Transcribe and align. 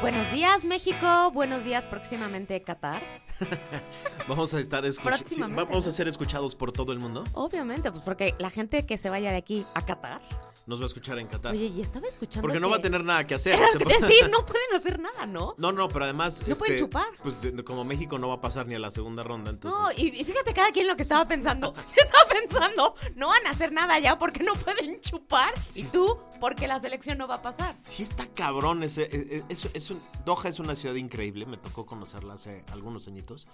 Buenos 0.00 0.30
días, 0.32 0.64
México. 0.64 1.30
Buenos 1.32 1.64
días, 1.64 1.84
próximamente 1.86 2.62
Qatar. 2.62 3.02
Vamos 4.28 4.54
a 4.54 4.60
estar 4.60 4.84
escuch- 4.84 4.96
sí, 4.96 5.00
Próximamente, 5.02 5.64
vamos 5.72 5.86
a 5.86 5.92
ser 5.92 6.08
escuchados 6.08 6.54
por 6.54 6.72
todo 6.72 6.92
el 6.92 7.00
mundo. 7.00 7.24
Obviamente, 7.34 7.90
pues 7.90 8.04
porque 8.04 8.34
la 8.38 8.50
gente 8.50 8.86
que 8.86 8.96
se 8.98 9.10
vaya 9.10 9.30
de 9.30 9.36
aquí 9.38 9.64
a 9.74 9.84
Qatar. 9.84 10.20
Nos 10.70 10.78
va 10.78 10.84
a 10.84 10.86
escuchar 10.86 11.18
en 11.18 11.26
Qatar. 11.26 11.52
Oye, 11.52 11.66
y 11.66 11.80
estaba 11.80 12.06
escuchando. 12.06 12.42
Porque 12.42 12.60
no 12.60 12.68
que- 12.68 12.70
va 12.70 12.76
a 12.76 12.80
tener 12.80 13.02
nada 13.02 13.26
que 13.26 13.34
hacer. 13.34 13.56
O 13.56 13.58
sea, 13.58 13.80
que 13.80 14.06
decir, 14.06 14.28
no 14.30 14.46
pueden 14.46 14.72
hacer 14.72 15.00
nada, 15.00 15.26
¿no? 15.26 15.56
No, 15.58 15.72
no, 15.72 15.88
pero 15.88 16.04
además. 16.04 16.46
No 16.46 16.54
pueden 16.54 16.74
este, 16.76 16.86
chupar. 16.86 17.08
Pues 17.20 17.34
como 17.64 17.82
México 17.82 18.20
no 18.20 18.28
va 18.28 18.34
a 18.34 18.40
pasar 18.40 18.68
ni 18.68 18.74
a 18.74 18.78
la 18.78 18.92
segunda 18.92 19.24
ronda, 19.24 19.50
entonces. 19.50 19.80
No, 19.80 19.90
y, 19.90 20.20
y 20.20 20.22
fíjate 20.22 20.54
cada 20.54 20.70
quien 20.70 20.86
lo 20.86 20.94
que 20.94 21.02
estaba 21.02 21.24
pensando. 21.24 21.74
estaba 21.96 22.24
pensando, 22.30 22.94
no 23.16 23.26
van 23.26 23.44
a 23.48 23.50
hacer 23.50 23.72
nada 23.72 23.98
ya 23.98 24.16
porque 24.16 24.44
no 24.44 24.52
pueden 24.52 25.00
chupar. 25.00 25.52
Y 25.74 25.82
tú, 25.82 26.16
porque 26.38 26.68
la 26.68 26.78
selección 26.78 27.18
no 27.18 27.26
va 27.26 27.34
a 27.34 27.42
pasar. 27.42 27.74
Sí 27.82 28.04
está 28.04 28.28
cabrón 28.28 28.84
ese, 28.84 29.02
e- 29.10 29.38
e- 29.38 29.44
es, 29.48 29.68
es 29.74 29.90
un- 29.90 30.00
Doha 30.24 30.48
es 30.50 30.60
una 30.60 30.76
ciudad 30.76 30.94
increíble, 30.94 31.46
me 31.46 31.56
tocó 31.56 31.84
conocerla 31.84 32.34
hace 32.34 32.64
algunos 32.70 33.08
añitos. 33.08 33.48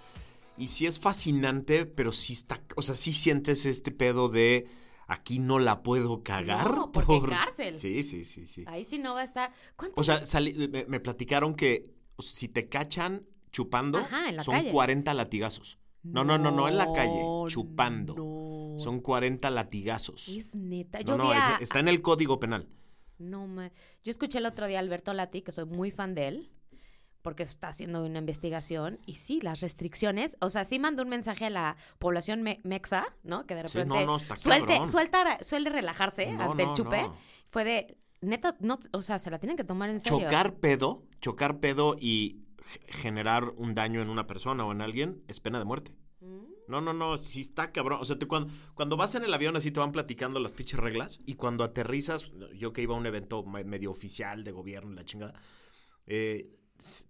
Y 0.59 0.69
sí 0.69 0.85
es 0.85 1.01
fascinante, 1.01 1.87
pero 1.87 2.13
sí 2.13 2.35
está, 2.35 2.61
o 2.77 2.83
sea, 2.83 2.95
sí 2.95 3.15
sientes 3.15 3.65
este 3.65 3.91
pedo 3.91 4.29
de 4.29 4.67
aquí 5.07 5.39
no 5.39 5.59
la 5.59 5.83
puedo 5.83 6.23
cagar. 6.23 6.75
No, 6.75 6.93
porque 6.93 7.21
cárcel. 7.29 7.79
Sí, 7.79 8.03
sí, 8.05 8.25
sí, 8.25 8.47
sí. 8.47 8.65
Ahí 8.67 8.85
sí 8.85 8.99
no 8.99 9.15
va 9.15 9.21
a 9.21 9.25
estar. 9.25 9.53
¿Cuánto? 9.77 10.01
O 10.01 10.05
sea, 10.05 10.25
sali- 10.27 10.69
me, 10.69 10.85
me 10.87 11.01
platicaron 11.01 11.55
que 11.55 11.95
si 12.19 12.49
te 12.49 12.69
cachan 12.69 13.27
chupando, 13.53 13.99
Ajá, 13.99 14.29
en 14.29 14.37
la 14.37 14.45
son 14.45 14.55
calle. 14.55 14.71
40 14.71 15.15
latigazos. 15.15 15.79
No, 16.03 16.23
no, 16.25 16.39
no, 16.39 16.51
no 16.53 16.69
en 16.69 16.77
la 16.77 16.93
calle, 16.93 17.21
No, 17.23 17.47
chupando. 17.49 18.15
no. 18.15 18.79
Son 18.83 19.01
40 19.01 19.51
latigazos. 19.51 20.29
Es 20.29 20.55
neta. 20.55 21.01
No, 21.01 21.05
Yo 21.05 21.17
no, 21.19 21.25
vi 21.31 21.37
a- 21.37 21.55
es- 21.57 21.63
está 21.63 21.81
en 21.81 21.89
el 21.89 22.01
código 22.03 22.39
penal. 22.39 22.69
No, 23.19 23.47
ma- 23.47 23.73
yo 24.05 24.11
escuché 24.11 24.39
el 24.39 24.47
otro 24.47 24.67
día 24.67 24.77
a 24.77 24.81
Alberto 24.81 25.13
Lati, 25.15 25.43
que 25.43 25.51
soy 25.53 25.65
muy 25.65 25.91
fan 25.91 26.15
de 26.15 26.29
él, 26.29 26.51
porque 27.27 27.43
está 27.43 27.67
haciendo 27.67 28.05
una 28.05 28.21
investigación. 28.21 29.01
Y 29.05 29.15
sí, 29.17 29.41
las 29.41 29.61
restricciones, 29.61 30.37
o 30.41 30.49
sea, 30.49 30.65
sí 30.65 30.79
mandó 30.79 31.03
un 31.03 31.09
mensaje 31.09 31.47
a 31.47 31.51
la 31.51 31.77
población 31.99 32.41
me- 32.45 32.61
mexa, 32.63 33.05
¿no? 33.25 33.47
Que 33.47 33.57
de 33.57 33.67
Sí, 33.67 33.79
repente 33.79 33.99
no, 33.99 34.07
no, 34.07 34.17
está 34.19 34.37
suelte, 34.37 34.87
suelta, 34.87 35.43
suele 35.43 35.71
relajarse 35.71 36.31
No, 36.31 36.53
ante 36.53 36.63
el 36.63 36.75
chupe. 36.75 37.11
Fue 37.49 37.65
de, 37.65 37.99
neta, 38.21 38.57
no, 38.61 38.79
o 38.93 39.03
sea, 39.03 39.19
se 39.19 39.33
la 39.33 39.41
tienen 39.41 39.57
que 39.57 39.65
tomar 39.65 39.91
en 39.91 39.99
serio. 39.99 40.21
Chocar 40.21 40.55
pedo, 40.61 41.03
chocar 41.21 41.59
pedo 41.59 41.97
y 41.99 42.45
generar 42.87 43.49
un 43.57 43.75
daño 43.75 44.01
en 44.01 44.09
una 44.09 44.29
persona 44.29 44.65
o 44.65 44.71
en 44.71 44.81
alguien 44.81 45.25
es 45.27 45.41
pena 45.41 45.59
de 45.59 45.65
muerte. 45.65 45.97
Mm. 46.21 46.45
No, 46.69 46.81
no, 46.81 46.93
no, 46.93 47.17
sí 47.19 47.41
está 47.41 47.73
cabrón. 47.73 47.99
O 48.01 48.05
sea, 48.05 48.21
te- 48.21 48.27
cuando, 48.29 48.53
cuando 48.75 48.97
vas 48.97 49.17
en 49.17 49.25
el 49.25 49.35
avión 49.35 49.57
así 49.57 49.73
te 49.73 49.81
van 49.81 49.91
platicando 49.91 50.39
las 50.39 50.53
pinches 50.53 50.79
reglas 50.79 51.19
y 51.27 51.35
cuando 51.35 51.65
aterrizas, 51.65 52.31
yo 52.55 52.73
que 52.73 52.83
iba 52.83 52.95
a 52.95 52.99
un 52.99 53.07
evento 53.07 53.43
me- 53.43 53.65
medio 53.65 53.91
oficial 53.91 54.45
de 54.45 54.53
gobierno 54.53 54.93
la 54.95 55.05
chingada, 55.05 55.35
eh, 56.07 56.53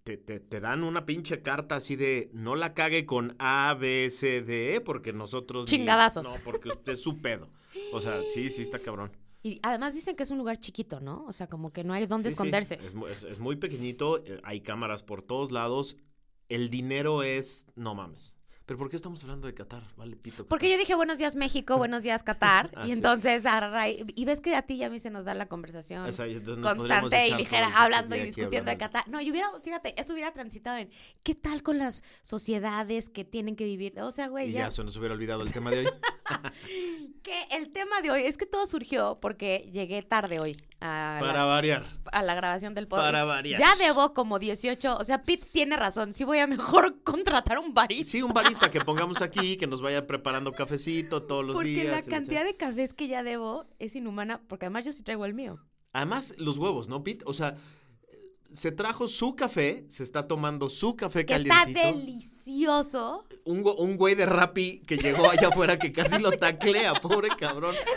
te, 0.03 0.17
te- 0.17 0.39
te 0.39 0.59
dan 0.59 0.83
una 0.83 1.05
pinche 1.05 1.41
carta 1.41 1.75
así 1.75 1.95
de 1.95 2.29
no 2.33 2.55
la 2.55 2.73
cague 2.73 3.05
con 3.05 3.35
A, 3.39 3.75
B, 3.79 4.09
C, 4.09 4.41
D, 4.41 4.75
E 4.75 4.81
porque 4.81 5.13
nosotros... 5.13 5.65
ni- 5.65 5.77
Chingadazos. 5.77 6.23
no, 6.27 6.35
porque 6.43 6.69
usted 6.69 6.93
es 6.93 7.01
su 7.01 7.21
pedo. 7.21 7.49
O 7.93 8.01
sea, 8.01 8.21
sí, 8.33 8.49
sí 8.49 8.61
está 8.61 8.79
cabrón. 8.79 9.11
Y 9.43 9.59
además 9.63 9.93
dicen 9.93 10.15
que 10.15 10.23
es 10.23 10.31
un 10.31 10.37
lugar 10.39 10.57
chiquito, 10.57 10.99
¿no? 10.99 11.25
O 11.27 11.31
sea, 11.33 11.47
como 11.47 11.71
que 11.71 11.83
no 11.83 11.93
hay 11.93 12.05
dónde 12.05 12.29
Sí, 12.29 12.31
sí, 12.31 12.33
esconderse. 12.35 12.79
Es, 12.83 12.93
es- 13.11 13.23
es 13.23 13.39
muy 13.39 13.55
pequeñito, 13.57 14.17
eh, 14.25 14.39
hay 14.43 14.61
cámaras 14.61 15.03
por 15.03 15.21
todos 15.21 15.51
lados. 15.51 15.95
El 16.49 16.69
dinero 16.69 17.23
es. 17.23 17.65
No 17.75 17.93
mames. 17.93 18.36
¿Pero 18.67 18.77
por 18.77 18.89
qué 18.89 18.97
estamos 18.97 19.23
hablando 19.23 19.47
de 19.47 19.53
Qatar? 19.53 19.81
Vale, 19.95 20.17
pito. 20.17 20.45
Porque 20.45 20.69
yo 20.69 20.77
dije 20.77 20.93
buenos 20.93 21.17
días 21.17 21.37
México, 21.37 21.77
buenos 21.77 22.03
días 22.03 22.21
Qatar, 22.21 22.69
Ah, 22.75 22.81
y 22.83 22.87
sí. 22.87 22.91
entonces 22.91 23.45
y 24.13 24.25
ves 24.25 24.41
que 24.41 24.55
a 24.55 24.61
ti 24.61 24.73
y 24.73 24.83
a 24.83 24.89
mí 24.89 24.99
se 24.99 25.09
nos 25.09 25.23
da 25.23 25.33
la 25.33 25.45
conversación 25.45 26.05
O 26.05 26.11
sea, 26.11 26.25
constante 26.61 27.29
y 27.29 27.33
ligera, 27.35 27.71
hablando 27.81 28.17
y 28.17 28.23
discutiendo 28.23 28.69
de. 28.69 28.77
Qatar. 28.77 29.07
No, 29.07 29.21
yo 29.21 29.31
hubiera, 29.31 29.49
fíjate, 29.63 29.99
eso 29.99 30.11
hubiera 30.11 30.33
transitado 30.33 30.77
en 30.79 30.89
qué 31.23 31.33
tal 31.33 31.63
con 31.63 31.77
las 31.77 32.03
sociedades 32.23 33.07
que 33.07 33.23
tienen 33.23 33.55
que 33.55 33.63
vivir. 33.63 33.97
O 34.01 34.11
sea, 34.11 34.27
güey, 34.27 34.49
Y 34.49 34.51
ya, 34.51 34.65
ya 34.65 34.71
se 34.71 34.83
nos 34.83 34.97
hubiera 34.97 35.15
olvidado 35.15 35.43
el 35.43 35.53
tema 35.53 35.71
de 35.71 35.79
hoy. 35.79 35.85
que 37.23 37.47
el 37.51 37.71
tema 37.71 38.01
de 38.01 38.11
hoy 38.11 38.23
es 38.23 38.35
que 38.35 38.45
todo 38.45 38.65
surgió 38.65 39.17
porque 39.21 39.69
llegué 39.71 40.01
tarde 40.03 40.41
hoy 40.41 40.57
a, 40.79 41.17
Para 41.19 41.33
la, 41.33 41.45
variar. 41.45 41.85
a 42.11 42.21
la 42.21 42.35
grabación 42.35 42.73
del 42.75 42.87
podcast. 42.87 43.07
Para 43.07 43.23
variar. 43.25 43.59
Ya 43.59 43.75
debo 43.77 44.13
como 44.13 44.37
18, 44.39 44.97
o 44.97 45.03
sea, 45.03 45.21
Pete 45.23 45.43
tiene 45.51 45.75
razón, 45.75 46.13
sí 46.13 46.23
voy 46.23 46.37
a 46.39 46.47
mejor 46.47 47.01
contratar 47.03 47.57
un 47.59 47.73
barista. 47.73 48.11
Sí, 48.11 48.21
un 48.21 48.31
barista 48.33 48.69
que 48.69 48.81
pongamos 48.81 49.21
aquí, 49.21 49.57
que 49.57 49.65
nos 49.67 49.81
vaya 49.81 50.05
preparando 50.05 50.51
cafecito 50.53 51.23
todos 51.23 51.43
los 51.45 51.55
Porque 51.55 51.69
días. 51.69 51.87
la 51.91 51.99
y 51.99 52.03
sé. 52.03 52.09
cantidad 52.11 52.43
de 52.45 52.55
cafés 52.55 52.93
que 52.93 53.07
ya 53.07 53.23
debo 53.23 53.65
es 53.79 53.95
inhumana, 53.95 54.41
porque 54.47 54.65
además 54.65 54.85
yo 54.85 54.91
sí 54.91 55.01
traigo 55.03 55.25
el 55.25 55.33
mío. 55.33 55.59
Además, 55.93 56.35
los 56.37 56.57
huevos, 56.59 56.87
¿no, 56.87 57.03
Pete? 57.03 57.23
O 57.27 57.33
sea, 57.33 57.55
se 58.53 58.71
trajo 58.71 59.07
su 59.07 59.35
café, 59.35 59.83
se 59.89 60.03
está 60.03 60.27
tomando 60.27 60.69
su 60.69 60.95
café 60.95 61.25
Que 61.25 61.33
está 61.35 61.65
delicioso. 61.65 63.25
un, 63.45 63.63
un 63.77 63.97
güey 63.97 64.15
de 64.15 64.25
Rappi 64.25 64.79
que 64.87 64.97
llegó 64.97 65.29
allá 65.29 65.49
afuera 65.49 65.77
que 65.77 65.91
casi 65.91 66.19
lo 66.19 66.31
taclea, 66.37 66.93
pobre 66.93 67.29
cabrón. 67.37 67.75
aquí, 67.75 67.91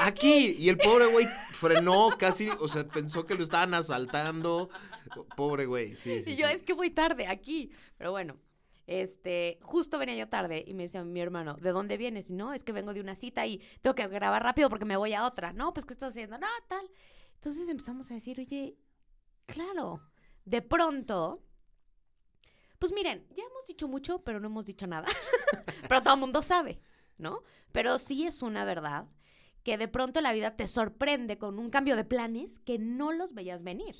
aquí. 0.00 0.56
Y 0.58 0.68
el 0.68 0.78
pobre 0.78 1.06
güey 1.06 1.26
frenó 1.52 2.10
casi, 2.18 2.48
o 2.50 2.68
sea, 2.68 2.86
pensó 2.86 3.26
que 3.26 3.34
lo 3.34 3.42
estaban 3.42 3.74
asaltando. 3.74 4.70
Pobre 5.36 5.66
güey, 5.66 5.94
sí, 5.94 6.22
sí. 6.22 6.32
y 6.32 6.36
yo 6.36 6.46
sí. 6.46 6.52
es 6.52 6.62
que 6.62 6.72
voy 6.72 6.90
tarde 6.90 7.26
aquí. 7.26 7.70
Pero 7.96 8.10
bueno, 8.10 8.36
este, 8.86 9.58
justo 9.62 9.98
venía 9.98 10.16
yo 10.16 10.28
tarde 10.28 10.64
y 10.66 10.74
me 10.74 10.84
decía 10.84 11.04
mi 11.04 11.20
hermano, 11.20 11.56
¿de 11.60 11.70
dónde 11.70 11.96
vienes? 11.96 12.30
Y 12.30 12.34
no, 12.34 12.54
es 12.54 12.64
que 12.64 12.72
vengo 12.72 12.94
de 12.94 13.00
una 13.00 13.14
cita 13.14 13.46
y 13.46 13.58
tengo 13.82 13.94
que 13.94 14.06
grabar 14.08 14.42
rápido 14.42 14.70
porque 14.70 14.84
me 14.84 14.96
voy 14.96 15.14
a 15.14 15.26
otra. 15.26 15.52
No, 15.52 15.74
pues 15.74 15.84
¿qué 15.84 15.92
estás 15.92 16.10
haciendo? 16.10 16.38
No, 16.38 16.46
tal. 16.68 16.90
Entonces 17.34 17.68
empezamos 17.68 18.10
a 18.10 18.14
decir, 18.14 18.40
oye, 18.40 18.76
claro, 19.46 20.00
de 20.44 20.62
pronto, 20.62 21.44
pues 22.78 22.92
miren, 22.92 23.26
ya 23.34 23.44
hemos 23.44 23.64
dicho 23.66 23.88
mucho, 23.88 24.24
pero 24.24 24.40
no 24.40 24.46
hemos 24.46 24.64
dicho 24.64 24.86
nada. 24.86 25.06
pero 25.88 26.02
todo 26.02 26.14
el 26.14 26.20
mundo 26.20 26.40
sabe, 26.42 26.80
¿no? 27.18 27.42
Pero 27.72 27.98
sí 27.98 28.26
es 28.26 28.40
una 28.40 28.64
verdad 28.64 29.06
que 29.68 29.76
de 29.76 29.86
pronto 29.86 30.22
la 30.22 30.32
vida 30.32 30.56
te 30.56 30.66
sorprende 30.66 31.36
con 31.36 31.58
un 31.58 31.68
cambio 31.68 31.94
de 31.94 32.02
planes 32.02 32.58
que 32.60 32.78
no 32.78 33.12
los 33.12 33.34
veías 33.34 33.62
venir. 33.62 33.94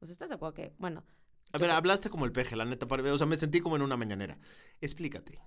O 0.00 0.04
sea, 0.04 0.12
¿estás 0.12 0.28
de 0.30 0.34
acuerdo 0.34 0.54
que, 0.54 0.74
bueno, 0.78 1.04
A 1.52 1.58
ver, 1.58 1.70
hablaste 1.70 2.10
como 2.10 2.24
el 2.24 2.32
peje, 2.32 2.56
la 2.56 2.64
neta. 2.64 2.88
para- 2.88 3.12
O 3.12 3.16
sea, 3.16 3.28
me 3.28 3.36
sentí 3.36 3.60
como 3.60 3.76
en 3.76 3.82
una 3.82 3.96
mañanera. 3.96 4.40
Explícate. 4.80 5.40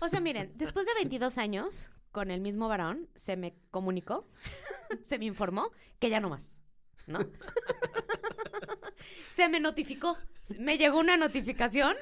O 0.00 0.08
sea, 0.08 0.18
miren, 0.18 0.50
después 0.56 0.84
de 0.84 0.94
22 0.94 1.38
años 1.38 1.92
con 2.10 2.32
el 2.32 2.40
mismo 2.40 2.66
varón, 2.66 3.08
se 3.14 3.36
me 3.36 3.54
comunicó, 3.70 4.28
se 5.04 5.20
me 5.20 5.26
informó 5.26 5.70
que 6.00 6.10
ya 6.10 6.18
no 6.18 6.28
más, 6.28 6.60
¿no? 7.06 7.20
se 9.32 9.48
me 9.48 9.60
notificó, 9.60 10.18
me 10.58 10.76
llegó 10.76 10.98
una 10.98 11.16
notificación. 11.16 11.94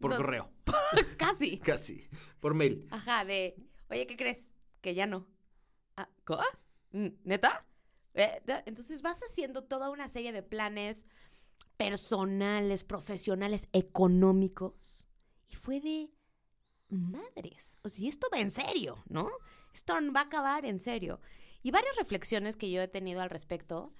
Por 0.00 0.10
no, 0.10 0.18
correo. 0.18 0.52
Casi. 1.16 1.60
Casi. 1.60 2.06
Por 2.40 2.52
mail. 2.52 2.86
Ajá, 2.90 3.24
de, 3.24 3.56
oye, 3.88 4.06
¿qué 4.06 4.18
crees? 4.18 4.52
Que 4.82 4.94
ya 4.94 5.06
no. 5.06 5.34
Ah, 5.96 6.08
¿co- 6.24 6.38
Mm, 6.92 7.08
¿Neta? 7.24 7.66
Eh, 8.14 8.40
Entonces 8.66 9.02
vas 9.02 9.20
haciendo 9.22 9.64
toda 9.64 9.90
una 9.90 10.08
serie 10.08 10.32
de 10.32 10.42
planes 10.42 11.04
personales, 11.76 12.84
profesionales, 12.84 13.68
económicos. 13.72 15.08
Y 15.48 15.56
fue 15.56 15.80
de 15.80 16.10
madres. 16.88 17.76
O 17.82 17.88
sea, 17.88 18.08
esto 18.08 18.28
va 18.32 18.40
en 18.40 18.50
serio, 18.50 19.02
¿no? 19.08 19.30
Esto 19.74 19.94
va 20.14 20.20
a 20.20 20.24
acabar 20.24 20.64
en 20.64 20.80
serio. 20.80 21.20
Y 21.62 21.70
varias 21.70 21.96
reflexiones 21.96 22.56
que 22.56 22.70
yo 22.70 22.80
he 22.82 22.88
tenido 22.88 23.20
al 23.20 23.30
respecto 23.30 23.92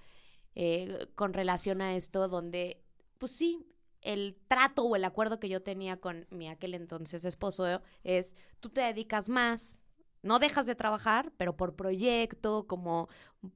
eh, 0.54 1.08
con 1.14 1.32
relación 1.34 1.82
a 1.82 1.96
esto, 1.96 2.28
donde, 2.28 2.82
pues 3.18 3.32
sí, 3.32 3.66
el 4.02 4.38
trato 4.48 4.84
o 4.84 4.96
el 4.96 5.04
acuerdo 5.04 5.40
que 5.40 5.48
yo 5.48 5.62
tenía 5.62 6.00
con 6.00 6.26
mi 6.30 6.48
aquel 6.48 6.74
entonces 6.74 7.24
esposo 7.24 7.82
es, 8.04 8.34
tú 8.60 8.70
te 8.70 8.80
dedicas 8.82 9.28
más, 9.28 9.82
no 10.22 10.38
dejas 10.38 10.66
de 10.66 10.74
trabajar, 10.74 11.32
pero 11.36 11.56
por 11.56 11.76
proyecto, 11.76 12.66
como 12.66 13.08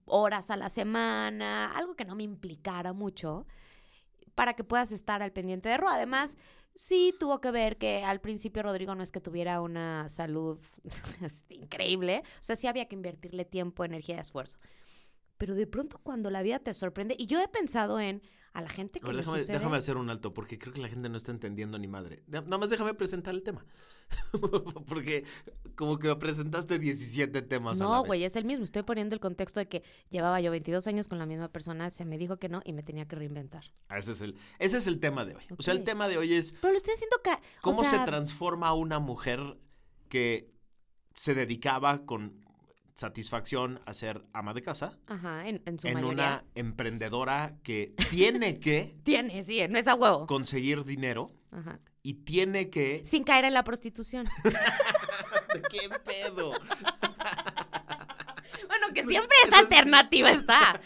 horas 0.07 0.51
a 0.51 0.57
la 0.57 0.69
semana, 0.69 1.77
algo 1.77 1.97
que 1.97 2.05
no 2.05 2.15
me 2.15 2.23
implicara 2.23 2.93
mucho, 2.93 3.47
para 4.35 4.55
que 4.55 4.65
puedas 4.65 4.93
estar 4.93 5.23
al 5.23 5.33
pendiente 5.33 5.69
de 5.69 5.77
Ro. 5.77 5.89
Además, 5.89 6.37
sí 6.75 7.15
tuvo 7.19 7.41
que 7.41 7.51
ver 7.51 7.77
que 7.77 8.05
al 8.05 8.21
principio 8.21 8.63
Rodrigo 8.63 8.95
no 8.95 9.03
es 9.03 9.13
que 9.13 9.21
tuviera 9.21 9.61
una 9.61 10.09
salud 10.09 10.59
increíble, 11.49 12.23
o 12.25 12.43
sea, 12.43 12.57
sí 12.57 12.67
había 12.67 12.87
que 12.87 12.95
invertirle 12.95 13.45
tiempo, 13.45 13.85
energía 13.85 14.17
y 14.17 14.21
esfuerzo. 14.21 14.59
Pero 15.39 15.55
de 15.55 15.67
pronto 15.67 15.99
cuando 16.03 16.31
la 16.31 16.43
vida 16.43 16.59
te 16.59 16.75
sorprende, 16.75 17.17
y 17.19 17.27
yo 17.27 17.41
he 17.41 17.49
pensado 17.49 17.99
en 17.99 18.23
a 18.53 18.63
la 18.63 18.69
gente 18.69 18.99
que 19.01 19.07
A 19.07 19.09
ver, 19.09 19.17
le 19.17 19.23
déjame, 19.23 19.39
sucede- 19.41 19.53
déjame 19.59 19.77
hacer 19.77 19.97
un 19.97 20.11
alto, 20.11 20.35
porque 20.35 20.59
creo 20.59 20.73
que 20.75 20.81
la 20.81 20.89
gente 20.89 21.09
no 21.09 21.17
está 21.17 21.31
entendiendo 21.31 21.79
ni 21.79 21.87
madre. 21.87 22.23
De- 22.27 22.43
Nada 22.43 22.59
más 22.59 22.71
déjame 22.71 22.95
presentar 22.95 23.35
el 23.35 23.43
tema. 23.43 23.65
porque 24.89 25.25
como 25.77 25.99
que 25.99 26.15
presentaste 26.17 26.79
17 26.79 27.43
temas 27.43 27.79
No, 27.79 28.03
güey, 28.05 28.25
es 28.25 28.35
el 28.37 28.45
mismo. 28.45 28.65
Estoy 28.65 28.83
poniendo 28.83 29.15
el 29.15 29.21
contexto 29.21 29.61
de 29.61 29.69
que 29.69 29.83
llevaba 30.11 30.41
yo 30.41 30.51
22 30.51 30.87
años 30.89 31.07
con 31.09 31.19
la 31.19 31.27
misma 31.27 31.49
persona, 31.49 31.91
se 31.91 32.05
me 32.05 32.19
dijo 32.19 32.39
que 32.39 32.49
no 32.49 32.61
y 32.65 32.73
me 32.73 32.83
tenía 32.83 33.07
que 33.07 33.17
reinventar. 33.17 33.65
Ah, 33.89 33.99
Ese 33.99 34.13
es 34.13 34.21
el, 34.21 34.37
ese 34.59 34.79
es 34.79 34.87
el 34.87 34.99
tema 35.01 35.25
de 35.25 35.37
hoy. 35.37 35.43
O 35.57 35.63
sea, 35.63 35.75
el 35.75 35.85
tema 35.85 36.09
de 36.09 36.19
hoy 36.19 36.35
es 36.35 36.53
Pero 36.61 36.73
lo 36.73 36.77
estoy 36.77 36.95
haciendo 36.95 37.17
ca 37.23 37.37
o 37.59 37.63
cómo 37.63 37.85
se 37.85 37.91
sea, 37.91 38.05
transforma 38.05 38.73
una 38.75 38.99
mujer 38.99 39.59
que 40.09 40.51
se 41.15 41.35
dedicaba 41.35 42.05
con 42.05 42.45
satisfacción 43.01 43.81
a 43.87 43.95
ser 43.95 44.23
ama 44.35 44.53
de 44.53 44.61
casa 44.63 44.99
Ajá, 45.07 45.49
en, 45.49 45.63
en 45.65 45.79
su 45.79 45.87
en 45.89 45.95
mayoría. 45.95 46.13
una 46.13 46.45
emprendedora 46.55 47.55
que 47.63 47.95
tiene 48.11 48.61
que 48.61 48.95
Tiene, 49.05 49.43
sí, 49.43 49.67
no 49.69 49.79
es 49.79 49.89
a 49.89 49.95
huevo. 49.95 50.27
conseguir 50.27 50.85
dinero 50.85 51.31
Ajá. 51.51 51.81
y 52.03 52.13
tiene 52.15 52.69
que... 52.69 53.03
Sin 53.07 53.25
caer 53.25 53.47
en 53.47 53.55
la 53.55 53.65
prostitución. 53.65 54.27
¿Qué 55.71 55.89
pedo? 56.05 56.53
bueno, 58.69 58.89
que 58.95 59.03
siempre 59.05 59.37
esa 59.47 59.59
alternativa 59.61 60.31
está. 60.31 60.79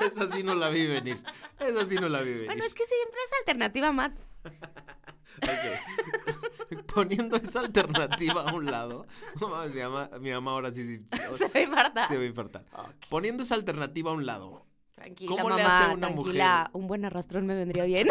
Esa 0.00 0.30
sí 0.32 0.42
no 0.42 0.54
la 0.54 0.70
vi 0.70 0.86
venir. 0.86 1.18
Esa 1.60 1.84
sí 1.84 1.96
no 1.96 2.08
la 2.08 2.22
vi 2.22 2.30
venir. 2.32 2.46
Bueno, 2.46 2.64
es 2.64 2.72
que 2.74 2.84
siempre 2.84 3.18
esa 3.26 3.36
alternativa, 3.40 3.92
Mats. 3.92 4.32
Ok. 5.42 6.55
Poniendo 6.94 7.36
esa 7.36 7.60
alternativa 7.60 8.42
a 8.48 8.54
un 8.54 8.66
lado. 8.66 9.06
Mi 9.74 9.80
mamá, 9.80 10.10
mi 10.20 10.30
mamá 10.30 10.50
ahora 10.52 10.72
sí, 10.72 10.84
sí, 10.86 11.06
Se 11.34 11.48
va 11.48 11.60
a 11.60 11.62
infartar. 11.62 12.08
se 12.08 12.16
va 12.16 12.22
a 12.22 12.26
infartar. 12.26 12.64
Poniendo 13.08 13.42
esa 13.42 13.54
alternativa 13.54 14.10
a 14.10 14.14
un 14.14 14.26
lado. 14.26 14.66
Tranquila, 14.94 15.28
¿Cómo 15.30 15.44
mamá, 15.44 15.56
le 15.56 15.62
hace 15.62 15.82
a 15.84 15.88
una 15.94 16.08
tranquila. 16.08 16.70
Un 16.72 16.86
buen 16.86 17.04
arrastrón 17.04 17.46
me 17.46 17.54
vendría 17.54 17.84
bien. 17.84 18.08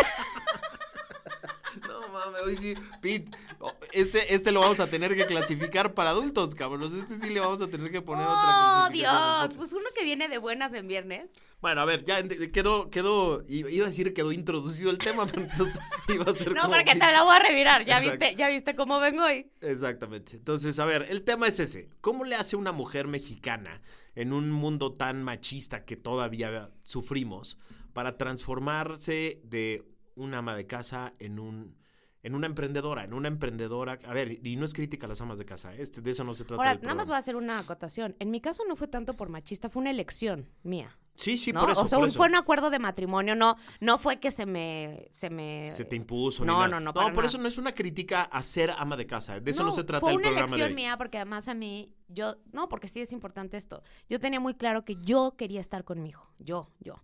Mames, 2.15 2.41
hoy 2.43 2.55
sí, 2.55 2.73
Pete, 3.01 3.31
oh, 3.59 3.73
este, 3.91 4.33
este 4.33 4.51
lo 4.51 4.61
vamos 4.61 4.79
a 4.79 4.87
tener 4.87 5.15
que 5.15 5.25
clasificar 5.25 5.93
para 5.93 6.11
adultos, 6.11 6.55
cabrones. 6.55 6.93
Este 6.93 7.17
sí 7.17 7.29
le 7.31 7.39
vamos 7.39 7.61
a 7.61 7.67
tener 7.67 7.91
que 7.91 8.01
poner 8.01 8.25
otra 8.25 8.35
¡Oh, 8.35 8.87
clasificación. 8.87 9.49
Dios! 9.49 9.57
Pues 9.57 9.73
uno 9.73 9.89
que 9.95 10.03
viene 10.03 10.27
de 10.27 10.37
buenas 10.37 10.73
en 10.73 10.87
viernes. 10.87 11.31
Bueno, 11.61 11.81
a 11.81 11.85
ver, 11.85 12.03
ya 12.03 12.21
quedó, 12.51 12.89
quedó, 12.89 13.43
iba 13.47 13.85
a 13.85 13.89
decir 13.89 14.13
quedó 14.13 14.31
introducido 14.31 14.91
el 14.91 14.97
tema, 14.97 15.25
pero 15.31 15.41
entonces 15.43 15.79
iba 16.09 16.25
a 16.25 16.35
ser 16.35 16.53
No, 16.53 16.61
como 16.63 16.73
porque 16.75 16.93
te 16.93 16.99
la 16.99 17.23
voy 17.23 17.35
a 17.35 17.39
revirar. 17.39 17.85
Ya 17.85 17.97
Exacto. 17.97 18.19
viste, 18.19 18.35
ya 18.35 18.49
viste 18.49 18.75
cómo 18.75 18.99
vengo 18.99 19.23
hoy. 19.23 19.51
Exactamente. 19.61 20.37
Entonces, 20.37 20.79
a 20.79 20.85
ver, 20.85 21.07
el 21.09 21.23
tema 21.23 21.47
es 21.47 21.59
ese. 21.59 21.89
¿Cómo 22.01 22.23
le 22.23 22.35
hace 22.35 22.55
una 22.55 22.71
mujer 22.71 23.07
mexicana 23.07 23.81
en 24.15 24.31
un 24.31 24.51
mundo 24.51 24.93
tan 24.93 25.23
machista 25.23 25.85
que 25.85 25.97
todavía 25.97 26.71
sufrimos 26.83 27.57
para 27.93 28.17
transformarse 28.17 29.41
de 29.43 29.83
una 30.15 30.39
ama 30.39 30.55
de 30.55 30.67
casa 30.67 31.13
en 31.19 31.39
un 31.39 31.75
en 32.25 32.35
una 32.35 32.47
emprendedora, 32.47 33.03
en 33.03 33.13
una 33.13 33.27
emprendedora. 33.27 33.99
A 34.05 34.13
ver, 34.13 34.39
y 34.45 34.55
no 34.55 34.65
es 34.65 34.73
crítica 34.73 35.05
a 35.05 35.09
las 35.09 35.21
amas 35.21 35.37
de 35.37 35.45
casa, 35.45 35.73
¿eh? 35.73 35.81
este, 35.81 36.01
de 36.01 36.11
eso 36.11 36.23
no 36.23 36.33
se 36.33 36.43
trata. 36.43 36.61
Ahora, 36.61 36.73
nada 36.75 36.95
más 36.95 37.07
voy 37.07 37.13
programa. 37.13 37.15
a 37.15 37.19
hacer 37.19 37.35
una 37.35 37.59
acotación. 37.59 38.15
En 38.19 38.31
mi 38.31 38.41
caso 38.41 38.63
no 38.67 38.75
fue 38.75 38.87
tanto 38.87 39.13
por 39.13 39.29
machista, 39.29 39.69
fue 39.69 39.81
una 39.81 39.91
elección 39.91 40.49
mía. 40.63 40.97
Sí, 41.17 41.37
sí, 41.37 41.53
¿no? 41.53 41.61
por 41.61 41.69
eso. 41.69 41.81
o 41.81 41.87
sea, 41.87 41.97
por 41.97 42.03
un- 42.03 42.09
eso. 42.09 42.17
fue 42.17 42.27
un 42.27 42.35
acuerdo 42.35 42.69
de 42.69 42.77
matrimonio, 42.79 43.35
no, 43.35 43.55
no 43.79 43.97
fue 43.97 44.19
que 44.19 44.31
se 44.31 44.45
me, 44.45 45.07
se 45.11 45.29
me. 45.29 45.71
Se 45.71 45.85
te 45.85 45.95
impuso. 45.95 46.43
ni 46.43 46.47
No, 46.47 46.55
nada. 46.55 46.67
no, 46.67 46.79
no, 46.81 46.85
No, 46.87 46.93
por 46.93 47.05
nada. 47.13 47.27
eso 47.27 47.37
no 47.37 47.47
es 47.47 47.57
una 47.57 47.73
crítica 47.73 48.23
a 48.23 48.43
ser 48.43 48.71
ama 48.77 48.97
de 48.97 49.05
casa. 49.07 49.39
De 49.39 49.51
eso 49.51 49.63
no, 49.63 49.71
se 49.71 49.83
trata 49.85 50.01
fue 50.01 50.11
el 50.11 50.17
una 50.17 50.23
programa 50.29 50.47
de 50.47 50.55
elección 50.55 50.69
hoy. 50.71 50.75
mía 50.75 50.97
porque 50.97 51.17
además 51.17 51.47
a 51.47 51.53
mí, 51.53 51.93
yo, 52.09 52.35
no, 52.51 52.67
porque 52.67 52.87
sí 52.89 52.99
es 52.99 53.13
importante 53.13 53.55
esto. 53.55 53.81
Yo 54.09 54.19
tenía 54.19 54.41
muy 54.41 54.55
claro 54.55 54.83
que 54.83 54.97
yo 54.97 55.35
quería 55.37 55.61
estar 55.61 55.85
con 55.85 56.01
mi 56.03 56.09
hijo, 56.09 56.33
yo, 56.39 56.69
yo. 56.81 56.95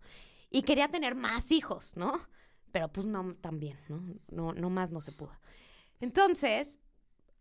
Y 0.50 0.64
quería 0.64 0.90
tener 0.90 1.16
más 1.16 1.50
hijos, 1.52 1.94
¿no? 1.96 2.20
Pero 2.72 2.88
pues 2.92 3.06
no, 3.06 3.36
también, 3.36 3.78
¿no? 3.90 4.02
No, 4.30 4.54
no 4.54 4.70
más 4.70 4.92
no 4.92 5.02
se 5.02 5.12
pudo. 5.12 5.32
Entonces, 6.00 6.80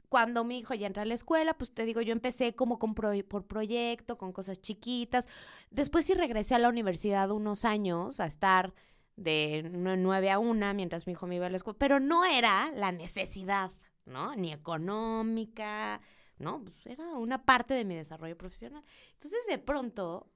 cuando 0.08 0.44
mi 0.44 0.58
hijo 0.58 0.74
ya 0.74 0.86
entra 0.88 1.02
a 1.02 1.06
la 1.06 1.14
escuela, 1.14 1.54
pues 1.54 1.72
te 1.72 1.84
digo, 1.84 2.00
yo 2.00 2.12
empecé 2.12 2.54
como 2.54 2.78
con 2.78 2.94
por 2.94 3.46
proyecto, 3.46 4.18
con 4.18 4.32
cosas 4.32 4.60
chiquitas. 4.60 5.28
Después 5.70 6.04
sí 6.04 6.14
regresé 6.14 6.54
a 6.56 6.58
la 6.58 6.68
universidad 6.68 7.30
unos 7.30 7.64
años 7.64 8.18
a 8.20 8.26
estar 8.26 8.74
de 9.16 9.64
nue- 9.72 9.98
nueve 9.98 10.30
a 10.30 10.38
una 10.38 10.74
mientras 10.74 11.06
mi 11.06 11.12
hijo 11.12 11.26
me 11.26 11.36
iba 11.36 11.46
a 11.46 11.50
la 11.50 11.56
escuela. 11.56 11.78
Pero 11.78 12.00
no 12.00 12.24
era 12.24 12.72
la 12.74 12.90
necesidad, 12.92 13.70
¿no? 14.04 14.34
Ni 14.34 14.52
económica, 14.52 16.00
¿no? 16.38 16.62
Pues 16.62 16.84
era 16.86 17.04
una 17.16 17.44
parte 17.44 17.74
de 17.74 17.84
mi 17.84 17.94
desarrollo 17.94 18.36
profesional. 18.36 18.82
Entonces, 19.12 19.46
de 19.48 19.58
pronto, 19.58 20.30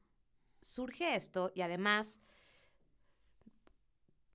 surge 0.61 1.17
esto 1.17 1.51
y 1.55 1.63
además, 1.63 2.19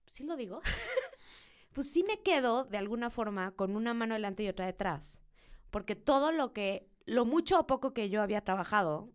¿sí 0.09 0.23
lo 0.23 0.35
digo? 0.35 0.61
pues 1.73 1.91
sí 1.91 2.03
me 2.03 2.21
quedo 2.21 2.65
de 2.65 2.77
alguna 2.77 3.09
forma 3.09 3.51
con 3.51 3.75
una 3.75 3.93
mano 3.93 4.15
delante 4.15 4.43
y 4.43 4.49
otra 4.49 4.65
detrás. 4.65 5.21
Porque 5.69 5.95
todo 5.95 6.31
lo 6.31 6.51
que, 6.51 6.89
lo 7.05 7.25
mucho 7.25 7.59
o 7.59 7.67
poco 7.67 7.93
que 7.93 8.09
yo 8.09 8.21
había 8.21 8.41
trabajado, 8.41 9.13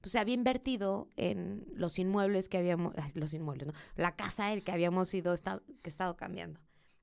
pues 0.00 0.14
había 0.14 0.34
invertido 0.34 1.08
en 1.16 1.66
los 1.74 1.98
inmuebles 1.98 2.48
que 2.48 2.58
habíamos, 2.58 2.94
los 3.14 3.34
inmuebles, 3.34 3.68
¿no? 3.68 3.72
La 3.96 4.14
casa 4.16 4.52
el 4.52 4.62
que 4.62 4.72
habíamos 4.72 5.12
ido, 5.14 5.32
estado, 5.32 5.62
que 5.82 5.88
estado 5.88 6.16
cambiando. 6.16 6.60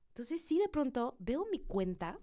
Entonces 0.08 0.40
sí 0.40 0.58
de 0.58 0.68
pronto 0.68 1.16
veo 1.18 1.46
mi 1.50 1.58
cuenta, 1.58 2.18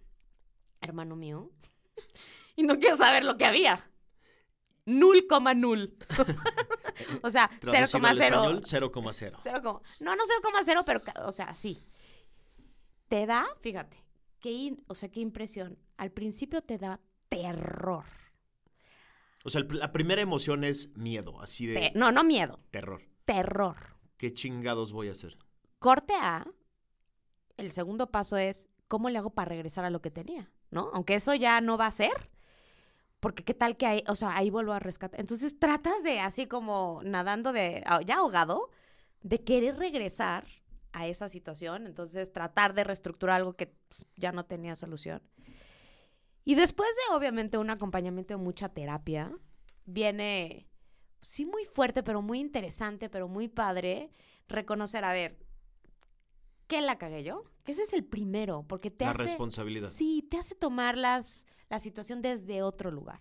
hermano 0.82 1.16
mío, 1.16 1.52
y 2.56 2.64
no 2.64 2.80
quiero 2.80 2.98
saber 2.98 3.24
lo 3.24 3.38
que 3.38 3.46
había. 3.46 3.90
Null 4.86 5.28
coma 5.28 5.54
null. 5.54 5.96
o 7.22 7.30
sea, 7.30 7.50
Traducido 7.60 8.06
al 8.08 8.18
0,0. 8.18 8.22
español, 8.24 8.62
0,0. 8.64 9.38
Cero 9.44 9.62
coma- 9.64 9.82
no, 10.00 10.16
no 10.16 10.24
0,0, 10.24 10.84
pero, 10.86 11.02
o 11.26 11.32
sea, 11.32 11.54
sí. 11.56 11.86
Te 13.08 13.26
da, 13.26 13.46
fíjate, 13.62 14.04
qué, 14.40 14.76
o 14.88 14.96
sea, 14.96 15.10
qué 15.10 15.20
impresión. 15.20 15.78
Al 15.98 16.12
principio 16.12 16.62
te 16.62 16.78
da 16.78 17.00
terror. 17.30 18.06
O 19.46 19.50
sea, 19.50 19.62
la 19.70 19.92
primera 19.92 20.22
emoción 20.22 20.64
es 20.64 20.96
miedo, 20.96 21.42
así 21.42 21.66
de 21.68 21.92
Te- 21.92 22.00
no, 22.00 22.12
no 22.12 22.24
miedo, 22.24 22.60
terror. 22.72 23.02
terror. 23.26 23.76
¿Qué 24.18 24.34
chingados 24.34 24.92
voy 24.94 25.10
a 25.10 25.12
hacer? 25.12 25.38
Corte 25.80 26.14
A, 26.16 26.48
el 27.58 27.72
segundo 27.72 28.10
paso 28.10 28.38
es, 28.38 28.68
¿cómo 28.88 29.10
le 29.10 29.18
hago 29.18 29.32
para 29.32 29.50
regresar 29.50 29.84
a 29.86 29.90
lo 29.90 30.02
que 30.02 30.12
tenía? 30.12 30.50
¿No? 30.72 30.90
Aunque 30.94 31.16
eso 31.16 31.36
ya 31.36 31.60
no 31.62 31.78
va 31.78 31.88
a 31.88 31.92
ser. 31.92 32.32
Porque 33.24 33.46
qué 33.46 33.54
tal 33.54 33.78
que 33.78 33.86
ahí, 33.86 34.04
o 34.10 34.18
sea, 34.18 34.36
ahí 34.36 34.50
vuelvo 34.50 34.74
a 34.74 34.80
rescatar. 34.80 35.18
Entonces 35.18 35.58
tratas 35.58 36.04
de, 36.04 36.20
así 36.20 36.46
como 36.46 37.00
nadando 37.06 37.54
de, 37.54 37.82
ah, 37.86 38.02
ya 38.02 38.18
ahogado, 38.18 38.70
de 39.22 39.42
querer 39.42 39.78
regresar 39.78 40.46
a 40.92 41.08
esa 41.08 41.30
situación. 41.30 41.88
Entonces 41.88 42.34
tratar 42.34 42.74
de 42.74 42.84
reestructurar 42.84 43.38
algo 43.38 43.54
que 43.54 43.68
pues, 43.68 44.06
ya 44.18 44.34
no 44.34 44.44
tenía 44.44 44.76
solución. 44.76 45.22
Y 46.44 46.56
después 46.56 46.90
de, 46.90 47.16
obviamente, 47.16 47.58
un 47.58 47.70
acompañamiento 47.70 48.34
de 48.34 48.44
mucha 48.44 48.68
terapia, 48.68 49.32
viene, 49.86 50.68
sí, 51.22 51.46
muy 51.46 51.64
fuerte, 51.64 52.04
pero 52.04 52.22
muy 52.22 52.42
interesante, 52.42 53.08
pero 53.10 53.30
muy 53.30 53.48
padre, 53.48 54.12
reconocer, 54.50 55.06
a 55.06 55.14
ver, 55.14 55.40
¿qué 56.68 56.82
la 56.82 56.98
cagué 56.98 57.24
yo? 57.24 57.46
Que 57.64 57.72
ese 57.72 57.84
es 57.84 57.94
el 57.94 58.04
primero, 58.04 58.66
porque 58.68 58.92
te 58.92 59.06
La 59.06 59.12
hace... 59.12 59.24
responsabilidad. 59.24 59.88
Sí, 59.88 60.28
te 60.30 60.38
hace 60.38 60.56
tomar 60.56 60.98
las, 60.98 61.46
la 61.74 61.80
situación 61.80 62.22
desde 62.22 62.62
otro 62.62 62.92
lugar. 62.92 63.20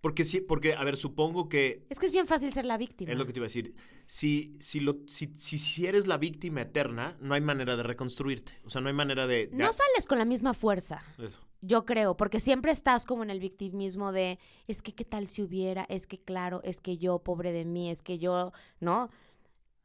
Porque 0.00 0.24
sí, 0.24 0.40
porque, 0.40 0.74
a 0.74 0.82
ver, 0.84 0.96
supongo 0.96 1.48
que 1.50 1.84
Es 1.90 1.98
que 1.98 2.06
es 2.06 2.12
bien 2.12 2.26
fácil 2.26 2.52
ser 2.54 2.64
la 2.64 2.78
víctima. 2.78 3.10
es 3.12 3.18
lo 3.18 3.26
que 3.26 3.32
te 3.34 3.38
iba 3.40 3.44
a 3.44 3.48
decir. 3.48 3.74
Si, 4.06 4.56
si, 4.60 4.80
lo, 4.80 5.00
si, 5.06 5.26
si, 5.36 5.86
eres 5.86 6.06
la 6.06 6.16
víctima 6.16 6.62
eterna, 6.62 7.18
no 7.20 7.34
hay 7.34 7.40
manera 7.42 7.76
de 7.76 7.82
reconstruirte. 7.82 8.52
O 8.64 8.70
sea, 8.70 8.80
no 8.80 8.88
hay 8.88 8.94
manera 8.94 9.26
de. 9.26 9.48
de- 9.48 9.56
No 9.56 9.70
sales 9.72 10.06
con 10.06 10.16
la 10.18 10.24
misma 10.24 10.54
fuerza, 10.54 11.02
Eso. 11.18 11.40
yo 11.60 11.84
creo, 11.84 12.16
porque 12.16 12.40
siempre 12.40 12.72
estás 12.72 13.04
como 13.04 13.24
en 13.24 13.30
el 13.30 13.40
victimismo 13.40 14.10
de, 14.12 14.38
es 14.68 14.80
que 14.80 14.94
qué 14.94 15.04
tal 15.04 15.28
si 15.28 15.42
hubiera, 15.42 15.84
es 15.90 16.06
que 16.06 16.18
claro, 16.18 16.60
es 16.64 16.80
que 16.80 16.96
yo, 16.96 17.18
pobre 17.18 17.52
de 17.52 17.64
mí, 17.66 17.90
es 17.90 18.02
que 18.02 18.18
yo, 18.18 18.52
¿no? 18.78 19.10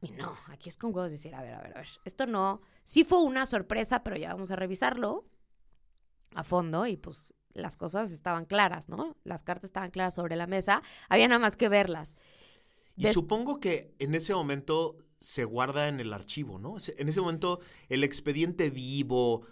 Y 0.01 0.11
no, 0.11 0.33
aquí 0.47 0.69
es 0.69 0.77
con 0.77 0.95
huevos 0.95 1.11
decir, 1.11 1.33
a 1.35 1.41
ver, 1.41 1.55
a 1.55 1.61
ver, 1.61 1.73
a 1.75 1.79
ver, 1.81 1.87
esto 2.05 2.25
no, 2.25 2.61
sí 2.85 3.03
fue 3.03 3.21
una 3.21 3.45
sorpresa, 3.45 4.01
pero 4.03 4.15
ya 4.15 4.33
vamos 4.33 4.51
a 4.51 4.55
revisarlo 4.55 5.25
a 6.35 6.43
fondo 6.43 6.85
y 6.87 6.95
pues 6.97 7.33
las 7.55 7.75
cosas 7.77 8.11
estaban 8.11 8.45
claras, 8.45 8.87
¿no? 8.89 9.15
Las 9.23 9.41
cartas 9.43 9.69
estaban 9.69 9.89
claras 9.91 10.13
sobre 10.13 10.35
la 10.35 10.45
mesa, 10.45 10.83
había 11.09 11.27
nada 11.27 11.39
más 11.39 11.55
que 11.55 11.67
verlas. 11.69 12.15
Y 12.97 13.07
supongo 13.11 13.59
que 13.59 13.93
en 13.99 14.13
ese 14.15 14.33
momento 14.33 14.97
se 15.19 15.43
guarda 15.43 15.87
en 15.87 15.99
el 15.99 16.13
archivo, 16.13 16.59
¿no? 16.59 16.75
En 16.97 17.09
ese 17.09 17.19
momento 17.21 17.59
el 17.89 18.03
expediente 18.03 18.69
vivo, 18.69 19.45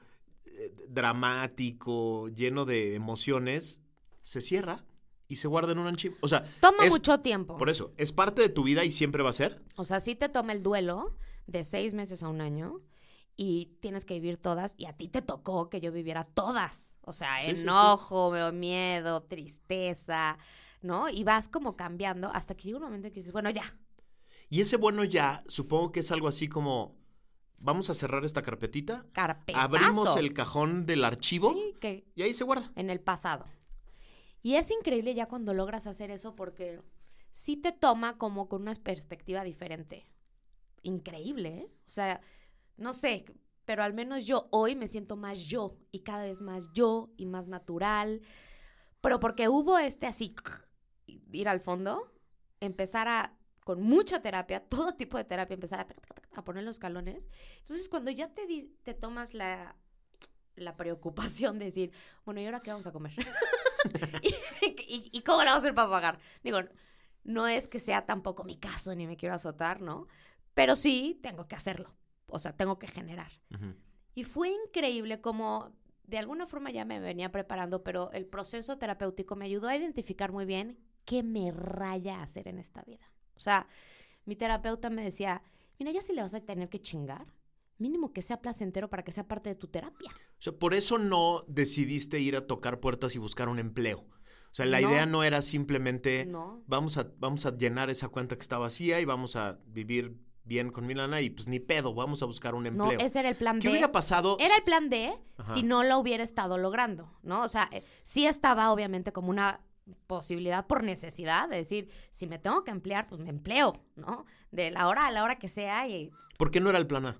eh, 0.45 0.73
dramático, 0.87 2.27
lleno 2.29 2.65
de 2.65 2.95
emociones, 2.95 3.81
se 4.23 4.41
cierra 4.41 4.85
y 5.27 5.37
se 5.37 5.47
guarda 5.47 5.71
en 5.71 5.79
un 5.79 5.87
archivo. 5.87 6.15
O 6.21 6.27
sea, 6.27 6.45
Toma 6.61 6.85
es- 6.85 6.91
mucho 6.91 7.19
tiempo. 7.21 7.57
Por 7.57 7.69
eso, 7.69 7.93
¿es 7.97 8.13
parte 8.13 8.41
de 8.41 8.49
tu 8.49 8.63
vida 8.63 8.83
y 8.85 8.91
siempre 8.91 9.23
va 9.23 9.29
a 9.29 9.33
ser? 9.33 9.61
O 9.75 9.83
sea, 9.83 9.99
sí 9.99 10.15
te 10.15 10.29
toma 10.29 10.53
el 10.53 10.61
duelo 10.63 11.17
de 11.47 11.63
seis 11.63 11.93
meses 11.93 12.23
a 12.23 12.29
un 12.29 12.39
año 12.41 12.81
y 13.35 13.77
tienes 13.81 14.05
que 14.05 14.13
vivir 14.13 14.37
todas 14.37 14.75
y 14.77 14.85
a 14.85 14.93
ti 14.93 15.07
te 15.09 15.21
tocó 15.21 15.69
que 15.69 15.81
yo 15.81 15.91
viviera 15.91 16.25
todas. 16.25 16.91
O 17.05 17.11
sea, 17.11 17.41
Sí, 17.41 17.49
sí, 17.51 17.55
sí. 17.57 17.61
enojo, 17.63 18.31
miedo, 18.53 19.23
tristeza, 19.23 20.37
¿no? 20.81 21.09
Y 21.09 21.23
vas 21.23 21.49
como 21.49 21.75
cambiando 21.75 22.29
hasta 22.33 22.55
que 22.55 22.63
llega 22.63 22.77
un 22.77 22.83
momento 22.83 23.07
en 23.07 23.13
que 23.13 23.19
dices, 23.19 23.33
bueno, 23.33 23.49
ya. 23.49 23.63
Y 24.49 24.61
ese 24.61 24.77
bueno 24.77 25.03
ya, 25.03 25.43
supongo 25.47 25.91
que 25.91 26.01
es 26.01 26.11
algo 26.11 26.27
así 26.27 26.47
como, 26.47 26.95
vamos 27.57 27.89
a 27.89 27.93
cerrar 27.93 28.23
esta 28.25 28.41
carpetita, 28.41 29.05
Carpetazo. 29.13 29.63
abrimos 29.63 30.15
el 30.17 30.33
cajón 30.33 30.85
del 30.85 31.03
archivo 31.05 31.53
Sí, 31.53 31.75
que 31.79 32.05
y 32.15 32.21
ahí 32.23 32.33
se 32.33 32.43
guarda. 32.43 32.71
en 32.75 32.89
el 32.89 32.99
pasado. 33.01 33.45
Y 34.41 34.55
es 34.55 34.69
increíble 34.71 35.15
ya 35.15 35.27
cuando 35.27 35.53
logras 35.53 35.87
hacer 35.87 36.11
eso 36.11 36.35
porque 36.35 36.81
sí 37.31 37.55
te 37.57 37.71
toma 37.71 38.17
como 38.17 38.47
con 38.49 38.61
una 38.63 38.73
perspectiva 38.75 39.43
diferente. 39.43 40.05
Increíble, 40.83 41.49
¿eh? 41.49 41.67
O 41.85 41.89
sea, 41.89 42.19
no 42.77 42.93
sé, 42.93 43.25
pero 43.65 43.83
al 43.83 43.93
menos 43.93 44.25
yo 44.25 44.47
hoy 44.51 44.75
me 44.75 44.87
siento 44.87 45.15
más 45.15 45.39
yo 45.39 45.77
y 45.91 45.99
cada 46.01 46.23
vez 46.25 46.41
más 46.41 46.71
yo 46.73 47.11
y 47.17 47.25
más 47.25 47.47
natural. 47.47 48.21
Pero 49.01 49.19
porque 49.19 49.49
hubo 49.49 49.77
este 49.77 50.07
así, 50.07 50.35
ir 51.31 51.49
al 51.49 51.59
fondo, 51.61 52.11
empezar 52.59 53.07
a, 53.07 53.37
con 53.63 53.81
mucha 53.81 54.21
terapia, 54.21 54.59
todo 54.69 54.93
tipo 54.95 55.17
de 55.17 55.25
terapia, 55.25 55.55
empezar 55.55 55.87
a, 56.35 56.43
poner 56.43 56.63
los 56.63 56.75
escalones. 56.77 57.27
Entonces, 57.59 57.89
cuando 57.89 58.11
ya 58.11 58.33
te, 58.33 58.47
di- 58.47 58.75
te 58.83 58.93
tomas 58.93 59.33
la, 59.33 59.75
la 60.55 60.75
preocupación 60.77 61.59
de 61.59 61.65
decir, 61.65 61.91
bueno, 62.25 62.41
¿y 62.41 62.45
ahora 62.45 62.61
qué 62.61 62.71
vamos 62.71 62.87
a 62.87 62.91
comer? 62.91 63.13
¿Y, 64.21 64.29
y, 64.87 65.09
y 65.11 65.21
cómo 65.21 65.39
le 65.39 65.45
vamos 65.45 65.55
a 65.55 65.59
hacer 65.59 65.75
para 65.75 65.89
pagar? 65.89 66.19
Digo, 66.43 66.59
no 67.23 67.47
es 67.47 67.67
que 67.67 67.79
sea 67.79 68.05
tampoco 68.05 68.43
mi 68.43 68.57
caso, 68.57 68.95
ni 68.95 69.07
me 69.07 69.17
quiero 69.17 69.35
azotar, 69.35 69.81
¿no? 69.81 70.07
Pero 70.53 70.75
sí 70.75 71.19
tengo 71.21 71.47
que 71.47 71.55
hacerlo. 71.55 71.93
O 72.33 72.39
sea, 72.39 72.55
tengo 72.55 72.79
que 72.79 72.87
generar. 72.87 73.31
Y 74.15 74.23
fue 74.23 74.49
increíble 74.49 75.21
como 75.21 75.71
de 76.05 76.17
alguna 76.17 76.45
forma 76.47 76.69
ya 76.71 76.83
me 76.85 76.99
venía 76.99 77.31
preparando, 77.31 77.83
pero 77.83 78.11
el 78.11 78.25
proceso 78.25 78.77
terapéutico 78.77 79.35
me 79.35 79.45
ayudó 79.45 79.67
a 79.67 79.77
identificar 79.77 80.31
muy 80.31 80.45
bien 80.45 80.77
qué 81.05 81.23
me 81.23 81.51
raya 81.51 82.21
hacer 82.21 82.47
en 82.47 82.59
esta 82.59 82.81
vida. 82.83 83.11
O 83.35 83.39
sea, 83.39 83.67
mi 84.25 84.35
terapeuta 84.35 84.89
me 84.89 85.03
decía, 85.03 85.41
mira, 85.79 85.91
ya 85.91 86.01
si 86.01 86.13
le 86.13 86.21
vas 86.21 86.33
a 86.33 86.41
tener 86.41 86.69
que 86.69 86.81
chingar, 86.81 87.25
mínimo 87.77 88.13
que 88.13 88.21
sea 88.21 88.41
placentero 88.41 88.89
para 88.89 89.03
que 89.03 89.11
sea 89.11 89.27
parte 89.27 89.49
de 89.49 89.55
tu 89.55 89.67
terapia. 89.67 90.11
O 90.11 90.41
sea, 90.41 90.53
por 90.53 90.73
eso 90.73 90.97
no 90.97 91.43
decidiste 91.47 92.19
ir 92.19 92.35
a 92.35 92.47
tocar 92.47 92.79
puertas 92.79 93.15
y 93.15 93.19
buscar 93.19 93.47
un 93.49 93.59
empleo. 93.59 93.99
O 94.51 94.55
sea, 94.55 94.65
la 94.65 94.79
No. 94.81 94.89
idea 94.89 95.05
no 95.05 95.23
era 95.23 95.41
simplemente 95.41 96.25
No. 96.25 96.63
vamos 96.67 96.97
a, 96.97 97.11
vamos 97.17 97.45
a 97.45 97.55
llenar 97.57 97.89
esa 97.89 98.09
cuenta 98.09 98.35
que 98.35 98.41
está 98.41 98.57
vacía 98.57 98.99
y 98.99 99.05
vamos 99.05 99.35
a 99.35 99.59
vivir 99.65 100.15
bien 100.45 100.71
con 100.71 100.85
mi 100.85 100.93
lana 100.93 101.21
y 101.21 101.29
pues 101.29 101.47
ni 101.47 101.59
pedo, 101.59 101.93
vamos 101.93 102.21
a 102.21 102.25
buscar 102.25 102.53
un 102.55 102.63
No, 102.63 102.69
empleo. 102.69 102.99
ese 102.99 103.19
era 103.19 103.29
el 103.29 103.35
plan 103.35 103.59
¿Qué 103.59 103.67
D. 103.67 103.71
hubiera 103.71 103.91
pasado? 103.91 104.37
Era 104.39 104.55
el 104.57 104.63
plan 104.63 104.89
D 104.89 105.13
Ajá. 105.37 105.53
si 105.53 105.63
no 105.63 105.83
lo 105.83 105.97
hubiera 105.99 106.23
estado 106.23 106.57
logrando, 106.57 107.17
¿no? 107.21 107.41
O 107.43 107.47
sea, 107.47 107.69
eh, 107.71 107.83
sí 108.03 108.25
estaba 108.25 108.71
obviamente 108.71 109.11
como 109.13 109.29
una 109.29 109.61
posibilidad 110.07 110.65
por 110.67 110.83
necesidad 110.83 111.49
de 111.49 111.57
decir, 111.57 111.89
si 112.11 112.25
me 112.27 112.39
tengo 112.39 112.63
que 112.63 112.71
emplear, 112.71 113.07
pues 113.07 113.19
me 113.21 113.29
empleo, 113.29 113.83
¿no? 113.95 114.25
De 114.51 114.71
la 114.71 114.87
hora 114.87 115.07
a 115.07 115.11
la 115.11 115.23
hora 115.23 115.39
que 115.39 115.49
sea 115.49 115.87
y 115.87 116.11
¿Por 116.37 116.51
qué 116.51 116.59
no 116.59 116.69
era 116.69 116.79
el 116.79 116.87
plan 116.87 117.05
A? 117.05 117.19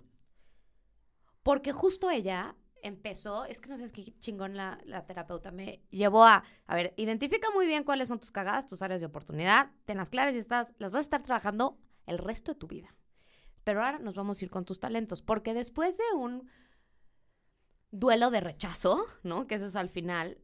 porque 1.44 1.74
justo 1.74 2.10
ella 2.10 2.56
empezó, 2.82 3.46
es 3.46 3.60
que 3.62 3.70
no 3.70 3.78
sé, 3.78 3.86
es 3.86 3.92
que 3.92 4.18
chingón 4.20 4.56
la, 4.56 4.80
la 4.86 5.06
terapeuta 5.06 5.52
me 5.52 5.82
llevó 5.90 6.24
a, 6.26 6.44
a 6.68 6.76
ver, 6.76 6.94
identifica 6.98 7.50
muy 7.52 7.66
bien 7.66 7.84
cuáles 7.84 8.08
son 8.08 8.20
tus 8.20 8.32
cagadas, 8.32 8.68
tus 8.68 8.82
áreas 8.82 9.02
de 9.02 9.08
oportunidad, 9.08 9.72
tenlas 9.86 10.10
claras 10.10 10.36
y 10.36 10.38
estás, 10.38 10.74
las 10.80 10.92
vas 10.94 11.00
a 11.00 11.02
estar 11.02 11.22
trabajando 11.22 11.78
el 12.06 12.18
resto 12.18 12.54
de 12.54 12.60
tu 12.60 12.68
vida. 12.68 12.96
Pero 13.64 13.84
ahora 13.84 14.00
nos 14.00 14.16
vamos 14.16 14.42
a 14.42 14.46
ir 14.46 14.52
con 14.52 14.66
tus 14.66 14.80
talentos, 14.80 15.22
porque 15.22 15.54
después 15.54 15.98
de 15.98 16.18
un 16.18 16.50
duelo 17.92 18.32
de 18.32 18.42
rechazo, 18.42 19.06
¿no? 19.24 19.48
Que 19.48 19.56
eso 19.56 19.68
es 19.68 19.76
al 19.76 19.90
final, 19.90 20.40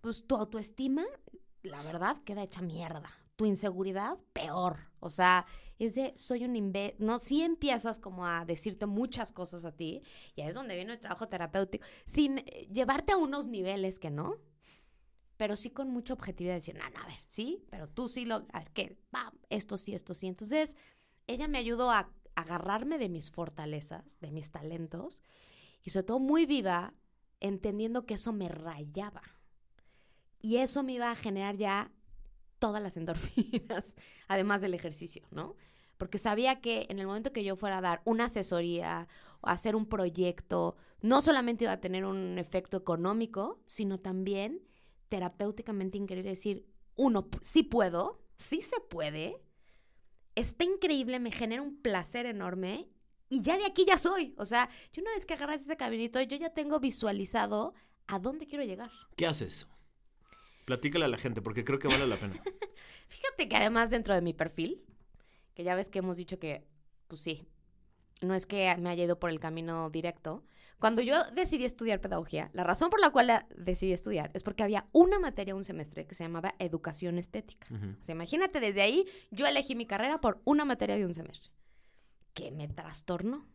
pues 0.00 0.26
tu 0.26 0.36
autoestima, 0.36 1.04
la 1.62 1.82
verdad, 1.82 2.22
queda 2.24 2.42
hecha 2.42 2.62
mierda. 2.62 3.10
Tu 3.36 3.46
inseguridad, 3.46 4.18
peor. 4.32 4.78
O 5.00 5.10
sea, 5.10 5.46
es 5.78 5.94
de 5.94 6.12
soy 6.16 6.44
un 6.44 6.56
imbécil. 6.56 7.04
No, 7.04 7.18
sí 7.18 7.42
empiezas 7.42 7.98
como 7.98 8.26
a 8.26 8.44
decirte 8.44 8.86
muchas 8.86 9.32
cosas 9.32 9.64
a 9.64 9.72
ti, 9.72 10.02
y 10.34 10.42
ahí 10.42 10.48
es 10.48 10.54
donde 10.54 10.76
viene 10.76 10.94
el 10.94 11.00
trabajo 11.00 11.28
terapéutico, 11.28 11.84
sin 12.04 12.38
eh, 12.38 12.68
llevarte 12.72 13.12
a 13.12 13.16
unos 13.16 13.46
niveles 13.46 13.98
que 13.98 14.10
no, 14.10 14.36
pero 15.36 15.56
sí 15.56 15.70
con 15.70 15.90
mucha 15.90 16.14
objetividad, 16.14 16.54
decir, 16.54 16.76
no, 16.76 16.88
no, 16.90 17.00
a 17.00 17.06
ver, 17.06 17.18
sí, 17.26 17.64
pero 17.70 17.88
tú 17.88 18.08
sí 18.08 18.24
lo, 18.24 18.46
a 18.52 18.60
ver, 18.60 18.70
¿qué? 18.72 18.98
Esto 19.50 19.76
sí, 19.76 19.94
esto 19.94 20.14
sí. 20.14 20.28
Entonces, 20.28 20.76
ella 21.26 21.48
me 21.48 21.58
ayudó 21.58 21.90
a 21.90 22.10
agarrarme 22.34 22.98
de 22.98 23.08
mis 23.08 23.30
fortalezas, 23.30 24.20
de 24.20 24.30
mis 24.30 24.50
talentos, 24.50 25.22
y 25.82 25.90
sobre 25.90 26.04
todo 26.04 26.18
muy 26.18 26.46
viva, 26.46 26.94
entendiendo 27.40 28.06
que 28.06 28.14
eso 28.14 28.32
me 28.32 28.48
rayaba. 28.48 29.22
Y 30.40 30.56
eso 30.56 30.82
me 30.82 30.92
iba 30.92 31.10
a 31.10 31.16
generar 31.16 31.56
ya 31.56 31.92
todas 32.58 32.82
las 32.82 32.96
endorfinas, 32.96 33.94
además 34.28 34.60
del 34.60 34.74
ejercicio, 34.74 35.26
¿no? 35.30 35.56
Porque 35.98 36.18
sabía 36.18 36.60
que 36.60 36.86
en 36.88 36.98
el 36.98 37.06
momento 37.06 37.32
que 37.32 37.44
yo 37.44 37.56
fuera 37.56 37.78
a 37.78 37.82
dar 37.82 38.02
una 38.04 38.24
asesoría 38.24 39.08
o 39.40 39.48
hacer 39.48 39.76
un 39.76 39.86
proyecto, 39.86 40.76
no 41.00 41.22
solamente 41.22 41.64
iba 41.64 41.72
a 41.72 41.80
tener 41.80 42.04
un 42.04 42.38
efecto 42.38 42.76
económico, 42.76 43.62
sino 43.66 44.00
también 44.00 44.62
terapéuticamente 45.08 45.98
increíble 45.98 46.30
decir, 46.30 46.66
uno, 46.96 47.28
sí 47.40 47.62
puedo, 47.62 48.22
sí 48.38 48.60
se 48.62 48.80
puede, 48.80 49.43
está 50.34 50.64
increíble, 50.64 51.20
me 51.20 51.32
genera 51.32 51.62
un 51.62 51.80
placer 51.80 52.26
enorme 52.26 52.88
y 53.28 53.42
ya 53.42 53.56
de 53.56 53.66
aquí 53.66 53.84
ya 53.86 53.98
soy. 53.98 54.34
O 54.38 54.44
sea, 54.44 54.68
yo 54.92 55.02
una 55.02 55.12
vez 55.12 55.26
que 55.26 55.34
agarras 55.34 55.62
ese 55.62 55.76
caminito, 55.76 56.20
yo 56.22 56.36
ya 56.36 56.50
tengo 56.50 56.80
visualizado 56.80 57.74
a 58.06 58.18
dónde 58.18 58.46
quiero 58.46 58.64
llegar. 58.64 58.90
¿Qué 59.16 59.26
haces? 59.26 59.68
Platícale 60.64 61.04
a 61.04 61.08
la 61.08 61.18
gente 61.18 61.42
porque 61.42 61.64
creo 61.64 61.78
que 61.78 61.88
vale 61.88 62.06
la 62.06 62.16
pena. 62.16 62.34
Fíjate 63.08 63.48
que 63.48 63.56
además 63.56 63.90
dentro 63.90 64.14
de 64.14 64.22
mi 64.22 64.32
perfil, 64.32 64.84
que 65.54 65.64
ya 65.64 65.74
ves 65.74 65.88
que 65.88 65.98
hemos 65.98 66.16
dicho 66.16 66.38
que, 66.38 66.66
pues 67.08 67.20
sí, 67.20 67.46
no 68.20 68.34
es 68.34 68.46
que 68.46 68.74
me 68.78 68.90
haya 68.90 69.04
ido 69.04 69.18
por 69.18 69.30
el 69.30 69.40
camino 69.40 69.90
directo. 69.90 70.44
Cuando 70.84 71.00
yo 71.00 71.16
decidí 71.32 71.64
estudiar 71.64 72.02
pedagogía, 72.02 72.50
la 72.52 72.62
razón 72.62 72.90
por 72.90 73.00
la 73.00 73.08
cual 73.08 73.28
la 73.28 73.46
decidí 73.56 73.94
estudiar 73.94 74.30
es 74.34 74.42
porque 74.42 74.64
había 74.64 74.86
una 74.92 75.18
materia 75.18 75.54
un 75.54 75.64
semestre 75.64 76.06
que 76.06 76.14
se 76.14 76.24
llamaba 76.24 76.56
educación 76.58 77.16
estética. 77.16 77.66
Ujú. 77.70 77.92
O 77.98 78.04
sea, 78.04 78.14
imagínate, 78.14 78.60
desde 78.60 78.82
ahí 78.82 79.06
yo 79.30 79.46
elegí 79.46 79.74
mi 79.74 79.86
carrera 79.86 80.20
por 80.20 80.42
una 80.44 80.66
materia 80.66 80.96
de 80.96 81.06
un 81.06 81.14
semestre. 81.14 81.50
Que 82.34 82.50
me 82.50 82.68
trastornó. 82.68 83.48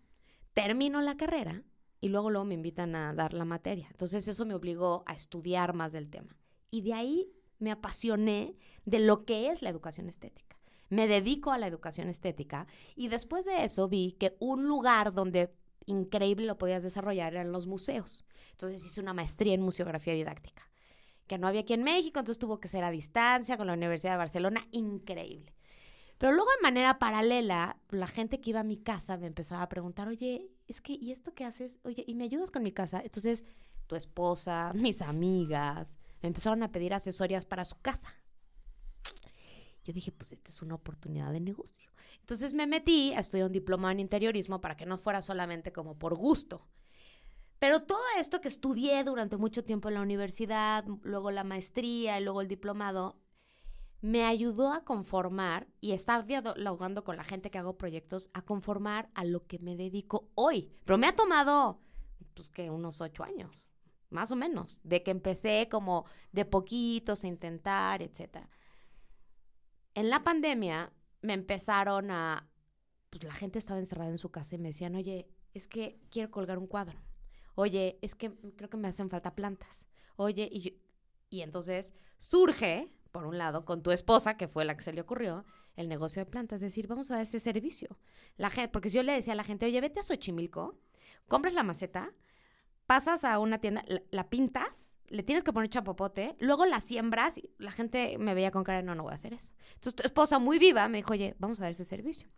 Termino 0.56 1.04
la 1.04 1.18
carrera 1.18 1.62
y 2.02 2.10
luego, 2.10 2.32
luego 2.32 2.46
me 2.46 2.56
invitan 2.56 2.96
a 2.96 3.14
dar 3.14 3.36
la 3.36 3.46
materia. 3.46 3.90
Entonces 3.92 4.28
eso 4.28 4.44
me 4.46 4.56
obligó 4.56 5.04
a 5.06 5.14
estudiar 5.14 5.76
más 5.76 5.92
del 5.92 6.10
tema. 6.10 6.36
Y 6.72 6.82
de 6.82 6.96
ahí 6.96 7.32
me 7.60 7.70
apasioné 7.70 8.56
de 8.86 9.02
lo 9.02 9.24
que 9.26 9.52
es 9.52 9.62
la 9.62 9.70
educación 9.70 10.10
estética. 10.10 10.58
Me 10.90 11.08
dedico 11.08 11.52
a 11.52 11.60
la 11.60 11.68
educación 11.68 12.10
estética 12.10 12.66
y 12.96 13.10
después 13.10 13.46
de 13.46 13.66
eso 13.66 13.88
vi 13.88 14.14
que 14.14 14.36
un 14.40 14.68
lugar 14.68 15.14
donde 15.14 15.54
increíble 15.90 16.46
lo 16.46 16.58
podías 16.58 16.84
desarrollar 16.84 17.34
eran 17.34 17.52
los 17.52 17.68
museos. 17.68 18.26
Entonces 18.52 18.86
hice 18.86 19.02
una 19.02 19.14
maestría 19.14 19.54
en 19.54 19.62
museografía 19.62 20.14
didáctica, 20.14 20.70
que 21.28 21.38
no 21.38 21.48
había 21.48 21.62
aquí 21.62 21.74
en 21.74 21.84
México, 21.84 22.20
entonces 22.20 22.40
tuvo 22.40 22.60
que 22.60 22.68
ser 22.68 22.84
a 22.84 22.92
distancia 22.92 23.58
con 23.58 23.68
la 23.68 23.74
Universidad 23.74 24.14
de 24.14 24.18
Barcelona, 24.18 24.68
increíble. 24.72 25.56
Pero 26.18 26.34
luego 26.34 26.50
de 26.58 26.64
manera 26.64 27.00
paralela, 27.00 27.78
la 27.90 28.08
gente 28.08 28.42
que 28.42 28.50
iba 28.50 28.60
a 28.60 28.66
mi 28.66 28.78
casa 28.78 29.18
me 29.18 29.28
empezaba 29.28 29.62
a 29.62 29.70
preguntar, 29.70 30.10
oye, 30.10 30.52
es 30.68 30.82
que, 30.82 30.94
¿y 30.94 31.12
esto 31.12 31.34
qué 31.34 31.46
haces? 31.46 31.80
Oye, 31.84 32.04
¿y 32.06 32.16
me 32.16 32.26
ayudas 32.26 32.52
con 32.52 32.62
mi 32.62 32.74
casa? 32.74 33.02
Entonces, 33.02 33.46
tu 33.88 33.96
esposa, 33.96 34.74
mis 34.76 35.02
amigas, 35.02 35.98
me 36.22 36.28
empezaron 36.28 36.62
a 36.64 36.74
pedir 36.74 36.94
asesorías 36.94 37.46
para 37.46 37.64
su 37.64 37.80
casa. 37.80 38.14
Yo 39.90 39.94
dije, 39.94 40.12
pues 40.12 40.32
esta 40.32 40.52
es 40.52 40.62
una 40.62 40.76
oportunidad 40.76 41.32
de 41.32 41.40
negocio. 41.40 41.90
Entonces 42.20 42.54
me 42.54 42.68
metí 42.68 43.12
a 43.14 43.22
estudiar 43.22 43.48
un 43.48 43.54
diplomado 43.54 43.92
en 43.94 44.00
interiorismo 44.00 44.62
para 44.62 44.78
que 44.78 44.86
no 44.86 45.00
fuera 45.00 45.24
solamente 45.24 45.74
como 45.74 45.98
por 45.98 46.14
gusto. 46.14 46.68
Pero 47.58 47.82
todo 47.82 48.04
esto 48.20 48.40
que 48.40 48.50
estudié 48.50 49.04
durante 49.04 49.36
mucho 49.36 49.64
tiempo 49.64 49.88
en 49.88 49.96
la 49.96 50.04
universidad, 50.04 50.86
luego 51.02 51.32
la 51.32 51.44
maestría 51.44 52.20
y 52.20 52.24
luego 52.24 52.42
el 52.42 52.48
diplomado, 52.48 53.20
me 54.02 54.26
ayudó 54.26 54.74
a 54.74 54.86
conformar 54.86 55.68
y 55.82 55.94
estar 55.94 56.28
dialogando 56.28 57.04
con 57.04 57.18
la 57.18 57.24
gente 57.24 57.50
que 57.50 57.58
hago 57.58 57.80
proyectos, 57.80 58.30
a 58.36 58.44
conformar 58.44 59.10
a 59.16 59.26
lo 59.26 59.48
que 59.48 59.58
me 59.58 59.76
dedico 59.76 60.30
hoy. 60.36 60.72
Pero 60.86 61.00
me 61.00 61.08
ha 61.08 61.16
tomado, 61.16 61.80
pues 62.36 62.52
que 62.52 62.70
unos 62.70 63.02
ocho 63.02 63.24
años, 63.24 63.68
más 64.12 64.32
o 64.32 64.36
menos, 64.36 64.82
de 64.84 65.02
que 65.02 65.10
empecé 65.10 65.68
como 65.68 66.06
de 66.32 66.46
poquitos 66.46 67.24
a 67.24 67.28
intentar, 67.28 68.04
etc. 68.04 68.48
En 69.96 70.10
la 70.10 70.24
pandemia 70.24 70.92
me 71.22 71.34
empezaron 71.34 72.12
a, 72.12 72.50
pues 73.10 73.24
la 73.24 73.34
gente 73.34 73.60
estaba 73.60 73.80
encerrada 73.80 74.12
en 74.12 74.18
su 74.18 74.32
casa 74.32 74.56
y 74.56 74.60
me 74.60 74.70
decían, 74.70 74.96
oye, 74.96 75.28
es 75.54 75.68
que 75.68 76.00
quiero 76.10 76.32
colgar 76.32 76.58
un 76.58 76.68
cuadro. 76.68 77.00
Oye, 77.56 77.98
es 78.02 78.16
que 78.16 78.32
creo 78.56 78.70
que 78.70 78.78
me 78.78 78.88
hacen 78.88 79.10
falta 79.10 79.36
plantas. 79.36 79.88
Oye, 80.16 80.48
y, 80.52 80.62
yo- 80.62 80.72
y 81.30 81.42
entonces 81.42 81.94
surge, 82.18 82.92
por 83.12 83.26
un 83.26 83.38
lado, 83.38 83.66
con 83.66 83.84
tu 83.84 83.92
esposa, 83.92 84.38
que 84.38 84.48
fue 84.48 84.64
la 84.66 84.76
que 84.78 84.84
se 84.84 84.94
le 84.94 85.02
ocurrió, 85.02 85.46
el 85.76 85.90
negocio 85.90 86.24
de 86.24 86.30
plantas. 86.30 86.58
Es 86.58 86.72
decir, 86.74 86.88
vamos 86.88 87.10
a 87.12 87.16
dar 87.16 87.24
ese 87.24 87.40
servicio. 87.40 88.00
La 88.38 88.50
gente, 88.50 88.70
porque 88.70 88.90
yo 88.90 89.04
le 89.04 89.14
decía 89.14 89.34
a 89.34 89.36
la 89.36 89.44
gente, 89.44 89.66
oye, 89.66 89.82
vete 89.82 90.00
a 90.00 90.04
Xochimilco, 90.04 90.80
compras 91.28 91.54
la 91.54 91.64
maceta, 91.64 92.14
pasas 92.86 93.24
a 93.24 93.40
una 93.40 93.60
tienda, 93.60 93.84
la 94.12 94.30
pintas, 94.30 94.96
le 95.10 95.24
tienes 95.24 95.44
que 95.44 95.54
poner 95.54 95.70
chapopote, 95.70 96.36
luego 96.40 96.66
la 96.66 96.80
siembras 96.80 97.38
y 97.38 97.50
la 97.58 97.72
gente 97.72 98.18
me 98.18 98.34
veía 98.34 98.52
con 98.52 98.64
cara 98.64 98.80
de 98.80 98.84
no, 98.84 98.96
no 98.96 99.04
voy 99.04 99.12
a 99.12 99.16
hacer 99.16 99.34
eso. 99.34 99.54
Entonces 99.76 99.96
tu 99.96 100.04
esposa 100.04 100.40
muy 100.40 100.60
viva 100.60 100.88
me 100.88 101.00
dijo, 101.00 101.14
oye, 101.14 101.36
vamos 101.40 101.60
a 101.60 101.64
dar 101.64 101.72
ese 101.72 101.86
servicio. 101.86 102.30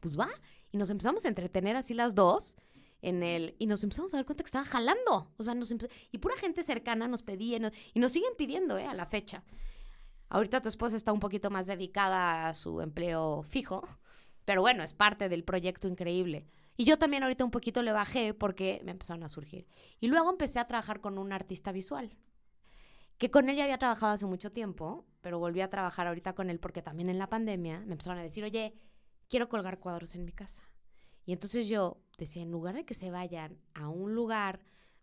Pues 0.00 0.18
va. 0.18 0.28
Y 0.70 0.78
nos 0.78 0.90
empezamos 0.90 1.24
a 1.24 1.28
entretener 1.28 1.76
así 1.76 1.94
las 1.94 2.14
dos 2.14 2.56
en 3.02 3.22
el 3.22 3.54
y 3.58 3.66
nos 3.66 3.82
empezamos 3.82 4.14
a 4.14 4.18
dar 4.18 4.26
cuenta 4.26 4.44
que 4.44 4.48
estaba 4.48 4.64
jalando. 4.64 5.32
O 5.36 5.42
sea, 5.42 5.54
nos 5.54 5.74
y 6.10 6.18
pura 6.18 6.36
gente 6.36 6.62
cercana 6.62 7.08
nos 7.08 7.22
pedía 7.22 7.58
y 7.92 8.00
nos 8.00 8.12
siguen 8.12 8.32
pidiendo, 8.38 8.78
¿eh? 8.78 8.86
A 8.86 8.94
la 8.94 9.06
fecha. 9.06 9.44
Ahorita 10.28 10.62
tu 10.62 10.68
esposa 10.68 10.96
está 10.96 11.12
un 11.12 11.20
poquito 11.20 11.50
más 11.50 11.66
dedicada 11.66 12.48
a 12.48 12.54
su 12.54 12.80
empleo 12.80 13.42
fijo, 13.42 13.86
pero 14.44 14.62
bueno, 14.62 14.82
es 14.82 14.94
parte 14.94 15.28
del 15.28 15.44
proyecto 15.44 15.88
increíble. 15.88 16.46
Y 16.76 16.84
yo 16.84 16.98
también 16.98 17.22
ahorita 17.22 17.44
un 17.44 17.50
poquito 17.50 17.82
le 17.82 17.92
bajé 17.92 18.34
porque 18.34 18.80
me 18.84 18.92
empezaron 18.92 19.22
a 19.22 19.28
surgir. 19.28 19.66
Y 20.00 20.08
luego 20.08 20.30
empecé 20.30 20.58
a 20.58 20.66
trabajar 20.66 21.00
con 21.00 21.18
un 21.18 21.32
artista 21.32 21.72
visual, 21.72 22.16
que 23.18 23.30
con 23.30 23.48
él 23.48 23.56
ya 23.56 23.64
había 23.64 23.78
trabajado 23.78 24.12
hace 24.12 24.26
mucho 24.26 24.52
tiempo, 24.52 25.06
pero 25.20 25.38
volví 25.38 25.60
a 25.60 25.70
trabajar 25.70 26.06
ahorita 26.06 26.34
con 26.34 26.50
él 26.50 26.58
porque 26.58 26.82
también 26.82 27.08
en 27.08 27.18
la 27.18 27.28
pandemia 27.28 27.80
me 27.80 27.92
empezaron 27.92 28.18
a 28.18 28.22
decir, 28.22 28.42
oye, 28.42 28.74
quiero 29.28 29.48
colgar 29.48 29.78
cuadros 29.78 30.14
en 30.14 30.24
mi 30.24 30.32
casa. 30.32 30.62
Y 31.24 31.32
entonces 31.32 31.68
yo 31.68 32.02
decía, 32.18 32.42
en 32.42 32.50
lugar 32.50 32.74
de 32.74 32.84
que 32.84 32.94
se 32.94 33.10
vayan 33.10 33.58
a 33.74 33.88
un 33.88 34.14
lugar 34.14 34.60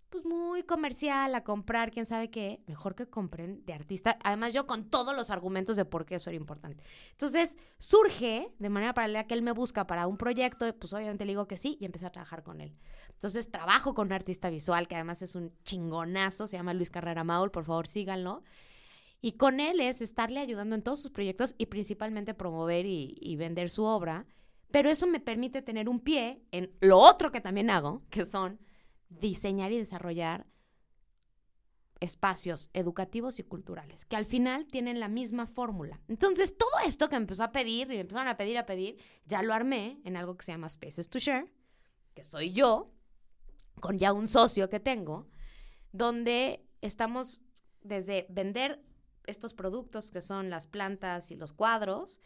pues 0.09 0.25
muy 0.25 0.63
comercial 0.63 1.33
a 1.35 1.43
comprar 1.43 1.91
quién 1.91 2.05
sabe 2.05 2.29
qué, 2.29 2.61
mejor 2.67 2.95
que 2.95 3.07
compren 3.07 3.63
de 3.65 3.73
artista. 3.73 4.17
Además 4.23 4.53
yo 4.53 4.65
con 4.65 4.89
todos 4.89 5.15
los 5.15 5.29
argumentos 5.29 5.75
de 5.75 5.85
por 5.85 6.05
qué 6.05 6.15
eso 6.15 6.29
era 6.29 6.37
importante. 6.37 6.83
Entonces 7.11 7.57
surge 7.77 8.51
de 8.57 8.69
manera 8.69 8.93
paralela 8.93 9.27
que 9.27 9.35
él 9.35 9.41
me 9.41 9.51
busca 9.51 9.87
para 9.87 10.07
un 10.07 10.17
proyecto, 10.17 10.73
pues 10.77 10.93
obviamente 10.93 11.25
le 11.25 11.31
digo 11.31 11.47
que 11.47 11.57
sí 11.57 11.77
y 11.79 11.85
empecé 11.85 12.05
a 12.05 12.11
trabajar 12.11 12.43
con 12.43 12.61
él. 12.61 12.75
Entonces 13.11 13.51
trabajo 13.51 13.93
con 13.93 14.07
un 14.07 14.13
artista 14.13 14.49
visual 14.49 14.87
que 14.87 14.95
además 14.95 15.21
es 15.21 15.35
un 15.35 15.53
chingonazo, 15.63 16.47
se 16.47 16.57
llama 16.57 16.73
Luis 16.73 16.89
Carrera 16.89 17.23
Maul, 17.23 17.51
por 17.51 17.65
favor 17.65 17.87
síganlo. 17.87 18.43
Y 19.21 19.33
con 19.33 19.59
él 19.59 19.81
es 19.81 20.01
estarle 20.01 20.39
ayudando 20.39 20.75
en 20.75 20.81
todos 20.81 21.01
sus 21.01 21.11
proyectos 21.11 21.53
y 21.57 21.65
principalmente 21.67 22.33
promover 22.33 22.85
y, 22.85 23.17
y 23.19 23.35
vender 23.35 23.69
su 23.69 23.83
obra. 23.83 24.25
Pero 24.71 24.89
eso 24.89 25.07
me 25.07 25.19
permite 25.19 25.61
tener 25.61 25.89
un 25.89 25.99
pie 25.99 26.41
en 26.51 26.71
lo 26.79 26.99
otro 26.99 27.31
que 27.31 27.41
también 27.41 27.69
hago, 27.69 28.03
que 28.09 28.23
son 28.23 28.59
diseñar 29.09 29.71
y 29.71 29.77
desarrollar 29.77 30.47
espacios 31.99 32.69
educativos 32.73 33.39
y 33.39 33.43
culturales, 33.43 34.05
que 34.05 34.15
al 34.15 34.25
final 34.25 34.67
tienen 34.67 34.99
la 34.99 35.09
misma 35.09 35.47
fórmula. 35.47 35.99
Entonces, 36.07 36.57
todo 36.57 36.69
esto 36.85 37.09
que 37.09 37.17
empezó 37.17 37.43
a 37.43 37.51
pedir 37.51 37.87
y 37.87 37.95
me 37.95 37.99
empezaron 38.01 38.27
a 38.27 38.37
pedir, 38.37 38.57
a 38.57 38.65
pedir, 38.65 38.97
ya 39.25 39.41
lo 39.41 39.53
armé 39.53 39.99
en 40.05 40.15
algo 40.15 40.37
que 40.37 40.45
se 40.45 40.53
llama 40.53 40.69
Spaces 40.69 41.09
to 41.09 41.19
Share, 41.19 41.51
que 42.13 42.23
soy 42.23 42.53
yo, 42.53 42.93
con 43.81 43.97
ya 43.97 44.13
un 44.13 44.27
socio 44.27 44.69
que 44.69 44.79
tengo, 44.79 45.27
donde 45.91 46.65
estamos 46.81 47.41
desde 47.81 48.27
vender 48.29 48.81
estos 49.25 49.53
productos 49.53 50.11
que 50.11 50.21
son 50.21 50.49
las 50.49 50.67
plantas 50.67 51.31
y 51.31 51.35
los 51.35 51.53
cuadros, 51.53 52.19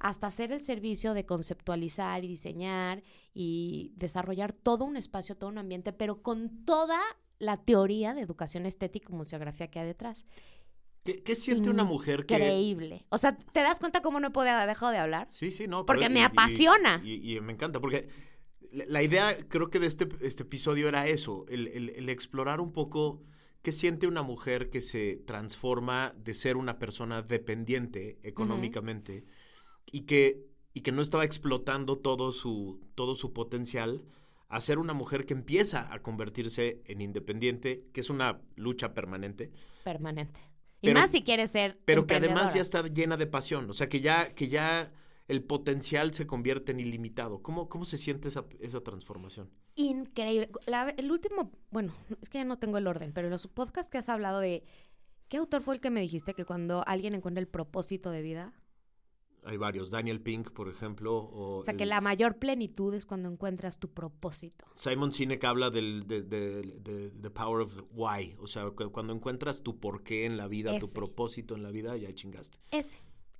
hasta 0.00 0.26
hacer 0.26 0.50
el 0.50 0.60
servicio 0.62 1.14
de 1.14 1.26
conceptualizar 1.26 2.24
y 2.24 2.28
diseñar 2.28 3.02
y 3.32 3.92
desarrollar 3.96 4.52
todo 4.52 4.84
un 4.84 4.96
espacio, 4.96 5.36
todo 5.36 5.50
un 5.50 5.58
ambiente, 5.58 5.92
pero 5.92 6.22
con 6.22 6.64
toda 6.64 6.98
la 7.38 7.58
teoría 7.58 8.12
de 8.14 8.22
educación 8.22 8.66
estética 8.66 9.08
y 9.12 9.14
museografía 9.14 9.68
que 9.70 9.78
hay 9.78 9.86
detrás. 9.86 10.24
¿Qué, 11.04 11.22
qué 11.22 11.34
siente 11.34 11.70
una 11.70 11.84
mujer 11.84 12.26
que... 12.26 12.34
Increíble. 12.34 13.06
O 13.10 13.16
sea, 13.18 13.36
¿te 13.36 13.60
das 13.60 13.78
cuenta 13.78 14.02
cómo 14.02 14.20
no 14.20 14.28
he 14.28 14.30
podido 14.30 14.58
dejar 14.66 14.92
de 14.92 14.98
hablar? 14.98 15.26
Sí, 15.30 15.52
sí, 15.52 15.66
no. 15.66 15.86
Porque 15.86 16.02
pero- 16.06 16.14
me 16.14 16.20
y- 16.20 16.24
apasiona. 16.24 17.00
Y, 17.04 17.36
y 17.36 17.40
me 17.40 17.52
encanta, 17.52 17.80
porque 17.80 18.08
la, 18.72 19.02
idea 19.02 19.36
creo 19.48 19.70
que 19.70 19.78
de 19.78 19.86
este, 19.86 20.08
este 20.22 20.42
episodio 20.42 20.88
era 20.88 21.06
eso, 21.08 21.46
el, 21.48 21.68
el- 21.68 21.88
el 21.90 22.08
explorar 22.10 22.60
un 22.60 22.72
poco 22.72 23.22
qué 23.62 23.72
siente 23.72 24.06
una 24.06 24.22
mujer 24.22 24.68
que 24.70 24.80
se 24.82 25.16
transforma 25.26 26.12
de 26.18 26.34
ser 26.34 26.56
una 26.56 26.78
persona 26.78 27.22
dependiente 27.22 28.18
económicamente 28.22 29.24
y, 29.92 30.02
que, 30.02 30.46
y 30.74 30.80
que 30.82 30.92
no 30.92 31.02
estaba 31.02 31.24
explotando 31.24 31.98
todo 31.98 32.32
su, 32.32 32.80
todo 32.94 33.14
su 33.14 33.32
potencial 33.32 34.02
a 34.48 34.60
ser 34.60 34.78
una 34.78 34.94
mujer 34.94 35.26
que 35.26 35.32
empieza 35.34 35.92
a 35.92 36.02
convertirse 36.02 36.82
en 36.86 37.00
independiente, 37.00 37.84
que 37.92 38.00
es 38.00 38.10
una 38.10 38.40
lucha 38.56 38.94
permanente, 38.94 39.50
Permanente. 39.84 40.40
Y 40.82 40.88
Pero- 40.88 41.00
más 41.00 41.10
si 41.10 41.22
quieres 41.22 41.50
ser. 41.50 41.78
pero 41.84 42.06
que 42.06 42.14
además 42.14 42.54
ya 42.54 42.60
está 42.62 42.82
llena 42.86 43.16
de 43.16 43.26
pasión, 43.26 43.68
o 43.70 43.72
sea, 43.74 43.88
que 43.88 44.00
ya, 44.00 44.34
que 44.34 44.48
ya 44.48 44.90
el 45.28 45.42
potencial 45.44 46.12
se 46.14 46.26
convierte 46.26 46.72
en 46.72 46.80
ilimitado. 46.80 47.42
¿Cómo, 47.42 47.68
cómo 47.68 47.84
se 47.84 47.96
siente 47.98 48.28
esa, 48.28 48.44
esa 48.60 48.80
transformación? 48.82 49.50
Increíble. 49.76 50.50
La- 50.66 50.90
el 50.90 51.12
último, 51.12 51.52
bueno, 51.70 51.92
es 52.20 52.28
que 52.28 52.38
ya 52.38 52.44
no 52.44 52.58
tengo 52.58 52.78
el 52.78 52.86
orden, 52.86 53.12
pero 53.12 53.28
en 53.28 53.30
los 53.32 53.46
podcasts 53.46 53.90
que 53.90 53.98
has 53.98 54.08
hablado 54.08 54.40
de. 54.40 54.64
¿Qué 55.28 55.36
autor 55.36 55.62
fue 55.62 55.74
el 55.76 55.80
que 55.80 55.90
me 55.90 56.00
dijiste 56.00 56.34
que 56.34 56.44
cuando 56.44 56.82
alguien 56.88 57.14
encuentra 57.14 57.40
el 57.40 57.46
propósito 57.46 58.10
de 58.10 58.22
vida? 58.22 58.52
Hay 59.44 59.56
varios, 59.56 59.90
Daniel 59.90 60.20
Pink, 60.20 60.50
por 60.50 60.68
ejemplo, 60.68 61.16
o, 61.16 61.58
O 61.60 61.64
sea, 61.64 61.74
que 61.74 61.84
el- 61.84 61.88
la 61.88 62.00
mayor 62.02 62.36
plenitud 62.38 62.92
es 62.94 63.06
cuando 63.06 63.30
encuentras 63.30 63.78
tu 63.78 63.88
propósito. 63.90 64.66
Simon 64.74 65.12
Sinek 65.12 65.42
habla 65.44 65.70
del 65.70 66.06
de, 66.06 66.22
de- 66.22 66.62
de- 66.80 67.10
the 67.10 67.30
power 67.30 67.62
of 67.62 67.82
why, 67.92 68.36
o 68.38 68.46
sea, 68.46 68.68
cu- 68.70 68.92
cuando 68.92 69.14
encuentras 69.14 69.62
tu 69.62 69.80
porqué 69.80 70.26
en 70.26 70.36
la 70.36 70.46
vida, 70.46 70.78
tu 70.78 70.92
propósito 70.92 71.54
en 71.54 71.62
la 71.62 71.70
vida, 71.70 71.96
ya 71.96 72.12
chingaste. 72.14 72.58
Ese, 72.70 72.98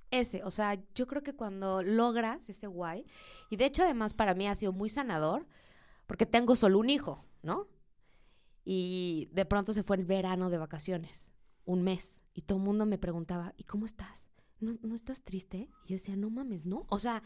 ese. 0.09 0.43
O 0.43 0.49
sea, 0.49 0.81
yo 0.95 1.05
creo 1.05 1.21
que 1.21 1.35
cuando 1.35 1.83
logras 1.83 2.49
ese 2.49 2.65
guay, 2.65 3.05
y 3.51 3.57
de 3.57 3.65
hecho 3.65 3.83
además 3.83 4.15
para 4.15 4.33
mí 4.33 4.47
ha 4.47 4.55
sido 4.55 4.73
muy 4.73 4.89
sanador, 4.89 5.45
porque 6.07 6.25
tengo 6.25 6.55
solo 6.55 6.79
un 6.79 6.89
hijo, 6.89 7.23
¿no? 7.43 7.67
Y 8.65 9.29
de 9.33 9.45
pronto 9.45 9.71
se 9.73 9.83
fue 9.83 9.97
el 9.97 10.05
verano 10.05 10.49
de 10.49 10.57
vacaciones, 10.57 11.31
un 11.65 11.83
mes, 11.83 12.23
y 12.33 12.41
todo 12.41 12.57
el 12.57 12.63
mundo 12.63 12.85
me 12.87 12.97
preguntaba, 12.97 13.53
¿y 13.57 13.65
cómo 13.65 13.85
estás? 13.85 14.29
¿No, 14.61 14.77
¿No 14.81 14.95
estás 14.95 15.23
triste? 15.23 15.69
Y 15.85 15.89
yo 15.89 15.95
decía, 15.95 16.15
no 16.15 16.29
mames, 16.29 16.65
no. 16.65 16.85
O 16.89 16.99
sea, 16.99 17.21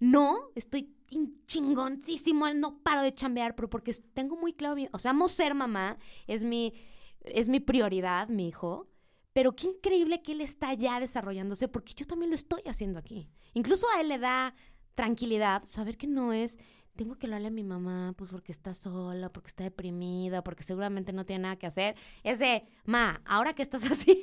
no, 0.00 0.50
estoy 0.54 0.94
in- 1.10 1.40
chingoncísimo, 1.46 2.52
no 2.54 2.82
paro 2.82 3.02
de 3.02 3.14
chambear, 3.14 3.54
pero 3.54 3.70
porque 3.70 3.94
tengo 4.12 4.36
muy 4.36 4.52
claro, 4.52 4.76
o 4.92 4.98
sea, 4.98 5.12
amo 5.12 5.28
ser 5.28 5.54
mamá, 5.54 5.98
es 6.26 6.42
mi, 6.44 6.74
es 7.20 7.48
mi 7.48 7.60
prioridad, 7.60 8.28
mi 8.28 8.48
hijo, 8.48 8.88
pero 9.32 9.54
qué 9.56 9.68
increíble 9.68 10.22
que 10.22 10.32
él 10.32 10.40
está 10.40 10.74
ya 10.74 11.00
desarrollándose, 11.00 11.68
porque 11.68 11.94
yo 11.94 12.06
también 12.06 12.30
lo 12.30 12.36
estoy 12.36 12.62
haciendo 12.66 12.98
aquí. 12.98 13.30
Incluso 13.54 13.86
a 13.96 14.00
él 14.00 14.08
le 14.08 14.18
da 14.18 14.54
tranquilidad 14.94 15.62
saber 15.64 15.96
que 15.96 16.06
no 16.06 16.32
es, 16.32 16.58
tengo 16.96 17.16
que 17.16 17.26
hablarle 17.26 17.48
a 17.48 17.50
mi 17.50 17.64
mamá, 17.64 18.14
pues 18.16 18.30
porque 18.30 18.52
está 18.52 18.74
sola, 18.74 19.32
porque 19.32 19.48
está 19.48 19.64
deprimida, 19.64 20.44
porque 20.44 20.62
seguramente 20.62 21.12
no 21.12 21.24
tiene 21.26 21.42
nada 21.44 21.56
que 21.56 21.66
hacer. 21.66 21.96
Es 22.22 22.38
de, 22.38 22.62
ma, 22.84 23.20
¿ahora 23.24 23.52
qué 23.54 23.62
estás 23.62 23.82
haciendo? 23.90 24.22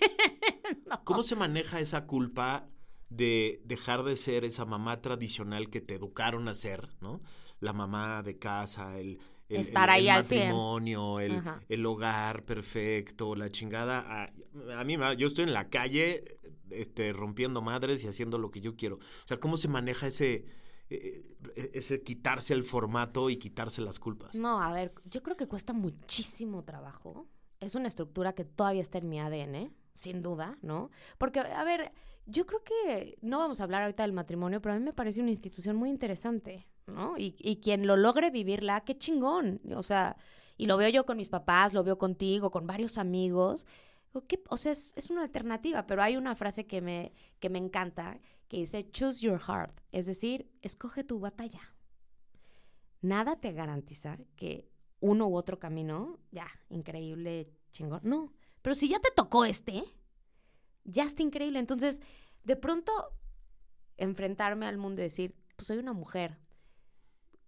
¿Cómo 1.04 1.24
se 1.24 1.36
maneja 1.36 1.80
esa 1.80 2.06
culpa 2.06 2.68
de 3.10 3.62
dejar 3.66 4.04
de 4.04 4.16
ser 4.16 4.46
esa 4.46 4.66
mamá 4.66 5.02
tradicional 5.02 5.70
que 5.70 5.82
te 5.82 5.96
educaron 5.96 6.48
a 6.48 6.56
ser, 6.56 6.90
¿no? 7.02 7.22
La 7.60 7.74
mamá 7.74 8.24
de 8.24 8.38
casa, 8.40 8.98
el, 9.00 9.20
el, 9.50 9.58
Estar 9.62 9.90
el- 9.90 9.96
ahí 9.96 10.04
el 10.06 10.10
al 10.12 10.24
matrimonio, 10.24 11.20
el, 11.20 11.86
hogar 11.86 12.46
perfecto, 12.46 13.36
la 13.36 13.50
chingada. 13.50 14.24
A, 14.24 14.80
a 14.80 14.84
mí, 14.84 14.98
me- 14.98 15.18
yo 15.18 15.28
estoy 15.28 15.44
en 15.44 15.54
la 15.54 15.70
calle 15.70 16.24
este, 16.70 17.12
rompiendo 17.14 17.62
madres 17.62 18.04
y 18.04 18.08
haciendo 18.08 18.38
lo 18.38 18.50
que 18.50 18.62
yo 18.62 18.76
quiero. 18.78 18.96
O 18.96 19.28
sea, 19.28 19.40
¿cómo 19.40 19.58
se 19.58 19.68
maneja 19.68 20.08
ese, 20.08 20.46
eh, 20.90 21.36
ese 21.74 22.02
quitarse 22.02 22.54
el 22.54 22.64
formato 22.64 23.30
y 23.30 23.36
quitarse 23.38 23.82
las 23.82 24.00
culpas? 24.00 24.34
No, 24.36 24.62
a 24.62 24.72
ver, 24.72 24.94
yo 25.04 25.22
creo 25.22 25.36
que 25.36 25.48
cuesta 25.48 25.74
muchísimo 25.74 26.64
trabajo. 26.64 27.28
Es 27.60 27.76
una 27.76 27.90
estructura 27.90 28.34
que 28.34 28.46
todavía 28.46 28.82
está 28.82 28.98
en 29.00 29.10
mi 29.10 29.20
ADN, 29.20 29.72
sin 29.94 30.22
duda, 30.22 30.58
¿no? 30.62 30.90
Porque, 31.18 31.40
a 31.40 31.64
ver, 31.64 31.92
yo 32.26 32.46
creo 32.46 32.64
que 32.64 33.18
no 33.22 33.40
vamos 33.40 33.60
a 33.62 33.64
hablar 33.66 33.84
ahorita 33.84 34.04
del 34.04 34.14
matrimonio, 34.14 34.62
pero 34.62 34.76
a 34.76 34.80
mí 34.80 34.84
me 34.86 34.94
parece 34.94 35.22
una 35.22 35.32
institución 35.32 35.76
muy 35.76 35.90
interesante, 35.90 36.68
¿no? 36.88 37.18
Y, 37.18 37.36
y 37.40 37.58
quien 37.58 37.88
lo 37.88 37.98
logre 37.98 38.30
vivirla, 38.32 38.82
qué 38.82 38.98
chingón. 38.98 39.62
O 39.76 39.84
sea, 39.84 40.18
y 40.58 40.66
lo 40.68 40.78
veo 40.78 40.90
yo 40.90 41.06
con 41.06 41.18
mis 41.18 41.30
papás, 41.30 41.74
lo 41.74 41.84
veo 41.84 41.98
contigo, 41.98 42.52
con 42.52 42.68
varios 42.68 42.98
amigos. 42.98 43.66
Qué- 44.28 44.44
o 44.50 44.58
sea, 44.58 44.72
es, 44.74 44.94
es 44.98 45.10
una 45.10 45.24
alternativa, 45.24 45.88
pero 45.88 46.02
hay 46.04 46.18
una 46.18 46.36
frase 46.36 46.68
que 46.68 46.82
me, 46.82 47.14
que 47.40 47.50
me 47.50 47.60
encanta 47.60 48.20
que 48.48 48.58
dice, 48.58 48.90
choose 48.92 49.22
your 49.26 49.40
heart, 49.40 49.80
es 49.94 50.06
decir, 50.06 50.50
escoge 50.62 51.04
tu 51.06 51.20
batalla 51.20 51.62
nada 53.02 53.36
te 53.40 53.52
garantiza 53.52 54.18
que 54.36 54.70
uno 55.00 55.28
u 55.28 55.36
otro 55.36 55.60
camino, 55.60 56.20
ya, 56.32 56.48
increíble, 56.70 57.50
chingón. 57.72 58.02
No, 58.04 58.34
pero 58.62 58.76
si 58.76 58.90
ya 58.90 59.00
te 59.00 59.12
tocó 59.12 59.46
este, 59.46 59.84
ya 60.84 61.04
está 61.04 61.24
increíble. 61.24 61.60
Entonces, 61.60 62.02
de 62.44 62.56
pronto, 62.56 62.92
enfrentarme 63.98 64.66
al 64.66 64.78
mundo 64.78 65.02
y 65.02 65.06
decir, 65.06 65.36
pues 65.56 65.68
soy 65.68 65.78
una 65.78 65.94
mujer, 65.94 66.40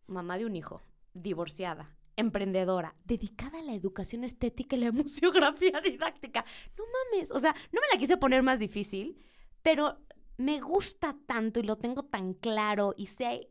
mamá 0.08 0.38
de 0.38 0.46
un 0.46 0.56
hijo, 0.56 0.82
divorciada, 1.14 1.98
emprendedora, 2.16 2.96
dedicada 3.04 3.60
a 3.60 3.64
la 3.64 3.74
educación 3.74 4.24
estética 4.24 4.76
y 4.76 4.80
la 4.80 4.92
museografía 4.92 5.82
didáctica. 5.82 6.46
No 6.78 6.84
mames, 7.12 7.32
o 7.32 7.40
sea, 7.40 7.54
no 7.72 7.82
me 7.82 7.88
la 7.94 8.00
quise 8.00 8.18
poner 8.18 8.44
más 8.44 8.60
difícil, 8.60 9.18
pero 9.62 10.00
me 10.38 10.60
gusta 10.60 11.16
tanto 11.26 11.60
y 11.60 11.64
lo 11.64 11.78
tengo 11.78 12.04
tan 12.04 12.34
claro 12.34 12.94
y 12.98 13.08
sé 13.08 13.50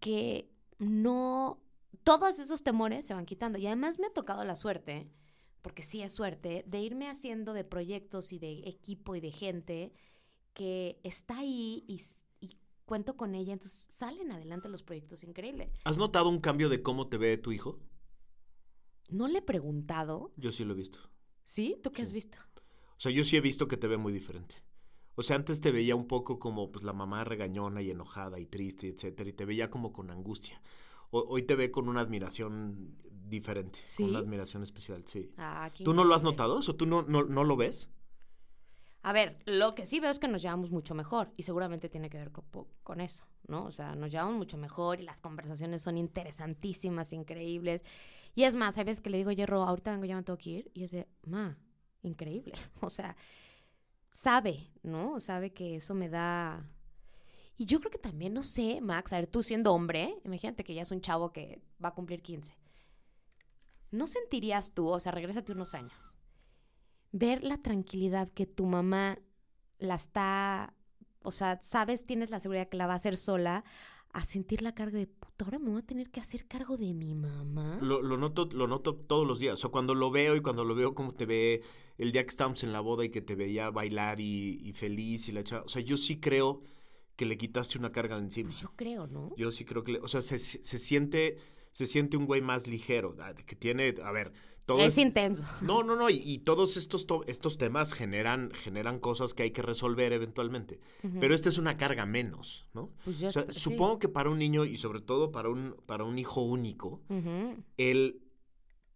que 0.00 0.50
no, 0.78 1.60
todos 2.02 2.38
esos 2.38 2.62
temores 2.62 3.06
se 3.06 3.14
van 3.14 3.26
quitando. 3.26 3.58
Y 3.58 3.66
además 3.66 3.98
me 3.98 4.06
ha 4.06 4.12
tocado 4.12 4.44
la 4.44 4.56
suerte, 4.56 5.10
porque 5.62 5.82
sí 5.82 6.02
es 6.02 6.12
suerte, 6.12 6.64
de 6.66 6.80
irme 6.80 7.08
haciendo 7.08 7.52
de 7.52 7.64
proyectos 7.64 8.32
y 8.32 8.38
de 8.38 8.68
equipo 8.68 9.16
y 9.16 9.20
de 9.20 9.30
gente 9.30 9.92
que 10.54 11.00
está 11.02 11.38
ahí 11.38 11.84
y, 11.86 12.00
y 12.40 12.50
cuento 12.84 13.16
con 13.16 13.34
ella, 13.34 13.52
entonces 13.52 13.86
salen 13.90 14.32
adelante 14.32 14.68
los 14.68 14.82
proyectos 14.82 15.22
increíbles. 15.22 15.70
¿Has 15.84 15.98
notado 15.98 16.28
un 16.28 16.40
cambio 16.40 16.68
de 16.68 16.82
cómo 16.82 17.08
te 17.08 17.18
ve 17.18 17.36
tu 17.38 17.52
hijo? 17.52 17.78
No 19.08 19.26
le 19.28 19.38
he 19.38 19.42
preguntado. 19.42 20.32
Yo 20.36 20.52
sí 20.52 20.64
lo 20.64 20.74
he 20.74 20.76
visto. 20.76 20.98
¿Sí? 21.44 21.78
¿Tú 21.82 21.92
qué 21.92 22.02
has 22.02 22.12
visto? 22.12 22.38
O 22.96 23.00
sea, 23.00 23.12
yo 23.12 23.24
sí 23.24 23.36
he 23.36 23.40
visto 23.40 23.68
que 23.68 23.76
te 23.76 23.86
ve 23.86 23.96
muy 23.96 24.12
diferente. 24.12 24.56
O 25.14 25.22
sea, 25.22 25.36
antes 25.36 25.60
te 25.60 25.72
veía 25.72 25.96
un 25.96 26.06
poco 26.06 26.38
como 26.38 26.70
pues 26.70 26.84
la 26.84 26.92
mamá 26.92 27.24
regañona 27.24 27.82
y 27.82 27.90
enojada 27.90 28.38
y 28.38 28.46
triste, 28.46 28.88
etcétera, 28.88 29.30
y 29.30 29.32
te 29.32 29.44
veía 29.44 29.70
como 29.70 29.92
con 29.92 30.10
angustia. 30.10 30.60
Hoy 31.10 31.42
te 31.42 31.54
ve 31.54 31.70
con 31.70 31.88
una 31.88 32.00
admiración 32.00 32.96
diferente, 33.28 33.80
¿Sí? 33.84 34.02
con 34.02 34.10
una 34.10 34.18
admiración 34.20 34.62
especial, 34.62 35.04
sí. 35.06 35.30
Ah, 35.36 35.70
¿Tú 35.84 35.94
no 35.94 36.04
lo 36.04 36.14
has 36.14 36.22
notado? 36.22 36.58
¿O 36.58 36.74
tú 36.74 36.86
no, 36.86 37.02
no, 37.02 37.24
no 37.24 37.44
lo 37.44 37.56
ves? 37.56 37.88
A 39.02 39.12
ver, 39.12 39.38
lo 39.46 39.74
que 39.74 39.84
sí 39.84 40.00
veo 40.00 40.10
es 40.10 40.18
que 40.18 40.28
nos 40.28 40.42
llevamos 40.42 40.70
mucho 40.70 40.94
mejor 40.94 41.32
y 41.36 41.44
seguramente 41.44 41.88
tiene 41.88 42.10
que 42.10 42.18
ver 42.18 42.32
con, 42.82 43.00
eso, 43.00 43.24
¿no? 43.46 43.64
O 43.64 43.70
sea, 43.70 43.94
nos 43.94 44.10
llevamos 44.10 44.34
mucho 44.34 44.58
mejor 44.58 45.00
y 45.00 45.04
las 45.04 45.20
conversaciones 45.20 45.82
son 45.82 45.96
interesantísimas, 45.96 47.12
increíbles. 47.12 47.84
Y 48.34 48.42
es 48.42 48.54
más, 48.54 48.76
hay 48.76 48.84
veces 48.84 49.00
que 49.00 49.10
le 49.10 49.18
digo, 49.18 49.30
Hierro, 49.30 49.62
ahorita 49.62 49.92
vengo, 49.92 50.04
ya 50.04 50.16
me 50.16 50.22
tengo 50.24 50.36
que 50.36 50.50
ir. 50.50 50.70
Y 50.74 50.82
es 50.82 50.90
de, 50.90 51.06
ma, 51.24 51.56
increíble. 52.02 52.52
O 52.80 52.90
sea, 52.90 53.16
sabe, 54.10 54.72
¿no? 54.82 55.20
Sabe 55.20 55.52
que 55.52 55.76
eso 55.76 55.94
me 55.94 56.08
da... 56.08 56.68
Y 57.58 57.66
yo 57.66 57.80
creo 57.80 57.90
que 57.90 57.98
también, 57.98 58.32
no 58.32 58.42
sé, 58.42 58.80
Max, 58.80 59.12
a 59.12 59.18
ver, 59.18 59.26
tú 59.26 59.42
siendo 59.42 59.74
hombre, 59.74 60.14
imagínate 60.24 60.64
que 60.64 60.74
ya 60.74 60.82
es 60.82 60.92
un 60.92 61.00
chavo 61.00 61.32
que 61.32 61.60
va 61.84 61.88
a 61.88 61.94
cumplir 61.94 62.22
15. 62.22 62.54
¿No 63.90 64.06
sentirías 64.06 64.72
tú, 64.72 64.88
o 64.88 65.00
sea, 65.00 65.12
regrésate 65.12 65.52
unos 65.52 65.74
años, 65.74 66.16
ver 67.10 67.42
la 67.42 67.58
tranquilidad 67.58 68.30
que 68.30 68.46
tu 68.46 68.64
mamá 68.64 69.18
la 69.78 69.96
está, 69.96 70.74
o 71.22 71.32
sea, 71.32 71.58
sabes, 71.62 72.06
tienes 72.06 72.30
la 72.30 72.38
seguridad 72.38 72.68
que 72.68 72.76
la 72.76 72.86
va 72.86 72.92
a 72.92 72.96
hacer 72.96 73.16
sola, 73.16 73.64
a 74.12 74.24
sentir 74.24 74.62
la 74.62 74.74
carga 74.74 74.98
de, 74.98 75.06
puta, 75.06 75.44
ahora 75.44 75.58
me 75.58 75.70
voy 75.70 75.80
a 75.80 75.86
tener 75.86 76.10
que 76.10 76.20
hacer 76.20 76.46
cargo 76.46 76.76
de 76.76 76.94
mi 76.94 77.14
mamá? 77.14 77.78
Lo, 77.82 78.02
lo 78.02 78.16
noto, 78.16 78.48
lo 78.52 78.66
noto 78.66 78.94
todos 78.94 79.26
los 79.26 79.38
días. 79.38 79.54
O 79.54 79.56
sea, 79.56 79.70
cuando 79.70 79.94
lo 79.94 80.10
veo 80.10 80.36
y 80.36 80.40
cuando 80.40 80.64
lo 80.64 80.74
veo 80.74 80.94
como 80.94 81.12
te 81.12 81.26
ve 81.26 81.62
el 81.98 82.12
día 82.12 82.22
que 82.22 82.30
estábamos 82.30 82.62
en 82.64 82.72
la 82.72 82.80
boda 82.80 83.04
y 83.04 83.10
que 83.10 83.20
te 83.20 83.34
veía 83.34 83.70
bailar 83.70 84.20
y, 84.20 84.72
feliz 84.74 85.28
y 85.28 85.32
la 85.32 85.42
chava. 85.42 85.64
O 85.64 85.68
sea, 85.68 85.82
yo 85.82 85.96
sí 85.96 86.20
creo 86.20 86.62
que 87.18 87.26
le 87.26 87.36
quitaste 87.36 87.76
una 87.78 87.90
carga 87.90 88.16
de 88.16 88.22
encima. 88.22 88.48
Pues 88.50 88.62
yo 88.62 88.70
creo, 88.76 89.08
¿no? 89.08 89.34
Yo 89.36 89.50
sí 89.50 89.64
creo 89.64 89.82
que, 89.82 89.92
le- 89.94 89.98
o 90.00 90.06
sea, 90.08 90.20
se, 90.22 90.38
se 90.38 90.78
siente, 90.78 91.36
se 91.72 91.84
siente 91.86 92.16
un 92.16 92.26
güey 92.26 92.40
más 92.40 92.68
ligero, 92.68 93.16
ah, 93.20 93.34
que 93.34 93.56
tiene, 93.56 93.92
a 94.04 94.12
ver, 94.12 94.32
todo 94.64 94.78
es 94.82 94.96
es- 94.96 94.98
intenso. 94.98 95.44
No, 95.62 95.82
no, 95.82 95.96
no, 95.96 96.10
y, 96.10 96.22
y 96.24 96.38
todos 96.38 96.76
estos, 96.76 97.06
to- 97.08 97.24
estos 97.26 97.58
temas 97.58 97.92
generan, 97.92 98.52
generan 98.52 99.00
cosas 99.00 99.34
que 99.34 99.42
hay 99.42 99.50
que 99.50 99.62
resolver 99.62 100.12
eventualmente, 100.12 100.78
pero 101.18 101.34
esta 101.34 101.48
es 101.48 101.58
una 101.58 101.76
carga 101.76 102.06
menos, 102.06 102.68
¿no? 102.72 102.92
Pues 103.04 103.18
yo 103.18 103.28
O 103.30 103.32
sea, 103.32 103.46
sí. 103.50 103.58
supongo 103.58 103.98
que 103.98 104.08
para 104.08 104.30
un 104.30 104.38
niño 104.38 104.64
y 104.64 104.76
sobre 104.76 105.00
todo 105.00 105.32
para 105.32 105.48
un, 105.48 105.74
para 105.86 106.04
un 106.04 106.18
hijo 106.20 106.42
único, 106.42 107.02
el 107.76 108.20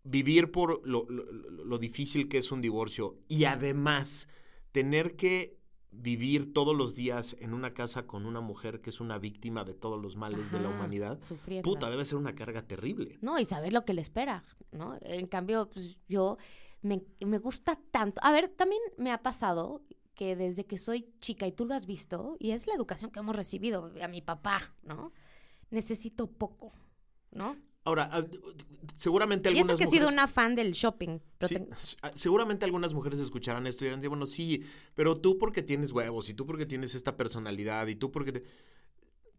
vivir 0.05 0.53
por 0.53 0.87
lo- 0.87 1.07
lo 1.09 1.79
difícil 1.79 2.29
que 2.29 2.39
es 2.39 2.53
un 2.53 2.61
divorcio 2.61 3.17
y 3.29 3.45
además 3.45 4.29
tener 4.73 5.17
que 5.17 5.61
vivir 5.93 6.53
todos 6.53 6.75
los 6.75 6.95
días 6.97 7.37
en 7.39 7.55
una 7.55 7.75
casa 7.75 8.07
con 8.07 8.27
una 8.27 8.41
mujer 8.41 8.81
que 8.81 8.91
es 8.91 9.01
una 9.01 9.19
víctima 9.19 9.63
de 9.65 9.75
todos 9.75 10.01
los 10.01 10.17
males 10.17 10.51
de 10.51 10.61
la 10.61 10.69
humanidad, 10.71 11.23
Sufriendo. 11.23 11.69
puta, 11.71 11.91
debe 11.91 12.05
ser 12.05 12.19
una 12.19 12.35
carga 12.35 12.63
terrible. 12.63 13.19
No, 13.21 13.39
y 13.39 13.45
saber 13.45 13.73
lo 13.73 13.85
que 13.85 13.95
le 13.95 14.01
espera, 14.01 14.45
¿no? 14.73 14.97
En 15.03 15.27
cambio, 15.27 15.69
pues 15.71 15.99
yo 16.09 16.39
me, 16.81 17.03
me 17.21 17.39
gusta 17.39 17.79
tanto. 17.91 18.21
A 18.25 18.33
ver, 18.33 18.49
también 18.49 18.81
me 18.97 19.13
ha 19.13 19.23
pasado 19.23 19.83
que 20.15 20.35
desde 20.37 20.65
que 20.67 20.79
soy 20.79 21.07
chica, 21.21 21.47
y 21.47 21.53
tú 21.53 21.65
lo 21.67 21.75
has 21.75 21.87
visto, 21.87 22.37
y 22.39 22.51
es 22.51 22.67
la 22.67 22.75
educación 22.75 23.11
que 23.11 23.21
hemos 23.21 23.37
recibido 23.37 23.93
a 24.03 24.09
mi 24.09 24.23
papá, 24.23 24.75
¿no? 24.83 25.13
Necesito 25.71 26.27
poco, 26.27 26.73
¿no? 27.31 27.57
Ahora, 27.85 28.09
ah, 28.13 28.25
seguramente 28.97 29.51
Y 29.51 29.55
eso 29.55 29.61
algunas 29.73 29.79
que 29.79 29.85
he 29.85 29.87
sido 29.89 30.05
mujeres... 30.07 30.13
una 30.13 30.29
fan 30.29 30.55
del 30.55 30.73
shopping. 30.73 31.19
pero 31.39 31.49
Sí, 31.49 31.55
ten- 31.57 31.69
ah, 32.03 32.11
seguramente 32.15 32.65
algunas 32.65 32.95
mujeres 32.95 33.19
escucharán 33.19 33.67
esto 33.67 33.85
y 33.85 33.89
dirán, 33.89 34.01
bueno, 34.09 34.27
sí, 34.27 34.63
pero 34.95 35.17
tú 35.17 35.39
porque 35.39 35.63
tienes 35.63 35.93
huevos 35.93 36.29
y 36.29 36.35
tú 36.35 36.47
porque 36.47 36.67
tienes 36.67 36.95
esta 36.95 37.17
personalidad 37.17 37.87
y 37.89 37.97
tú 37.97 38.11
porque... 38.13 38.33
te-". 38.33 38.45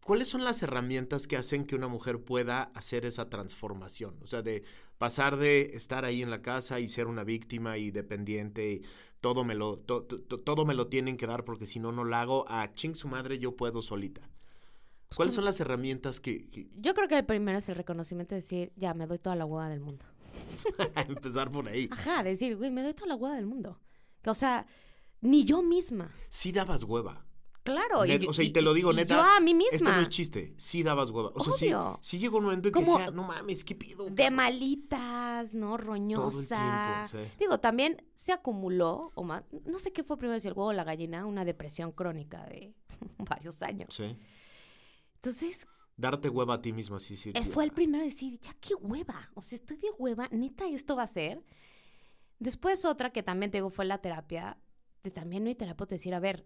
¿Cuáles 0.03 0.27
son 0.27 0.43
las 0.43 0.61
herramientas 0.61 1.27
que 1.27 1.37
hacen 1.37 1.65
que 1.65 1.75
una 1.77 1.87
mujer 1.87 2.19
pueda 2.19 2.63
hacer 2.75 3.05
esa 3.05 3.29
transformación? 3.29 4.17
O 4.21 4.27
sea, 4.27 4.41
de 4.41 4.63
pasar 4.97 5.37
de 5.37 5.61
estar 5.75 6.03
ahí 6.03 6.21
en 6.21 6.29
la 6.29 6.41
casa 6.41 6.81
y 6.81 6.89
ser 6.89 7.07
una 7.07 7.23
víctima 7.23 7.77
y 7.77 7.89
dependiente 7.91 8.69
y 8.73 8.81
todo 9.21 9.45
me 9.45 9.55
lo, 9.55 9.77
to- 9.77 10.03
todo 10.03 10.65
me 10.65 10.73
lo 10.73 10.87
tienen 10.87 11.15
que 11.15 11.25
dar 11.25 11.45
porque 11.45 11.65
si 11.65 11.79
no, 11.79 11.93
no 11.93 12.03
lo 12.03 12.15
hago. 12.17 12.45
A 12.49 12.73
ching 12.73 12.95
su 12.95 13.07
madre, 13.07 13.39
yo 13.39 13.55
puedo 13.55 13.81
solita. 13.81 14.29
¿Cuáles 15.15 15.33
son 15.35 15.45
las 15.45 15.59
herramientas 15.59 16.19
que, 16.19 16.49
que- 16.49 16.69
Yo 16.75 16.93
creo 16.93 17.07
que 17.07 17.17
el 17.17 17.25
primero 17.25 17.57
es 17.57 17.69
el 17.69 17.75
reconocimiento 17.75 18.35
de 18.35 18.41
decir, 18.41 18.71
ya, 18.75 18.93
me 18.93 19.05
doy 19.07 19.19
toda 19.19 19.35
la 19.35 19.45
hueva 19.45 19.69
del 19.69 19.79
mundo. 19.79 20.05
empezar 21.07 21.51
por 21.51 21.67
ahí? 21.67 21.87
Ajá, 21.91 22.23
decir, 22.23 22.55
güey, 22.57 22.71
me 22.71 22.83
doy 22.83 22.93
toda 22.93 23.07
la 23.07 23.15
hueva 23.15 23.35
del 23.35 23.45
mundo. 23.45 23.79
Que, 24.21 24.29
o 24.29 24.35
sea, 24.35 24.65
ni 25.21 25.43
yo 25.45 25.61
misma. 25.61 26.11
Sí 26.29 26.51
dabas 26.51 26.83
hueva. 26.83 27.25
Claro. 27.63 28.03
Net- 28.03 28.27
o 28.27 28.33
sea, 28.33 28.43
y 28.43 28.51
te 28.51 28.61
lo 28.61 28.73
digo, 28.73 28.91
neta, 28.91 29.15
Yo 29.15 29.21
a 29.21 29.39
mí 29.39 29.53
misma. 29.53 29.75
Esto 29.75 29.89
no 29.91 30.01
es 30.01 30.09
chiste. 30.09 30.53
Sí 30.57 30.83
dabas 30.83 31.11
hueva. 31.11 31.31
O 31.33 31.43
sea, 31.43 31.53
sí, 31.53 31.65
Obvio. 31.67 31.97
sí 32.01 32.17
llegó 32.19 32.39
un 32.39 32.43
momento 32.45 32.67
en 32.67 32.73
que 32.73 32.79
decía, 32.81 33.09
no 33.11 33.23
mames, 33.23 33.63
¿qué 33.63 33.73
pido? 33.75 34.05
de 34.05 34.15
cabrón?" 34.15 34.35
malitas, 34.35 35.53
¿no? 35.53 35.77
Roñosa. 35.77 37.05
tiempo, 37.09 37.25
sí. 37.29 37.33
Digo, 37.39 37.59
también 37.59 38.03
se 38.15 38.33
acumuló, 38.33 39.11
o 39.15 39.23
más, 39.23 39.43
no 39.65 39.79
sé 39.79 39.93
qué 39.93 40.03
fue 40.03 40.17
primero, 40.17 40.39
si 40.41 40.47
el 40.49 40.53
huevo 40.53 40.67
o 40.69 40.73
la 40.73 40.83
gallina, 40.83 41.25
una 41.25 41.45
depresión 41.45 41.91
crónica 41.93 42.45
de 42.47 42.73
varios 43.17 43.61
años. 43.63 43.93
Sí. 43.95 44.13
Entonces, 45.23 45.65
Darte 45.95 46.27
hueva 46.27 46.55
a 46.55 46.61
ti 46.61 46.73
mismo, 46.73 46.97
así 46.97 47.15
sí. 47.15 47.31
eh, 47.33 47.43
fue 47.45 47.63
el 47.63 47.71
primero 47.71 48.01
a 48.03 48.05
decir, 48.05 48.37
ya 48.41 48.53
qué 48.59 48.73
hueva, 48.75 49.29
o 49.35 49.41
sea, 49.41 49.55
estoy 49.55 49.77
de 49.77 49.89
hueva, 49.97 50.27
neta, 50.31 50.65
esto 50.67 50.95
va 50.97 51.03
a 51.03 51.07
ser. 51.07 51.41
Después 52.39 52.83
otra 52.83 53.11
que 53.11 53.23
también 53.23 53.51
te 53.51 53.59
digo 53.59 53.69
fue 53.69 53.85
la 53.85 53.99
terapia, 53.99 54.57
de 55.03 55.11
también 55.11 55.43
mi 55.43 55.55
terapeuta 55.55 55.95
decir, 55.95 56.13
a 56.13 56.19
ver, 56.19 56.45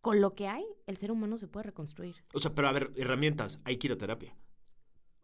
con 0.00 0.20
lo 0.20 0.34
que 0.34 0.48
hay, 0.48 0.64
el 0.86 0.96
ser 0.96 1.12
humano 1.12 1.38
se 1.38 1.46
puede 1.46 1.64
reconstruir. 1.66 2.16
O 2.34 2.40
sea, 2.40 2.52
pero 2.54 2.66
a 2.68 2.72
ver, 2.72 2.90
herramientas, 2.96 3.60
hay 3.64 3.76
que 3.76 3.86
ir 3.88 3.92
a 3.92 3.98
terapia. 3.98 4.34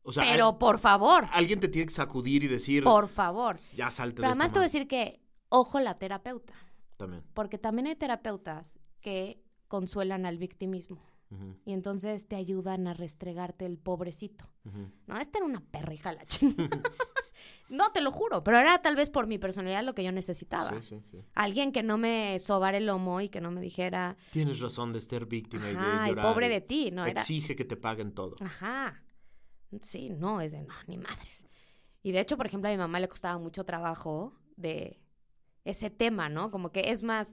O 0.02 0.12
sea, 0.12 0.22
Pero 0.22 0.48
al- 0.50 0.58
por 0.58 0.78
favor, 0.78 1.24
alguien 1.32 1.58
te 1.58 1.68
tiene 1.68 1.86
que 1.86 1.94
sacudir 1.94 2.44
y 2.44 2.48
decir, 2.48 2.84
por 2.84 3.08
favor. 3.08 3.56
ya 3.74 3.90
salte 3.90 4.16
Pero 4.16 4.28
de 4.28 4.32
además 4.32 4.46
esta 4.46 4.54
te 4.54 4.58
voy 4.60 4.64
a 4.64 4.68
madre". 4.68 4.78
decir 4.78 4.88
que, 4.88 5.22
ojo 5.48 5.80
la 5.80 5.94
terapeuta. 5.94 6.54
También. 6.98 7.24
Porque 7.34 7.58
también 7.58 7.86
hay 7.88 7.96
terapeutas 7.96 8.76
que 9.00 9.42
consuelan 9.68 10.26
al 10.26 10.38
victimismo 10.38 11.00
y 11.64 11.72
entonces 11.72 12.28
te 12.28 12.36
ayudan 12.36 12.86
a 12.86 12.94
restregarte 12.94 13.66
el 13.66 13.78
pobrecito. 13.78 14.48
No, 15.06 15.18
esta 15.18 15.38
era 15.38 15.46
una 15.46 15.60
perrija 15.60 16.12
la 16.12 16.24
chingada. 16.24 16.70
no, 17.68 17.90
te 17.90 18.00
lo 18.00 18.12
juro, 18.12 18.44
pero 18.44 18.58
era 18.58 18.80
tal 18.80 18.94
vez 18.94 19.10
por 19.10 19.26
mi 19.26 19.38
personalidad 19.38 19.84
lo 19.84 19.94
que 19.94 20.04
yo 20.04 20.12
necesitaba. 20.12 20.80
Sí, 20.80 21.00
sí, 21.00 21.02
sí. 21.10 21.24
Alguien 21.34 21.72
que 21.72 21.82
no 21.82 21.98
me 21.98 22.38
sobara 22.38 22.78
el 22.78 22.86
lomo 22.86 23.20
y 23.20 23.28
que 23.28 23.40
no 23.40 23.50
me 23.50 23.60
dijera, 23.60 24.16
Tienes 24.30 24.60
razón 24.60 24.92
de 24.92 25.00
ser 25.00 25.26
víctima 25.26 25.68
y 25.68 25.74
de 25.74 25.80
ay, 25.80 26.14
pobre 26.14 26.48
de 26.48 26.60
ti, 26.60 26.90
no 26.92 27.04
era. 27.04 27.20
Exige 27.20 27.56
que 27.56 27.64
te 27.64 27.76
paguen 27.76 28.12
todo. 28.12 28.36
Ajá. 28.40 29.02
Sí, 29.82 30.10
no, 30.10 30.40
es 30.40 30.52
de 30.52 30.62
no, 30.62 30.74
ni 30.86 30.96
madres. 30.96 31.44
Y 32.02 32.12
de 32.12 32.20
hecho, 32.20 32.36
por 32.36 32.46
ejemplo, 32.46 32.68
a 32.68 32.72
mi 32.72 32.78
mamá 32.78 33.00
le 33.00 33.08
costaba 33.08 33.36
mucho 33.38 33.64
trabajo 33.64 34.32
de 34.56 35.00
ese 35.64 35.90
tema, 35.90 36.28
¿no? 36.28 36.52
Como 36.52 36.70
que 36.70 36.92
es 36.92 37.02
más, 37.02 37.32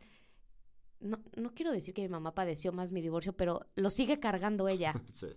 no, 1.03 1.19
no 1.35 1.53
quiero 1.53 1.71
decir 1.71 1.93
que 1.93 2.01
mi 2.01 2.09
mamá 2.09 2.33
padeció 2.33 2.71
más 2.71 2.91
mi 2.91 3.01
divorcio, 3.01 3.33
pero 3.33 3.67
lo 3.75 3.89
sigue 3.89 4.19
cargando 4.19 4.67
ella. 4.67 4.93
Sí. 5.13 5.27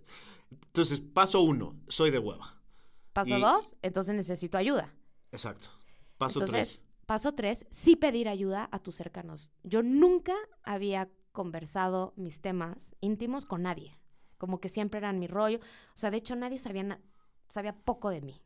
Entonces, 0.49 1.01
paso 1.01 1.41
uno, 1.41 1.75
soy 1.89 2.09
de 2.09 2.19
hueva. 2.19 2.55
Paso 3.13 3.37
Y- 3.37 3.41
dos, 3.41 3.75
entonces 3.81 4.15
necesito 4.15 4.57
ayuda. 4.57 4.95
Exacto. 5.31 5.67
Paso 6.17 6.39
entonces, 6.39 6.77
tres. 6.79 6.87
paso 7.05 7.33
tres, 7.33 7.65
sí 7.69 7.95
pedir 7.97 8.29
ayuda 8.29 8.69
a 8.71 8.79
tus 8.79 8.95
cercanos. 8.95 9.51
Yo 9.63 9.83
nunca 9.83 10.33
había 10.63 11.09
conversado 11.33 12.13
mis 12.15 12.39
temas 12.41 12.95
íntimos 13.01 13.45
con 13.45 13.63
nadie. 13.63 13.99
Como 14.37 14.59
que 14.61 14.69
siempre 14.69 14.99
eran 14.99 15.19
mi 15.19 15.27
rollo. 15.27 15.59
O 15.93 15.97
sea, 15.97 16.11
de 16.11 16.17
hecho, 16.17 16.35
nadie 16.35 16.59
sabía, 16.59 16.83
na- 16.83 17.01
sabía 17.49 17.75
poco 17.75 18.09
de 18.09 18.21
mí. 18.21 18.41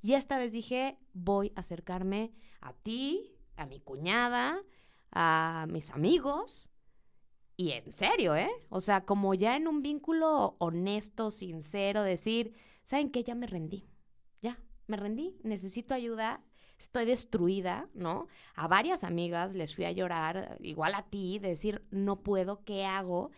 Y 0.00 0.14
esta 0.14 0.38
vez 0.38 0.52
dije, 0.52 0.98
voy 1.12 1.52
a 1.54 1.60
acercarme 1.60 2.32
a 2.60 2.72
ti, 2.72 3.36
a 3.56 3.66
mi 3.66 3.78
cuñada, 3.80 4.62
a 5.12 5.66
mis 5.68 5.90
amigos. 5.90 6.70
Y 7.56 7.72
en 7.72 7.92
serio, 7.92 8.34
¿eh? 8.34 8.50
O 8.70 8.80
sea, 8.80 9.04
como 9.04 9.34
ya 9.34 9.56
en 9.56 9.68
un 9.68 9.82
vínculo 9.82 10.56
honesto, 10.58 11.30
sincero, 11.30 12.02
decir, 12.02 12.54
¿saben 12.82 13.10
qué? 13.10 13.22
Ya 13.22 13.34
me 13.34 13.46
rendí. 13.46 13.86
Ya, 14.40 14.58
me 14.86 14.96
rendí. 14.96 15.38
Necesito 15.42 15.94
ayuda. 15.94 16.42
Estoy 16.78 17.04
destruida, 17.04 17.88
¿no? 17.94 18.26
A 18.54 18.66
varias 18.66 19.04
amigas 19.04 19.54
les 19.54 19.76
fui 19.76 19.84
a 19.84 19.92
llorar, 19.92 20.56
igual 20.60 20.94
a 20.94 21.04
ti, 21.04 21.38
decir, 21.38 21.86
no 21.90 22.24
puedo, 22.24 22.64
¿qué 22.64 22.84
hago? 22.84 23.30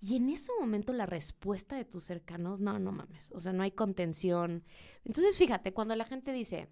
Y 0.00 0.16
en 0.16 0.30
ese 0.30 0.52
momento 0.58 0.92
la 0.92 1.04
respuesta 1.04 1.76
de 1.76 1.84
tus 1.84 2.04
cercanos, 2.04 2.60
no, 2.60 2.78
no 2.78 2.92
mames, 2.92 3.30
o 3.32 3.40
sea, 3.40 3.52
no 3.52 3.62
hay 3.62 3.72
contención. 3.72 4.64
Entonces, 5.04 5.36
fíjate, 5.36 5.74
cuando 5.74 5.96
la 5.96 6.04
gente 6.04 6.32
dice, 6.32 6.68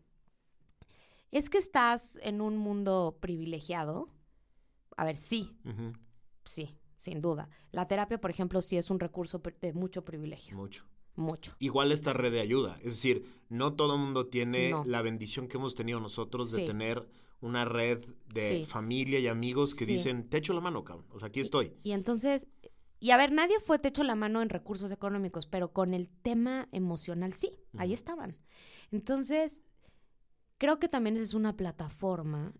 es 1.32 1.50
que 1.50 1.58
estás 1.58 2.18
en 2.22 2.40
un 2.40 2.56
mundo 2.56 3.18
privilegiado, 3.20 4.08
a 4.96 5.04
ver, 5.04 5.16
sí, 5.16 5.56
sí, 6.44 6.76
sin 6.96 7.20
duda. 7.20 7.48
La 7.72 7.86
terapia, 7.88 8.18
por 8.20 8.30
ejemplo, 8.30 8.60
sí 8.62 8.76
es 8.76 8.90
un 8.90 8.98
recurso 9.00 9.40
de 9.60 9.72
mucho 9.72 10.04
privilegio, 10.04 10.56
Mucho. 10.56 10.84
mucho. 11.14 11.54
Igual 11.58 11.92
esta 11.92 12.12
red 12.12 12.32
de 12.32 12.40
ayuda. 12.40 12.76
Es 12.78 12.94
decir, 12.94 13.24
no 13.48 13.74
todo 13.74 13.94
el 13.94 14.00
mundo 14.00 14.26
tiene 14.26 14.70
No. 14.70 14.84
la 14.84 15.02
bendición 15.02 15.48
que 15.48 15.56
hemos 15.58 15.74
tenido 15.74 16.00
nosotros 16.00 16.50
de 16.52 16.62
Sí. 16.62 16.66
tener 16.66 17.06
una 17.40 17.64
red 17.66 18.04
de 18.32 18.48
Sí. 18.60 18.64
familia 18.64 19.18
y 19.20 19.26
amigos 19.26 19.74
que 19.74 19.84
Sí. 19.84 19.92
dicen, 19.94 20.28
te 20.28 20.38
echo 20.38 20.52
la 20.54 20.60
mano, 20.60 20.84
cabrón. 20.84 21.06
O 21.12 21.18
sea, 21.18 21.28
aquí 21.28 21.40
estoy. 21.40 21.72
Y 21.82 21.92
entonces, 21.92 22.46
y 22.98 23.10
a 23.10 23.18
ver, 23.18 23.30
nadie 23.32 23.60
fue 23.60 23.78
techo 23.78 24.02
la 24.04 24.14
mano 24.14 24.40
en 24.40 24.48
recursos 24.48 24.90
económicos, 24.90 25.46
pero 25.46 25.72
con 25.72 25.92
el 25.92 26.08
tema 26.08 26.68
emocional 26.72 27.34
sí, 27.34 27.52
ahí 27.76 27.92
estaban. 27.92 28.38
Entonces, 28.90 29.62
creo 30.58 30.78
que 30.78 30.88
también 30.88 31.18
es 31.18 31.34
una 31.34 31.54
plataforma 31.56 32.54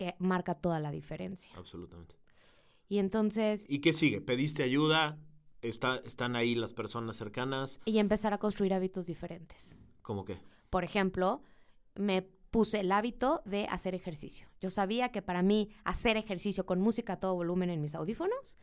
que 0.00 0.14
marca 0.18 0.54
toda 0.54 0.80
la 0.80 0.90
diferencia. 0.90 1.52
Absolutamente. 1.56 2.14
Y 2.88 3.00
entonces, 3.00 3.66
¿Y 3.68 3.80
qué 3.80 3.92
sigue? 3.92 4.22
¿Pediste 4.22 4.62
ayuda? 4.62 5.18
Está, 5.60 5.96
¿Están 6.06 6.36
ahí 6.36 6.54
las 6.54 6.72
personas 6.72 7.18
cercanas? 7.18 7.80
y 7.84 7.98
empezar 7.98 8.32
a 8.32 8.38
construir 8.38 8.72
hábitos 8.72 9.04
diferentes. 9.04 9.76
¿Cómo 10.00 10.24
qué? 10.24 10.38
Por 10.70 10.84
ejemplo, 10.84 11.42
me 11.96 12.22
puse 12.50 12.80
el 12.80 12.90
hábito 12.92 13.42
de 13.44 13.66
hacer 13.66 13.94
ejercicio. 13.94 14.48
Yo 14.58 14.70
sabía 14.70 15.12
que 15.12 15.20
para 15.20 15.42
mí 15.42 15.68
hacer 15.84 16.16
ejercicio 16.16 16.64
con 16.64 16.80
música 16.80 17.12
a 17.12 17.20
todo 17.20 17.34
volumen 17.34 17.68
en 17.68 17.82
mis 17.82 17.94
audífonos 17.94 18.56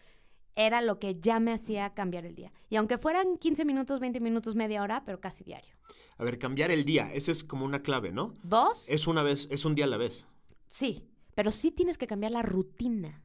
era 0.55 0.81
lo 0.81 0.97
que 0.97 1.19
ya 1.19 1.39
me 1.39 1.53
hacía 1.53 1.93
cambiar 1.93 2.25
el 2.25 2.33
día. 2.33 2.51
Y 2.67 2.77
aunque 2.77 2.97
fueran 2.97 3.37
15 3.37 3.63
minutos, 3.63 3.99
20 3.99 4.19
minutos, 4.21 4.55
media 4.55 4.81
hora, 4.81 5.03
pero 5.05 5.21
casi 5.21 5.43
diario. 5.43 5.75
A 6.17 6.23
ver, 6.23 6.39
cambiar 6.39 6.71
el 6.71 6.83
día. 6.83 7.13
Esa 7.13 7.31
es 7.31 7.43
como 7.43 7.63
una 7.63 7.83
clave, 7.83 8.11
¿no? 8.11 8.33
Dos, 8.41 8.89
Es 8.89 9.05
una 9.05 9.21
vez, 9.21 9.47
es 9.51 9.65
un 9.65 9.75
día 9.75 9.85
a 9.85 9.87
la 9.87 9.97
vez. 9.97 10.25
sí, 10.67 11.03
pero 11.37 11.51
sí 11.51 11.69
tienes 11.69 11.99
que 11.99 12.07
cambiar 12.07 12.31
la 12.31 12.41
rutina. 12.41 13.21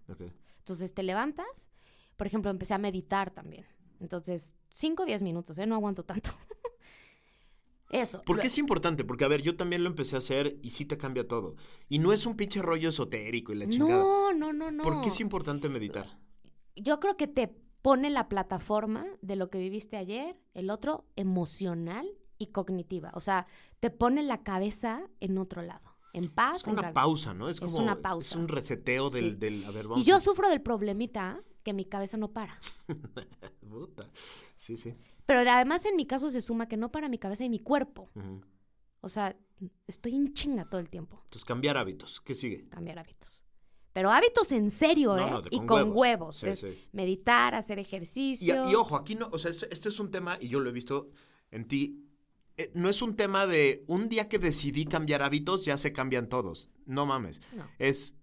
Entonces 0.58 0.92
te 0.92 1.02
levantas, 1.02 1.66
por 2.18 2.26
ejemplo, 2.26 2.50
empecé 2.50 2.74
a 2.74 2.78
meditar 2.78 3.30
también. 3.30 3.64
Entonces, 4.00 4.54
5 4.74 5.04
o 5.04 5.06
10 5.06 5.22
minutos, 5.22 5.58
¿eh? 5.58 5.66
No 5.66 5.76
aguanto 5.76 6.04
tanto. 6.04 6.28
Eso. 7.88 8.20
¿Por 8.22 8.36
Lo- 8.36 8.42
qué 8.42 8.48
es 8.48 8.58
importante? 8.58 9.02
Porque, 9.04 9.24
a 9.24 9.28
ver, 9.28 9.40
yo 9.40 9.56
también 9.56 9.82
lo 9.82 9.88
empecé 9.88 10.16
a 10.16 10.18
hacer 10.18 10.58
y 10.62 10.70
sí 10.70 10.84
te 10.84 10.98
cambia 10.98 11.26
todo. 11.26 11.56
Y 11.88 12.00
no 12.00 12.12
es 12.12 12.26
un 12.26 12.36
pinche 12.36 12.60
rollo 12.60 12.90
esotérico 12.90 13.54
y 13.54 13.56
la 13.56 13.66
chingada. 13.66 14.02
No, 14.02 14.34
no, 14.34 14.52
no, 14.52 14.70
no. 14.70 14.82
¿Por 14.82 15.00
qué 15.00 15.08
es 15.08 15.18
importante 15.20 15.70
meditar? 15.70 16.18
yo 16.76 17.00
creo 17.00 17.16
que 17.16 17.28
te 17.28 17.48
pone 17.80 18.10
la 18.10 18.28
plataforma 18.28 19.06
de 19.22 19.36
lo 19.36 19.48
que 19.48 19.56
viviste 19.58 19.96
ayer, 19.96 20.38
el 20.52 20.68
otro 20.68 21.06
emocional 21.16 22.06
y 22.36 22.48
cognitiva. 22.48 23.10
O 23.14 23.20
sea, 23.20 23.46
te 23.80 23.88
pone 23.88 24.22
la 24.22 24.42
cabeza 24.42 25.08
en 25.20 25.38
otro 25.38 25.62
lado, 25.62 25.91
en 26.12 26.28
paz. 26.28 26.58
Es 26.62 26.66
una 26.66 26.92
pausa, 26.92 27.32
¿no? 27.34 27.48
Es 27.48 27.56
Es 27.56 27.60
como 27.60 27.78
una 27.78 27.96
pausa. 27.96 28.34
Es 28.34 28.36
un 28.36 28.48
reseteo 28.48 29.08
del, 29.10 29.30
Sí. 29.32 29.36
del- 29.36 29.64
a 29.64 29.70
ver, 29.70 29.88
vamos. 29.88 30.00
Y 30.00 30.04
yo 30.08 30.16
a- 30.16 30.20
sufro 30.20 30.48
del 30.48 30.60
problemita 30.62 31.42
que 31.62 31.72
mi 31.72 31.84
cabeza 31.84 32.16
no 32.16 32.32
para. 32.32 32.58
Puta. 33.68 34.08
Sí, 34.56 34.76
sí. 34.76 34.94
Pero 35.26 35.40
además 35.50 35.84
en 35.84 35.96
mi 35.96 36.06
caso 36.06 36.30
se 36.30 36.42
suma 36.42 36.66
que 36.68 36.76
no 36.76 36.90
para 36.90 37.08
mi 37.08 37.18
cabeza 37.18 37.44
y 37.44 37.48
mi 37.50 37.60
cuerpo. 37.60 38.10
O 39.00 39.08
sea, 39.08 39.36
estoy 39.86 40.14
en 40.14 40.32
chinga 40.34 40.64
todo 40.68 40.80
el 40.80 40.90
tiempo. 40.90 41.18
Entonces, 41.24 41.44
cambiar 41.44 41.76
hábitos. 41.76 42.20
¿Qué 42.20 42.34
sigue? 42.34 42.68
Cambiar 42.68 42.98
hábitos. 42.98 43.44
Pero 43.92 44.10
hábitos 44.10 44.50
en 44.52 44.70
serio, 44.70 45.16
No, 45.16 45.26
¿eh? 45.26 45.30
no, 45.30 45.42
de- 45.42 45.48
y 45.52 45.58
con 45.66 45.82
huevos. 45.90 45.96
huevos. 45.96 46.36
Sí, 46.36 46.46
es 46.46 46.60
sí. 46.60 46.88
meditar, 46.92 47.54
hacer 47.54 47.78
ejercicio. 47.78 48.68
y 48.70 48.74
ojo, 48.74 48.96
aquí 48.96 49.14
no, 49.14 49.28
o 49.32 49.38
sea, 49.38 49.50
es- 49.50 49.66
este 49.70 49.88
es 49.90 50.00
un 50.00 50.10
tema, 50.10 50.38
y 50.40 50.48
yo 50.48 50.60
lo 50.60 50.70
he 50.70 50.72
visto 50.72 51.10
en 51.50 51.68
ti, 51.68 52.01
no 52.74 52.88
es 52.88 53.02
un 53.02 53.16
tema 53.16 53.46
de 53.46 53.84
un 53.86 54.08
día 54.08 54.28
que 54.28 54.38
decidí 54.38 54.84
cambiar 54.84 55.22
hábitos, 55.22 55.64
ya 55.64 55.76
se 55.78 55.92
cambian 55.92 56.28
todos. 56.28 56.70
No 56.86 57.06
mames. 57.06 57.40
No. 57.56 57.66
Es, 57.78 58.14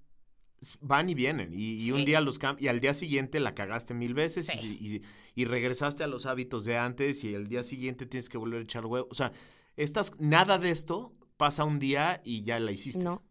van 0.81 1.09
y 1.09 1.13
vienen, 1.13 1.51
y, 1.53 1.75
y 1.85 1.91
un 1.91 2.03
día 2.05 2.19
los 2.21 2.37
y 2.57 2.67
al 2.67 2.79
día 2.81 2.93
siguiente 2.93 3.39
la 3.39 3.55
cagaste 3.55 3.93
mil 3.93 4.13
veces 4.13 4.47
Sí. 4.47 4.77
y, 4.81 4.95
y- 4.95 5.01
y 5.35 5.45
regresaste 5.45 6.03
a 6.03 6.07
los 6.07 6.25
hábitos 6.25 6.65
de 6.65 6.77
antes 6.77 7.23
y 7.23 7.33
el 7.33 7.47
día 7.47 7.63
siguiente 7.63 8.05
tienes 8.05 8.27
que 8.27 8.37
volver 8.37 8.59
a 8.59 8.63
echar 8.63 8.85
huevo. 8.85 9.07
O 9.09 9.15
sea, 9.15 9.31
estas, 9.77 10.11
nada 10.19 10.57
de 10.57 10.69
esto 10.71 11.13
pasa 11.37 11.63
un 11.63 11.79
día 11.79 12.21
y 12.25 12.41
ya 12.41 12.59
la 12.59 12.71
hiciste. 12.73 13.01
No. 13.03 13.23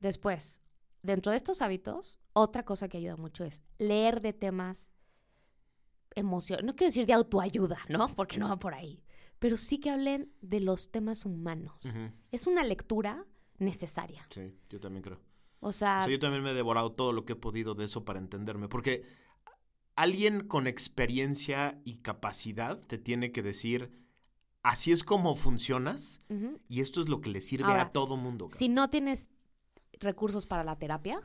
Después, 0.00 0.60
dentro 1.02 1.30
de 1.32 1.38
estos 1.38 1.62
hábitos, 1.62 2.18
otra 2.34 2.64
cosa 2.66 2.88
que 2.90 2.98
ayuda 2.98 3.16
mucho 3.16 3.44
es 3.44 3.62
leer 3.78 4.20
de 4.20 4.34
temas 4.34 4.92
emocionales. 6.14 6.66
No 6.66 6.74
quiero 6.76 6.88
decir 6.90 7.06
de 7.06 7.12
autoayuda, 7.14 7.78
¿no? 7.88 8.08
Porque 8.14 8.36
no 8.36 8.48
va 8.48 8.58
por 8.58 8.74
ahí. 8.74 9.02
Pero 9.40 9.56
sí 9.56 9.80
que 9.80 9.90
hablen 9.90 10.30
de 10.42 10.60
los 10.60 10.92
temas 10.92 11.24
humanos. 11.24 11.82
Es 12.30 12.46
una 12.46 12.62
lectura 12.62 13.26
necesaria. 13.58 14.24
Sí, 14.30 14.54
yo 14.68 14.78
también 14.78 15.02
creo. 15.02 15.18
O 15.60 15.68
O 15.68 15.72
sea, 15.72 16.06
yo 16.06 16.18
también 16.18 16.42
me 16.42 16.50
he 16.50 16.54
devorado 16.54 16.92
todo 16.92 17.12
lo 17.12 17.24
que 17.24 17.32
he 17.32 17.36
podido 17.36 17.74
de 17.74 17.86
eso 17.86 18.04
para 18.04 18.18
entenderme. 18.18 18.68
Porque 18.68 19.04
alguien 19.96 20.46
con 20.46 20.66
experiencia 20.66 21.80
y 21.84 21.96
capacidad 21.96 22.78
te 22.86 22.98
tiene 22.98 23.32
que 23.32 23.42
decir, 23.42 23.90
así 24.62 24.92
es 24.92 25.04
como 25.04 25.34
funcionas 25.34 26.22
y 26.68 26.80
esto 26.80 27.00
es 27.00 27.08
lo 27.08 27.20
que 27.20 27.30
le 27.30 27.40
sirve 27.40 27.64
Ahora, 27.64 27.82
a 27.82 27.92
todo 27.92 28.16
mundo. 28.16 28.46
cabrón". 28.46 28.58
si 28.58 28.68
no 28.68 28.88
tienes 28.88 29.28
recursos 29.98 30.46
para 30.46 30.64
la 30.64 30.78
terapia, 30.78 31.20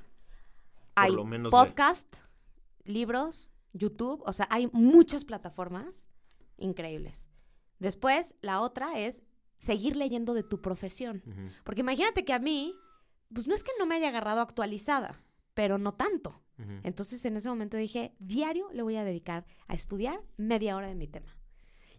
hay 0.96 1.14
lo 1.14 1.26
menos 1.26 1.52
podcast, 1.52 2.18
libros, 2.84 3.52
YouTube, 3.74 4.22
o 4.26 4.34
sea, 4.34 4.48
hay 4.50 4.68
muchas 4.72 5.26
plataformas 5.26 6.10
increíbles. 6.58 7.30
Después, 7.80 8.36
la 8.42 8.62
otra 8.62 9.00
es 9.00 9.24
seguir 9.58 9.96
leyendo 9.96 10.34
de 10.34 10.44
tu 10.44 10.62
profesión. 10.62 11.24
Porque 11.64 11.82
imagínate 11.82 12.26
que 12.26 12.34
a 12.34 12.40
mí, 12.40 12.76
pues 13.34 13.48
no 13.48 13.56
es 13.56 13.64
que 13.64 13.72
no 13.80 13.86
me 13.86 13.96
haya 13.96 14.10
agarrado 14.10 14.42
actualizada, 14.42 15.22
pero 15.54 15.78
no 15.78 15.94
tanto. 15.94 16.42
Entonces 16.84 17.26
en 17.26 17.36
ese 17.36 17.50
momento 17.50 17.76
dije, 17.76 18.14
diario 18.20 18.70
le 18.72 18.82
voy 18.82 18.96
a 18.96 19.04
dedicar 19.04 19.46
a 19.68 19.74
estudiar 19.74 20.22
media 20.38 20.78
hora 20.78 20.88
de 20.88 20.96
mi 20.96 21.08
tema. 21.08 21.38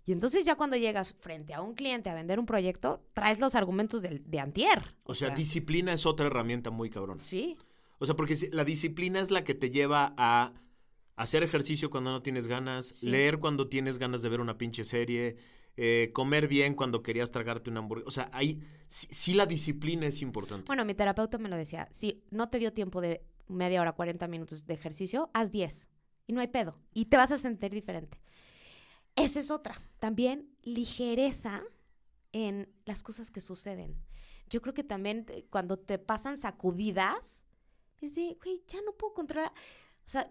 Y 0.06 0.12
entonces 0.12 0.46
ya 0.46 0.54
cuando 0.54 0.76
llegas 0.76 1.12
frente 1.14 1.52
a 1.52 1.60
un 1.60 1.74
cliente 1.74 2.08
a 2.08 2.14
vender 2.14 2.38
un 2.38 2.46
proyecto, 2.46 3.04
traes 3.12 3.38
los 3.40 3.54
argumentos 3.54 4.00
del, 4.02 4.22
de 4.30 4.40
antier. 4.40 4.94
O 5.02 5.14
sea, 5.14 5.30
disciplina 5.30 5.92
es 5.92 6.06
otra 6.06 6.26
herramienta 6.28 6.70
muy 6.70 6.88
cabrón. 6.90 7.18
Sí, 7.20 7.58
O 7.98 8.06
sea, 8.06 8.14
porque 8.14 8.34
la 8.52 8.64
disciplina 8.64 9.20
es 9.20 9.30
la 9.30 9.42
que 9.44 9.54
te 9.54 9.68
lleva 9.70 10.14
a 10.16 10.52
hacer 11.16 11.42
ejercicio 11.42 11.90
cuando 11.90 12.10
no 12.12 12.22
tienes 12.22 12.46
ganas, 12.46 12.86
Sí. 12.86 13.08
leer 13.08 13.38
cuando 13.38 13.68
tienes 13.68 13.98
ganas 13.98 14.22
de 14.22 14.28
ver 14.28 14.40
una 14.40 14.56
pinche 14.58 14.84
serie, 14.84 15.36
eh, 15.76 16.10
comer 16.12 16.48
bien 16.48 16.74
cuando 16.74 17.02
querías 17.02 17.30
tragarte 17.30 17.70
una 17.70 17.80
hamburguesa. 17.80 18.08
O 18.08 18.10
sea, 18.10 18.30
ahí 18.32 18.62
sí, 18.88 19.34
la 19.34 19.46
disciplina 19.46 20.06
es 20.06 20.22
importante. 20.22 20.66
Bueno, 20.66 20.84
mi 20.84 20.94
terapeuta 20.94 21.38
me 21.38 21.48
lo 21.48 21.56
decía, 21.56 21.88
si 21.90 22.24
no 22.30 22.48
te 22.48 22.58
dio 22.58 22.72
tiempo 22.72 23.00
de 23.00 23.22
media 23.48 23.80
hora, 23.80 23.92
40 23.92 24.26
minutos 24.28 24.66
de 24.66 24.74
ejercicio, 24.74 25.30
haz 25.34 25.52
10 25.52 25.86
y 26.26 26.32
no 26.32 26.40
hay 26.40 26.48
pedo 26.48 26.78
y 26.92 27.06
te 27.06 27.16
vas 27.16 27.32
a 27.32 27.38
sentir 27.38 27.72
diferente. 27.72 28.20
Esa 29.16 29.40
es 29.40 29.50
otra, 29.50 29.76
también 29.98 30.50
ligereza 30.62 31.62
en 32.32 32.68
las 32.84 33.02
cosas 33.02 33.30
que 33.30 33.40
suceden. 33.40 33.96
Yo 34.48 34.60
creo 34.60 34.74
que 34.74 34.84
también 34.84 35.26
eh, 35.28 35.46
cuando 35.50 35.78
te 35.78 35.98
pasan 35.98 36.36
sacudidas, 36.36 37.44
es 38.00 38.14
de, 38.14 38.36
güey, 38.42 38.62
ya 38.68 38.80
no 38.82 38.92
puedo 38.92 39.14
controlar, 39.14 39.50
o 39.50 40.08
sea, 40.08 40.30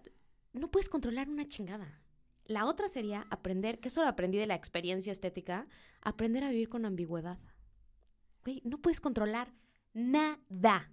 no 0.52 0.70
puedes 0.70 0.88
controlar 0.88 1.28
una 1.28 1.46
chingada. 1.46 2.00
La 2.46 2.64
otra 2.66 2.88
sería 2.88 3.26
aprender, 3.30 3.80
que 3.80 3.88
eso 3.88 4.02
lo 4.02 4.08
aprendí 4.08 4.38
de 4.38 4.46
la 4.46 4.54
experiencia 4.54 5.12
estética, 5.12 5.66
aprender 6.00 6.44
a 6.44 6.50
vivir 6.50 6.68
con 6.68 6.84
ambigüedad. 6.86 7.38
Güey, 8.44 8.62
no 8.64 8.78
puedes 8.78 9.00
controlar 9.00 9.52
nada. 9.92 10.92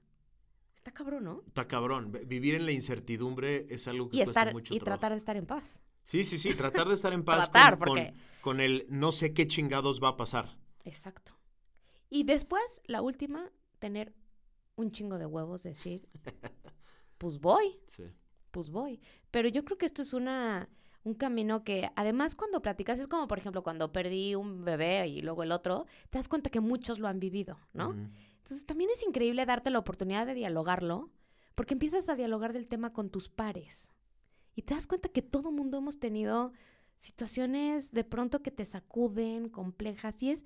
Está 0.76 0.92
cabrón, 0.92 1.24
¿no? 1.24 1.44
Está 1.48 1.68
cabrón. 1.68 2.12
Vi- 2.12 2.26
Vivir 2.26 2.56
en 2.56 2.66
la 2.66 2.72
incertidumbre 2.72 3.68
es 3.70 3.88
algo 3.88 4.10
que 4.10 4.18
Y 4.18 4.20
cuesta 4.24 4.42
estar 4.42 4.54
mucho 4.54 4.74
y 4.74 4.80
trabajo. 4.80 5.00
tratar 5.00 5.12
de 5.14 5.18
estar 5.20 5.38
en 5.38 5.46
paz. 5.46 5.80
Sí, 6.04 6.26
sí, 6.26 6.38
sí. 6.38 6.54
Tratar 6.56 6.88
de 6.88 6.94
estar 6.96 7.14
en 7.14 7.24
paz 7.26 7.50
Tratar, 7.52 7.78
con, 7.80 7.98
con 8.42 8.60
el 8.60 8.86
no 8.90 9.12
sé 9.12 9.34
qué 9.34 9.48
chingados 9.48 10.02
va 10.04 10.10
a 10.10 10.18
pasar. 10.18 10.58
Exacto. 10.84 11.34
Y 12.10 12.24
después, 12.24 12.82
la 12.86 13.02
última, 13.02 13.52
tener 13.80 14.14
un 14.76 14.92
chingo 14.92 15.18
de 15.18 15.26
huevos, 15.26 15.64
decir, 15.64 16.10
pues 17.18 17.40
voy, 17.40 17.80
Sí. 17.88 18.04
pues 18.52 18.70
voy. 18.70 19.00
Pero 19.32 19.48
yo 19.50 19.64
creo 19.64 19.78
que 19.78 19.86
esto 19.86 20.02
es 20.02 20.14
una, 20.14 20.68
un 21.04 21.14
camino 21.16 21.64
que 21.64 21.90
además 21.96 22.36
cuando 22.36 22.62
platicas 22.62 23.00
es 23.00 23.08
como, 23.08 23.28
por 23.28 23.38
ejemplo, 23.38 23.64
cuando 23.64 23.92
perdí 23.92 24.36
un 24.36 24.64
bebé 24.64 25.08
y 25.08 25.22
luego 25.22 25.44
el 25.44 25.52
otro, 25.52 25.86
te 26.10 26.18
das 26.18 26.30
cuenta 26.30 26.50
que 26.50 26.62
muchos 26.62 27.00
lo 27.00 27.08
han 27.08 27.20
vivido, 27.20 27.60
¿no? 27.74 27.94
Entonces 28.38 28.66
también 28.66 28.90
es 28.90 29.04
increíble 29.04 29.46
darte 29.46 29.70
la 29.70 29.80
oportunidad 29.80 30.26
de 30.26 30.34
dialogarlo, 30.34 31.10
porque 31.56 31.74
empiezas 31.74 32.10
a 32.10 32.16
dialogar 32.16 32.54
del 32.54 32.68
tema 32.68 32.94
con 32.94 33.10
tus 33.10 33.30
pares. 33.30 33.92
Y 34.56 34.64
te 34.64 34.74
das 34.74 34.88
cuenta 34.88 35.10
que 35.10 35.22
todo 35.22 35.52
mundo 35.52 35.78
hemos 35.78 36.00
tenido 36.00 36.52
situaciones 36.98 37.92
de 37.92 38.04
pronto 38.04 38.42
que 38.42 38.52
te 38.52 38.66
sacuden, 38.66 39.50
complejas, 39.50 40.22
y 40.24 40.32
es 40.32 40.46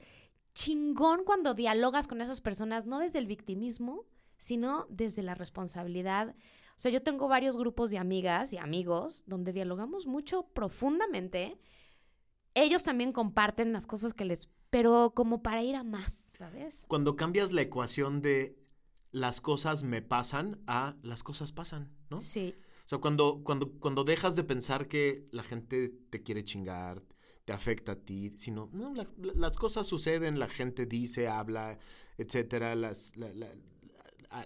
chingón 0.54 1.24
cuando 1.24 1.54
dialogas 1.54 2.08
con 2.08 2.22
esas 2.22 2.42
personas, 2.42 2.86
no 2.86 3.00
desde 3.00 3.20
el 3.20 3.28
victimismo, 3.28 4.06
sino 4.38 4.88
desde 4.90 5.22
la 5.22 5.36
responsabilidad. 5.36 6.36
O 6.78 6.80
sea, 6.80 6.92
yo 6.92 7.02
tengo 7.02 7.28
varios 7.28 7.58
grupos 7.58 7.90
de 7.90 7.98
amigas 7.98 8.54
y 8.54 8.58
amigos 8.58 9.24
donde 9.26 9.52
dialogamos 9.52 10.06
mucho 10.06 10.44
profundamente. 10.54 11.58
Ellos 12.54 12.84
también 12.84 13.12
comparten 13.12 13.74
las 13.74 13.88
cosas 13.88 14.14
que 14.14 14.26
les... 14.26 14.50
pero 14.70 15.14
como 15.16 15.42
para 15.42 15.64
ir 15.64 15.76
a 15.76 15.84
más, 15.84 16.14
¿sabes? 16.14 16.86
Cuando 16.88 17.16
cambias 17.16 17.52
la 17.52 17.62
ecuación 17.62 18.22
de 18.22 18.60
las 19.12 19.42
cosas 19.42 19.82
me 19.84 20.02
pasan 20.04 20.62
a 20.68 20.96
las 21.02 21.24
cosas 21.24 21.52
pasan, 21.52 21.92
¿no? 22.12 22.22
Sí. 22.22 22.54
O 22.86 22.90
sea, 22.90 23.00
cuando, 23.00 23.42
cuando, 23.44 23.72
cuando 23.80 24.04
dejas 24.04 24.36
de 24.36 24.44
pensar 24.44 24.88
que 24.88 25.28
la 25.32 25.44
gente 25.44 25.90
te 26.10 26.22
quiere 26.24 26.46
chingar, 26.46 27.02
te 27.46 27.54
afecta 27.54 27.94
a 27.94 27.96
ti, 27.96 28.30
sino, 28.32 28.70
no, 28.74 28.94
la- 28.94 29.08
la- 29.18 29.34
las 29.34 29.58
cosas 29.58 29.88
suceden, 29.88 30.38
la 30.38 30.48
gente 30.48 30.86
dice, 30.86 31.28
habla, 31.28 31.80
etcétera, 32.18 32.76
las, 32.76 33.16
la- 33.18 33.34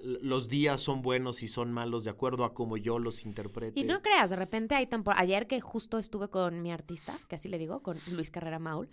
los 0.03 0.47
días 0.47 0.81
son 0.81 1.01
buenos 1.01 1.43
y 1.43 1.47
son 1.47 1.71
malos 1.71 2.03
de 2.03 2.11
acuerdo 2.11 2.43
a 2.43 2.53
como 2.53 2.77
yo 2.77 2.99
los 2.99 3.25
interprete. 3.25 3.79
Y 3.79 3.83
no 3.83 4.01
creas, 4.01 4.29
de 4.29 4.35
repente 4.35 4.75
hay. 4.75 4.87
Ayer 5.15 5.47
que 5.47 5.61
justo 5.61 5.97
estuve 5.97 6.29
con 6.29 6.61
mi 6.61 6.71
artista, 6.71 7.17
que 7.27 7.35
así 7.35 7.49
le 7.49 7.57
digo, 7.57 7.81
con 7.81 7.97
Luis 8.11 8.29
Carrera 8.29 8.59
Maul, 8.59 8.89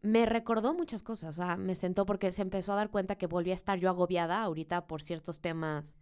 me 0.00 0.26
recordó 0.26 0.74
muchas 0.74 1.02
cosas. 1.02 1.38
O 1.38 1.42
sea, 1.42 1.56
me 1.56 1.74
sentó 1.74 2.06
porque 2.06 2.32
se 2.32 2.42
empezó 2.42 2.72
a 2.72 2.76
dar 2.76 2.90
cuenta 2.90 3.16
que 3.16 3.26
volví 3.26 3.50
a 3.50 3.54
estar 3.54 3.78
yo 3.78 3.88
agobiada 3.88 4.42
ahorita 4.42 4.86
por 4.86 5.02
ciertos 5.02 5.40
temas 5.40 5.96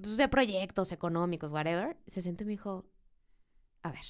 pues, 0.00 0.16
de 0.16 0.28
proyectos 0.28 0.90
económicos, 0.92 1.50
whatever. 1.50 1.96
Se 2.06 2.20
sentó 2.20 2.42
y 2.42 2.46
me 2.46 2.52
dijo: 2.52 2.86
A 3.82 3.92
ver, 3.92 4.04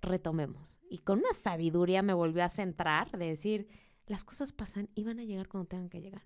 retomemos. 0.00 0.78
Y 0.88 0.98
con 0.98 1.18
una 1.18 1.32
sabiduría 1.32 2.02
me 2.02 2.14
volvió 2.14 2.44
a 2.44 2.48
centrar 2.48 3.10
de 3.18 3.26
decir: 3.26 3.68
las 4.06 4.22
cosas 4.22 4.52
pasan 4.52 4.88
y 4.94 5.02
van 5.02 5.18
a 5.18 5.24
llegar 5.24 5.48
cuando 5.48 5.68
tengan 5.68 5.88
que 5.88 6.00
llegar. 6.00 6.22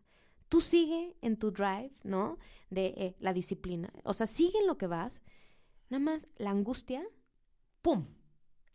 Tú 0.51 0.61
sigue 0.61 1.17
en 1.23 1.39
tu 1.39 1.51
drive, 1.51 1.93
¿no? 2.03 2.37
De 2.69 2.87
eh, 2.99 3.17
la 3.21 3.33
disciplina. 3.33 3.91
O 4.05 4.13
sea, 4.13 4.27
sigue 4.27 4.59
en 4.59 4.67
lo 4.67 4.77
que 4.77 4.87
vas. 4.87 5.23
Nada 5.89 6.05
más 6.05 6.29
la 6.37 6.51
angustia, 6.51 7.03
¡pum! 7.81 8.07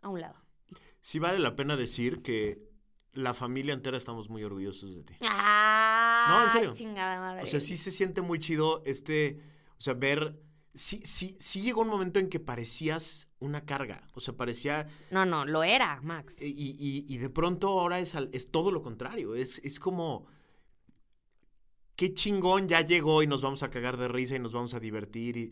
A 0.02 0.10
un 0.10 0.22
lado. 0.22 0.36
Sí 1.02 1.20
vale 1.20 1.38
la 1.38 1.56
pena 1.56 1.76
decir 1.78 2.22
que 2.24 2.60
la 3.14 3.34
familia 3.34 3.74
entera 3.74 3.96
estamos 3.98 4.30
muy 4.30 4.44
orgullosos 4.44 4.96
de 4.96 5.04
ti. 5.04 5.14
¡Ah! 5.22 6.26
No, 6.30 6.44
en 6.46 6.50
serio. 6.52 6.74
Chingada 6.74 7.20
madre. 7.20 7.44
O 7.44 7.46
sea, 7.46 7.60
sí 7.60 7.78
se 7.78 7.92
siente 7.92 8.22
muy 8.22 8.40
chido 8.40 8.82
este, 8.86 9.40
o 9.78 9.82
sea, 9.82 9.94
ver, 9.94 10.42
sí, 10.74 11.02
sí, 11.06 11.38
sí 11.40 11.62
llegó 11.62 11.82
un 11.82 11.88
momento 11.90 12.20
en 12.20 12.30
que 12.30 12.40
parecías 12.40 13.28
una 13.40 13.66
carga, 13.66 14.08
o 14.14 14.20
sea, 14.22 14.36
parecía, 14.36 14.88
No, 15.12 15.26
no, 15.26 15.46
lo 15.46 15.64
era, 15.64 16.02
Max. 16.02 16.42
y, 16.42 16.48
y- 16.48 17.06
y 17.08 17.18
de 17.18 17.30
pronto 17.30 17.68
ahora 17.80 18.00
es, 18.00 18.16
al- 18.16 18.30
es 18.34 18.50
todo 18.50 18.72
lo 18.72 18.82
contrario, 18.82 19.36
es, 19.36 19.60
es 19.64 19.80
como, 19.80 20.26
qué 21.96 22.14
chingón 22.14 22.68
ya 22.68 22.82
llegó 22.82 23.24
y 23.24 23.28
nos 23.28 23.42
vamos 23.42 23.64
a 23.64 23.70
cagar 23.70 23.98
de 23.98 24.08
risa 24.08 24.36
y 24.36 24.40
nos 24.40 24.52
vamos 24.54 24.74
a 24.74 24.80
divertir 24.80 25.38
y 25.38 25.52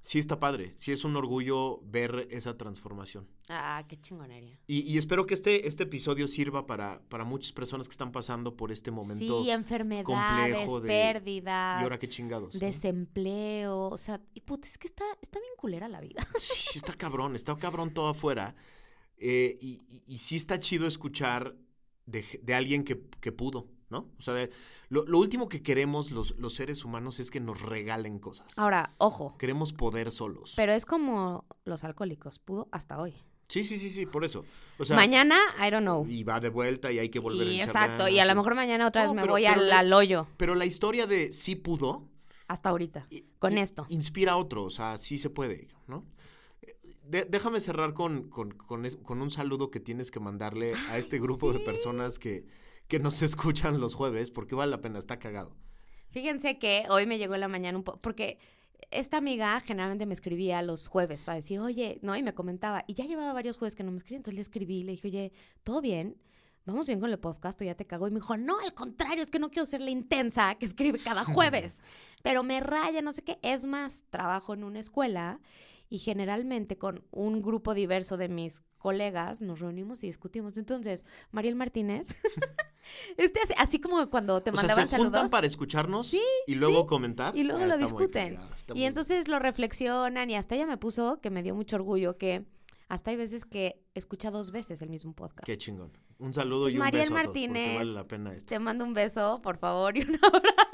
sí 0.00 0.18
está 0.20 0.38
padre, 0.38 0.72
sí 0.74 0.92
es 0.92 1.04
un 1.04 1.16
orgullo 1.16 1.80
ver 1.82 2.28
esa 2.30 2.56
transformación. 2.56 3.26
Ah, 3.48 3.84
qué 3.88 4.00
chingonería. 4.00 4.58
Y, 4.66 4.80
y 4.82 4.96
espero 4.96 5.26
que 5.26 5.34
este, 5.34 5.66
este 5.66 5.82
episodio 5.84 6.28
sirva 6.28 6.66
para, 6.66 7.00
para 7.08 7.24
muchas 7.24 7.52
personas 7.52 7.88
que 7.88 7.92
están 7.92 8.12
pasando 8.12 8.56
por 8.56 8.70
este 8.70 8.90
momento. 8.92 9.42
Sí, 9.42 9.50
enfermedades, 9.50 10.04
complejo 10.04 10.80
de- 10.80 10.88
pérdidas, 10.88 11.80
y 11.80 11.82
ahora 11.82 11.98
qué 11.98 12.08
chingados. 12.08 12.56
desempleo. 12.58 13.88
O 13.88 13.96
sea, 13.96 14.20
y 14.34 14.42
es 14.62 14.78
que 14.78 14.86
está, 14.86 15.04
está 15.20 15.38
bien 15.40 15.52
culera 15.56 15.88
la 15.88 16.00
vida. 16.00 16.26
Sí, 16.38 16.78
está 16.78 16.94
cabrón, 16.94 17.34
está 17.34 17.56
cabrón 17.56 17.92
todo 17.92 18.08
afuera. 18.08 18.54
Eh, 19.16 19.58
y, 19.60 19.80
y- 19.88 20.02
y 20.06 20.18
sí 20.18 20.36
está 20.36 20.60
chido 20.60 20.86
escuchar 20.86 21.56
de, 22.06 22.24
de 22.42 22.54
alguien 22.54 22.84
que, 22.84 23.00
que 23.20 23.32
pudo, 23.32 23.66
¿no? 23.90 24.06
O 24.18 24.22
sea, 24.22 24.34
de- 24.34 24.50
lo, 24.88 25.04
lo 25.06 25.18
último 25.18 25.48
que 25.48 25.62
queremos 25.62 26.10
los, 26.10 26.36
los 26.38 26.54
seres 26.54 26.84
humanos 26.84 27.20
es 27.20 27.30
que 27.30 27.40
nos 27.40 27.60
regalen 27.62 28.18
cosas. 28.18 28.58
Ahora, 28.58 28.94
ojo, 28.98 29.36
Queremos 29.38 29.72
poder 29.72 30.10
solos. 30.12 30.52
pero 30.56 30.72
es 30.72 30.84
como 30.84 31.44
los 31.64 31.84
alcohólicos, 31.84 32.38
pudo 32.38 32.68
hasta 32.72 32.98
hoy. 33.00 33.14
sí, 33.48 33.64
sí, 33.64 33.78
sí, 33.78 33.88
sí, 33.90 34.04
por 34.06 34.24
eso. 34.24 34.44
O 34.78 34.84
sea, 34.84 34.94
mañana, 34.96 35.38
I 35.66 35.70
don't 35.70 35.82
know. 35.84 36.06
Y 36.06 36.22
va 36.22 36.38
de 36.40 36.50
vuelta 36.50 36.92
y 36.92 36.98
hay 36.98 37.08
que 37.08 37.18
volver 37.18 37.46
a 37.46 37.50
Y 37.50 37.54
echar 37.56 37.66
exacto, 37.68 37.98
ganas 38.04 38.10
y 38.12 38.18
a 38.18 38.26
lo 38.26 38.34
mejor 38.34 38.54
mañana 38.54 38.86
otra 38.86 39.02
vez 39.02 39.08
No, 39.08 39.14
me 39.14 39.22
pero- 39.22 39.32
voy 39.32 39.44
pero 39.46 39.72
al, 39.74 39.92
hoyo. 39.92 40.26
Pero 40.36 40.54
la 40.54 40.66
historia 40.66 41.06
de 41.06 41.32
sí 41.32 41.56
pudo 41.56 42.08
Hasta 42.46 42.68
ahorita. 42.70 43.06
Con 43.38 43.56
esto. 43.58 43.86
Inspira 43.88 44.32
a 44.32 44.36
otro, 44.36 44.64
o 44.64 44.70
sea, 44.70 44.96
sí 44.98 45.16
se 45.18 45.28
puede, 45.30 45.68
¿no? 45.86 46.04
Eh, 46.62 46.76
de- 47.04 47.24
déjame 47.24 47.60
cerrar 47.60 47.92
con, 47.94 48.28
con, 48.28 48.50
con 48.52 48.84
es- 48.86 48.96
con 48.96 49.20
un 49.22 49.30
saludo 49.30 49.70
que 49.70 49.80
tienes 49.80 50.10
que 50.10 50.18
mandarle 50.20 50.72
a 50.90 50.96
este 50.98 51.18
grupo 51.18 51.52
de 51.52 51.58
personas 51.60 52.18
que, 52.18 52.46
que 52.88 52.98
nos 52.98 53.22
escuchan 53.22 53.80
los 53.80 53.94
jueves, 53.94 54.30
porque 54.30 54.54
vale 54.54 54.70
la 54.70 54.80
pena, 54.80 54.98
está 54.98 55.18
cagado. 55.18 55.56
Fíjense 56.10 56.58
que 56.58 56.84
hoy 56.88 57.06
me 57.06 57.18
llegó 57.18 57.34
en 57.34 57.40
la 57.40 57.48
mañana 57.48 57.78
un 57.78 57.84
poco, 57.84 58.00
porque 58.00 58.38
esta 58.90 59.18
amiga 59.18 59.60
generalmente 59.60 60.06
me 60.06 60.14
escribía 60.14 60.62
los 60.62 60.88
jueves 60.88 61.22
para 61.22 61.36
decir, 61.36 61.60
oye, 61.60 61.98
no, 62.02 62.16
y 62.16 62.22
me 62.22 62.34
comentaba, 62.34 62.84
y 62.86 62.94
ya 62.94 63.04
llevaba 63.04 63.32
varios 63.32 63.56
jueves 63.56 63.74
que 63.74 63.84
no 63.84 63.90
me 63.90 63.98
escribía, 63.98 64.18
entonces 64.18 64.34
le 64.36 64.40
escribí, 64.40 64.82
le 64.82 64.92
dije, 64.92 65.08
oye, 65.08 65.32
¿todo 65.62 65.80
bien? 65.80 66.16
¿Vamos 66.64 66.86
bien 66.86 67.00
con 67.00 67.10
el 67.10 67.18
podcast 67.18 67.60
o 67.60 67.64
ya 67.64 67.74
te 67.74 67.86
cago? 67.86 68.08
Y 68.08 68.10
me 68.10 68.20
dijo, 68.20 68.36
no, 68.36 68.58
al 68.60 68.74
contrario, 68.74 69.22
es 69.22 69.30
que 69.30 69.38
no 69.38 69.50
quiero 69.50 69.66
ser 69.66 69.80
la 69.80 69.90
intensa 69.90 70.54
que 70.56 70.66
escribe 70.66 70.98
cada 70.98 71.24
jueves, 71.24 71.76
pero 72.22 72.42
me 72.42 72.60
raya, 72.60 73.02
no 73.02 73.12
sé 73.12 73.22
qué. 73.22 73.38
Es 73.42 73.64
más, 73.64 74.04
trabajo 74.10 74.54
en 74.54 74.64
una 74.64 74.80
escuela 74.80 75.40
y 75.90 75.98
generalmente 75.98 76.76
con 76.76 77.02
un 77.10 77.40
grupo 77.42 77.74
diverso 77.74 78.16
de 78.16 78.28
mis 78.28 78.60
colegas 78.78 79.40
nos 79.40 79.60
reunimos 79.60 80.02
y 80.04 80.06
discutimos. 80.08 80.56
Entonces, 80.58 81.04
Mariel 81.30 81.54
Martínez, 81.56 82.08
este 83.16 83.40
así, 83.56 83.80
como 83.80 84.08
cuando 84.10 84.40
te 84.42 84.50
o 84.50 84.54
sea, 84.54 84.62
mandaban 84.62 84.88
se 84.88 84.96
juntan 84.96 85.12
saludos. 85.12 85.30
para 85.30 85.46
escucharnos 85.46 86.06
Sí, 86.08 86.22
y 86.46 86.54
luego 86.56 86.82
sí. 86.82 86.86
comentar. 86.86 87.36
Y 87.36 87.44
luego 87.44 87.62
Ah, 87.62 87.66
lo 87.66 87.76
discuten. 87.78 88.36
cagado, 88.36 88.54
Y 88.70 88.72
muy- 88.74 88.84
entonces 88.84 89.28
lo 89.28 89.38
reflexionan 89.38 90.30
y 90.30 90.36
hasta 90.36 90.54
ella 90.54 90.66
me 90.66 90.76
puso, 90.76 91.20
que 91.20 91.30
me 91.30 91.42
dio 91.42 91.54
mucho 91.54 91.76
orgullo, 91.76 92.16
que 92.18 92.44
hasta 92.88 93.10
hay 93.10 93.16
veces 93.16 93.44
que 93.44 93.82
escucha 93.94 94.30
dos 94.30 94.50
veces 94.50 94.80
el 94.80 94.88
mismo 94.88 95.12
podcast. 95.14 95.44
Qué 95.44 95.58
chingón. 95.58 95.92
Un 96.18 96.32
saludo 96.32 96.62
Pues 96.64 96.74
y 96.74 96.76
un 96.76 96.80
Mariel 96.84 97.02
beso 97.02 97.14
a 97.16 97.22
todos, 97.22 97.32
porque 97.34 97.48
Martínez, 97.48 97.78
vale 97.78 97.92
la 97.92 98.04
pena 98.04 98.32
esto. 98.34 98.48
Te 98.48 98.58
mando 98.58 98.84
un 98.84 98.94
beso, 98.94 99.40
por 99.42 99.58
favor, 99.58 99.96
y 99.96 100.02
un 100.02 100.18
abrazo. 100.22 100.67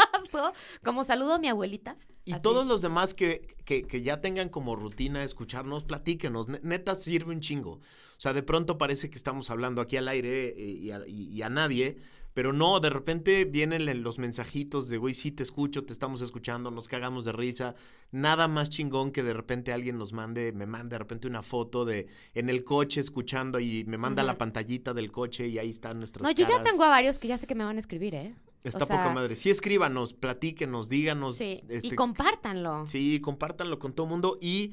Como 0.83 1.05
saludo 1.05 1.35
a 1.35 1.39
mi 1.39 1.49
abuelita. 1.49 1.97
Y 2.27 2.33
Así. 2.33 2.43
todos 2.43 2.67
los 2.67 2.81
demás 2.81 3.13
que, 3.13 3.43
que, 3.65 3.83
que 3.87 4.01
ya 4.01 4.21
tengan 4.23 4.49
como 4.49 4.77
rutina 4.77 5.23
escucharnos, 5.25 5.85
platíquenos. 5.85 6.49
Ne- 6.49 6.61
Neta 6.63 6.95
sirve 6.95 7.33
un 7.35 7.41
chingo. 7.41 7.73
O 7.73 7.81
sea, 8.21 8.33
de 8.33 8.43
pronto 8.43 8.79
parece 8.79 9.11
que 9.11 9.17
estamos 9.19 9.51
hablando 9.51 9.83
aquí 9.83 9.97
al 9.99 10.09
aire 10.09 10.49
eh, 10.49 10.71
y 10.71 10.91
a, 10.91 11.03
y- 11.07 11.29
y 11.29 11.43
a 11.43 11.51
nadie, 11.51 11.99
pero 12.33 12.53
no, 12.55 12.81
de 12.81 12.89
repente 12.91 13.45
vienen 13.45 13.87
en 13.91 14.03
los 14.03 14.19
mensajitos 14.19 14.89
de, 14.89 14.97
güey, 14.97 15.13
sí 15.13 15.33
te 15.33 15.43
escucho, 15.43 15.85
te 15.85 15.93
estamos 15.93 16.23
escuchando, 16.23 16.71
nos 16.71 16.89
cagamos 16.89 17.27
de 17.27 17.33
risa. 17.33 17.75
Nada 18.11 18.49
más 18.49 18.71
chingón 18.71 19.13
que 19.13 19.23
de 19.23 19.35
repente 19.35 19.73
alguien 19.75 19.99
nos 19.99 20.13
mande, 20.15 20.53
me 20.53 20.65
manda 20.67 20.95
de 20.95 20.99
repente 21.01 21.29
una 21.29 21.43
foto 21.43 21.85
de 21.85 22.07
en 22.35 22.49
el 22.49 22.65
coche 22.65 23.01
escuchando 23.01 23.61
y 23.61 23.85
me 23.85 23.99
manda 23.99 24.23
la 24.23 24.39
pantallita 24.39 24.95
del 24.95 25.13
coche 25.13 25.47
y 25.49 25.59
ahí 25.59 25.69
están 25.71 25.99
nuestras 25.99 26.23
No, 26.23 26.31
yo 26.31 26.49
ya 26.49 26.63
tengo 26.63 26.85
a 26.85 26.89
varios 26.89 27.19
que 27.19 27.29
ya 27.29 27.37
sé 27.37 27.47
que 27.47 27.55
me 27.55 27.65
van 27.65 27.77
a 27.77 27.81
escribir, 27.81 28.15
¿eh? 28.15 28.35
Está 28.65 28.85
o 28.85 28.87
sea, 28.87 28.97
poca 28.97 29.15
madre. 29.15 29.37
Sí, 29.37 29.51
escríbanos, 29.51 30.15
platíquenos, 30.15 30.89
díganos. 30.89 31.37
Sí, 31.37 31.63
y 31.69 31.75
este, 31.75 31.95
compártanlo. 31.95 32.87
Sí, 32.87 33.21
compártanlo 33.21 33.79
con 33.79 33.93
todo 33.93 34.07
el 34.07 34.11
mundo 34.11 34.39
y 34.41 34.73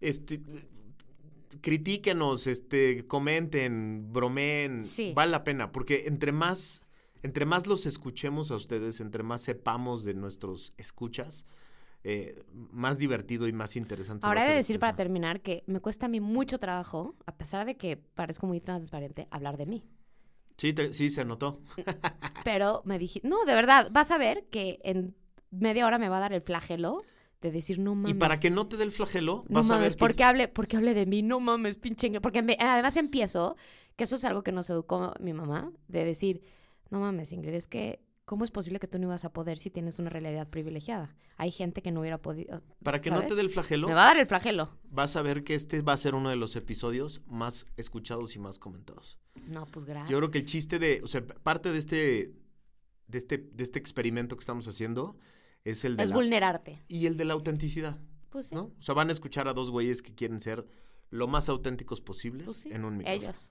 este 0.00 0.40
critíquenos, 1.60 2.46
este, 2.46 3.06
comenten, 3.06 4.12
bromeen, 4.12 4.84
Sí. 4.84 5.12
vale 5.14 5.32
la 5.32 5.42
pena, 5.44 5.72
porque 5.72 6.04
entre 6.06 6.32
más, 6.32 6.82
entre 7.22 7.44
más 7.44 7.66
los 7.66 7.86
escuchemos 7.86 8.50
a 8.50 8.56
ustedes, 8.56 9.00
entre 9.00 9.22
más 9.22 9.42
sepamos 9.42 10.04
de 10.04 10.14
nuestros 10.14 10.72
escuchas, 10.76 11.46
eh, 12.02 12.44
más 12.72 12.98
divertido 12.98 13.46
y 13.46 13.52
más 13.52 13.76
interesante. 13.76 14.26
Ahora 14.26 14.46
he 14.46 14.50
de 14.50 14.56
decir 14.56 14.76
este 14.76 14.80
para 14.80 14.96
terminar 14.96 15.42
que 15.42 15.64
me 15.66 15.80
cuesta 15.80 16.06
a 16.06 16.08
mí 16.08 16.20
mucho 16.20 16.58
trabajo, 16.58 17.14
a 17.26 17.36
pesar 17.36 17.66
de 17.66 17.76
que 17.76 17.96
parezco 17.96 18.46
muy 18.46 18.60
transparente, 18.60 19.26
hablar 19.30 19.56
de 19.58 19.66
mí. 19.66 19.84
Sí, 20.60 20.74
te- 20.74 20.92
sí, 20.92 21.08
se 21.08 21.24
notó. 21.24 21.62
Pero 22.44 22.82
me 22.84 22.98
dije, 22.98 23.22
no, 23.24 23.46
de 23.46 23.54
verdad, 23.54 23.88
vas 23.92 24.10
a 24.10 24.18
ver 24.18 24.44
que 24.50 24.78
en 24.84 25.16
media 25.50 25.86
hora 25.86 25.96
me 25.98 26.10
va 26.10 26.18
a 26.18 26.20
dar 26.20 26.34
el 26.34 26.42
flagelo 26.42 27.02
de 27.40 27.50
decir, 27.50 27.78
no 27.78 27.94
mames. 27.94 28.10
Y 28.10 28.18
para 28.18 28.38
que 28.38 28.50
no 28.50 28.66
te 28.66 28.76
dé 28.76 28.84
el 28.84 28.92
flagelo, 28.92 29.46
No 29.48 29.60
vas 29.60 29.70
a 29.70 29.74
ver 29.74 29.80
mames, 29.80 29.96
que- 29.96 29.98
porque 30.00 30.22
hable, 30.22 30.48
porque 30.48 30.76
hable 30.76 30.92
de 30.92 31.06
mí, 31.06 31.22
no 31.22 31.40
mames, 31.40 31.78
pinche. 31.78 32.20
Porque 32.20 32.42
me- 32.42 32.58
además 32.60 32.98
empiezo, 32.98 33.56
que 33.96 34.04
eso 34.04 34.16
es 34.16 34.24
algo 34.26 34.42
que 34.42 34.52
nos 34.52 34.68
educó 34.68 35.14
mi 35.18 35.32
mamá, 35.32 35.72
de 35.88 36.04
decir, 36.04 36.42
no 36.90 37.00
mames, 37.00 37.32
Ingrid, 37.32 37.54
es 37.54 37.66
que 37.66 38.00
¿cómo 38.30 38.44
es 38.44 38.52
posible 38.52 38.78
que 38.78 38.86
tú 38.86 38.96
no 39.00 39.06
ibas 39.08 39.24
a 39.24 39.32
poder 39.32 39.58
si 39.58 39.70
tienes 39.70 39.98
una 39.98 40.08
realidad 40.08 40.46
privilegiada? 40.46 41.16
Hay 41.36 41.50
gente 41.50 41.82
que 41.82 41.90
no 41.90 41.98
hubiera 41.98 42.18
podido. 42.18 42.62
Para 42.80 43.00
que 43.00 43.10
no 43.10 43.16
te 43.16 43.22
¿sabes? 43.22 43.36
dé 43.38 43.42
el 43.42 43.50
flagelo, 43.50 43.88
Me 43.88 43.94
va 43.94 44.04
a 44.04 44.06
dar 44.06 44.18
el 44.18 44.26
flagelo. 44.28 44.70
vas 44.84 45.16
a 45.16 45.22
ver 45.22 45.42
que 45.42 45.56
este 45.56 45.82
va 45.82 45.94
a 45.94 45.96
ser 45.96 46.14
uno 46.14 46.30
de 46.30 46.36
los 46.36 46.54
episodios 46.54 47.22
más 47.26 47.66
escuchados 47.76 48.36
y 48.36 48.38
más 48.38 48.60
comentados. 48.60 49.18
No, 49.48 49.66
pues 49.66 49.84
gracias. 49.84 50.10
Yo 50.12 50.18
creo 50.18 50.30
que 50.30 50.38
el 50.38 50.46
chiste 50.46 50.78
de, 50.78 51.00
o 51.02 51.08
sea, 51.08 51.26
parte 51.26 51.72
de 51.72 51.78
este, 51.78 52.32
de 53.08 53.18
este, 53.18 53.38
de 53.38 53.64
este 53.64 53.80
experimento 53.80 54.36
que 54.36 54.42
estamos 54.42 54.68
haciendo 54.68 55.16
es 55.64 55.84
el 55.84 55.96
de 55.96 56.04
es 56.04 56.10
la, 56.10 56.14
vulnerarte. 56.14 56.84
y 56.86 57.06
el 57.06 57.16
de 57.16 57.24
la 57.24 57.34
autenticidad, 57.34 57.98
Pues 58.28 58.46
sí. 58.46 58.54
¿no? 58.54 58.70
O 58.78 58.82
sea, 58.82 58.94
van 58.94 59.08
a 59.08 59.12
escuchar 59.12 59.48
a 59.48 59.54
dos 59.54 59.72
güeyes 59.72 60.02
que 60.02 60.14
quieren 60.14 60.38
ser 60.38 60.64
lo 61.10 61.26
más 61.26 61.48
auténticos 61.48 62.00
posibles 62.00 62.44
Pues 62.46 62.58
sí, 62.58 62.70
en 62.72 62.84
un 62.84 62.96
micrófono. 62.96 63.24
Ellos. 63.24 63.50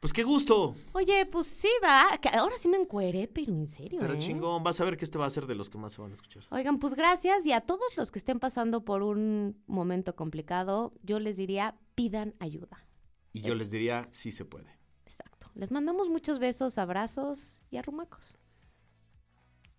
Pues 0.00 0.14
qué 0.14 0.22
gusto, 0.22 0.74
Oye, 0.94 1.26
pues 1.26 1.46
sí, 1.46 1.68
va. 1.84 2.16
que 2.16 2.30
Ahora 2.30 2.56
sí 2.58 2.68
me 2.68 2.78
encueré, 2.78 3.28
pero 3.28 3.52
en 3.52 3.68
serio. 3.68 3.98
pero 4.00 4.14
¿eh? 4.14 4.18
chingón, 4.18 4.62
vas 4.64 4.80
a 4.80 4.84
ver 4.84 4.96
que 4.96 5.04
este 5.04 5.18
va 5.18 5.26
a 5.26 5.30
ser 5.30 5.46
de 5.46 5.54
los 5.54 5.68
que 5.68 5.76
más 5.76 5.92
se 5.92 6.00
van 6.00 6.10
a 6.10 6.14
escuchar. 6.14 6.42
Oigan, 6.50 6.78
pues 6.78 6.94
gracias. 6.94 7.44
Y 7.44 7.52
a 7.52 7.60
todos 7.60 7.84
los 7.98 8.10
que 8.10 8.18
estén 8.18 8.40
pasando 8.40 8.82
por 8.82 9.02
un 9.02 9.62
momento 9.66 10.16
complicado, 10.16 10.94
yo 11.02 11.20
les 11.20 11.36
diría, 11.36 11.76
pidan 11.94 12.34
ayuda. 12.38 12.86
Y 13.34 13.42
yo 13.42 13.52
Es- 13.52 13.58
les 13.58 13.70
diría, 13.70 14.08
sí 14.10 14.32
se 14.32 14.46
puede. 14.46 14.74
Exacto. 15.04 15.50
Les 15.54 15.70
mandamos 15.70 16.08
muchos 16.08 16.38
besos, 16.38 16.78
abrazos 16.78 17.60
y 17.70 17.76
arrumacos. 17.76 18.38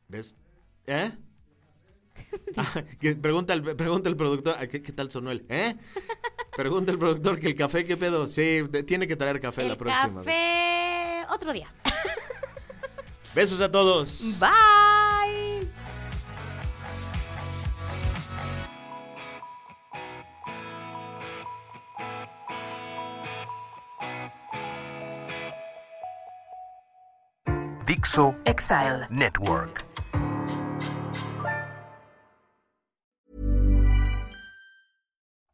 ¿Ves? 0.07 0.35
¿Eh? 0.85 1.11
Ah, 2.57 2.83
que 2.99 3.15
pregunta, 3.15 3.53
el, 3.53 3.63
pregunta 3.75 4.07
el 4.09 4.15
productor, 4.15 4.55
¿a 4.57 4.67
¿qué, 4.67 4.81
qué 4.83 4.91
tal 4.91 5.09
sonó 5.09 5.31
él? 5.31 5.45
¿Eh? 5.49 5.75
Pregunta 6.55 6.91
el 6.91 6.97
productor 6.99 7.39
que 7.39 7.47
el 7.47 7.55
café, 7.55 7.85
¿qué 7.85 7.95
pedo? 7.97 8.27
Sí, 8.27 8.61
de- 8.69 8.83
tiene 8.83 9.07
que 9.07 9.15
traer 9.15 9.39
café 9.39 9.63
la 9.67 9.77
próxima 9.77 10.21
vez. 10.21 10.25
café, 10.25 11.23
otro 11.33 11.53
día. 11.53 11.67
Besos 13.35 13.61
a 13.61 13.71
todos. 13.71 14.37
Bye. 14.39 15.69
Dixo 27.85 28.35
Exile. 28.45 29.07
Network. 29.09 29.90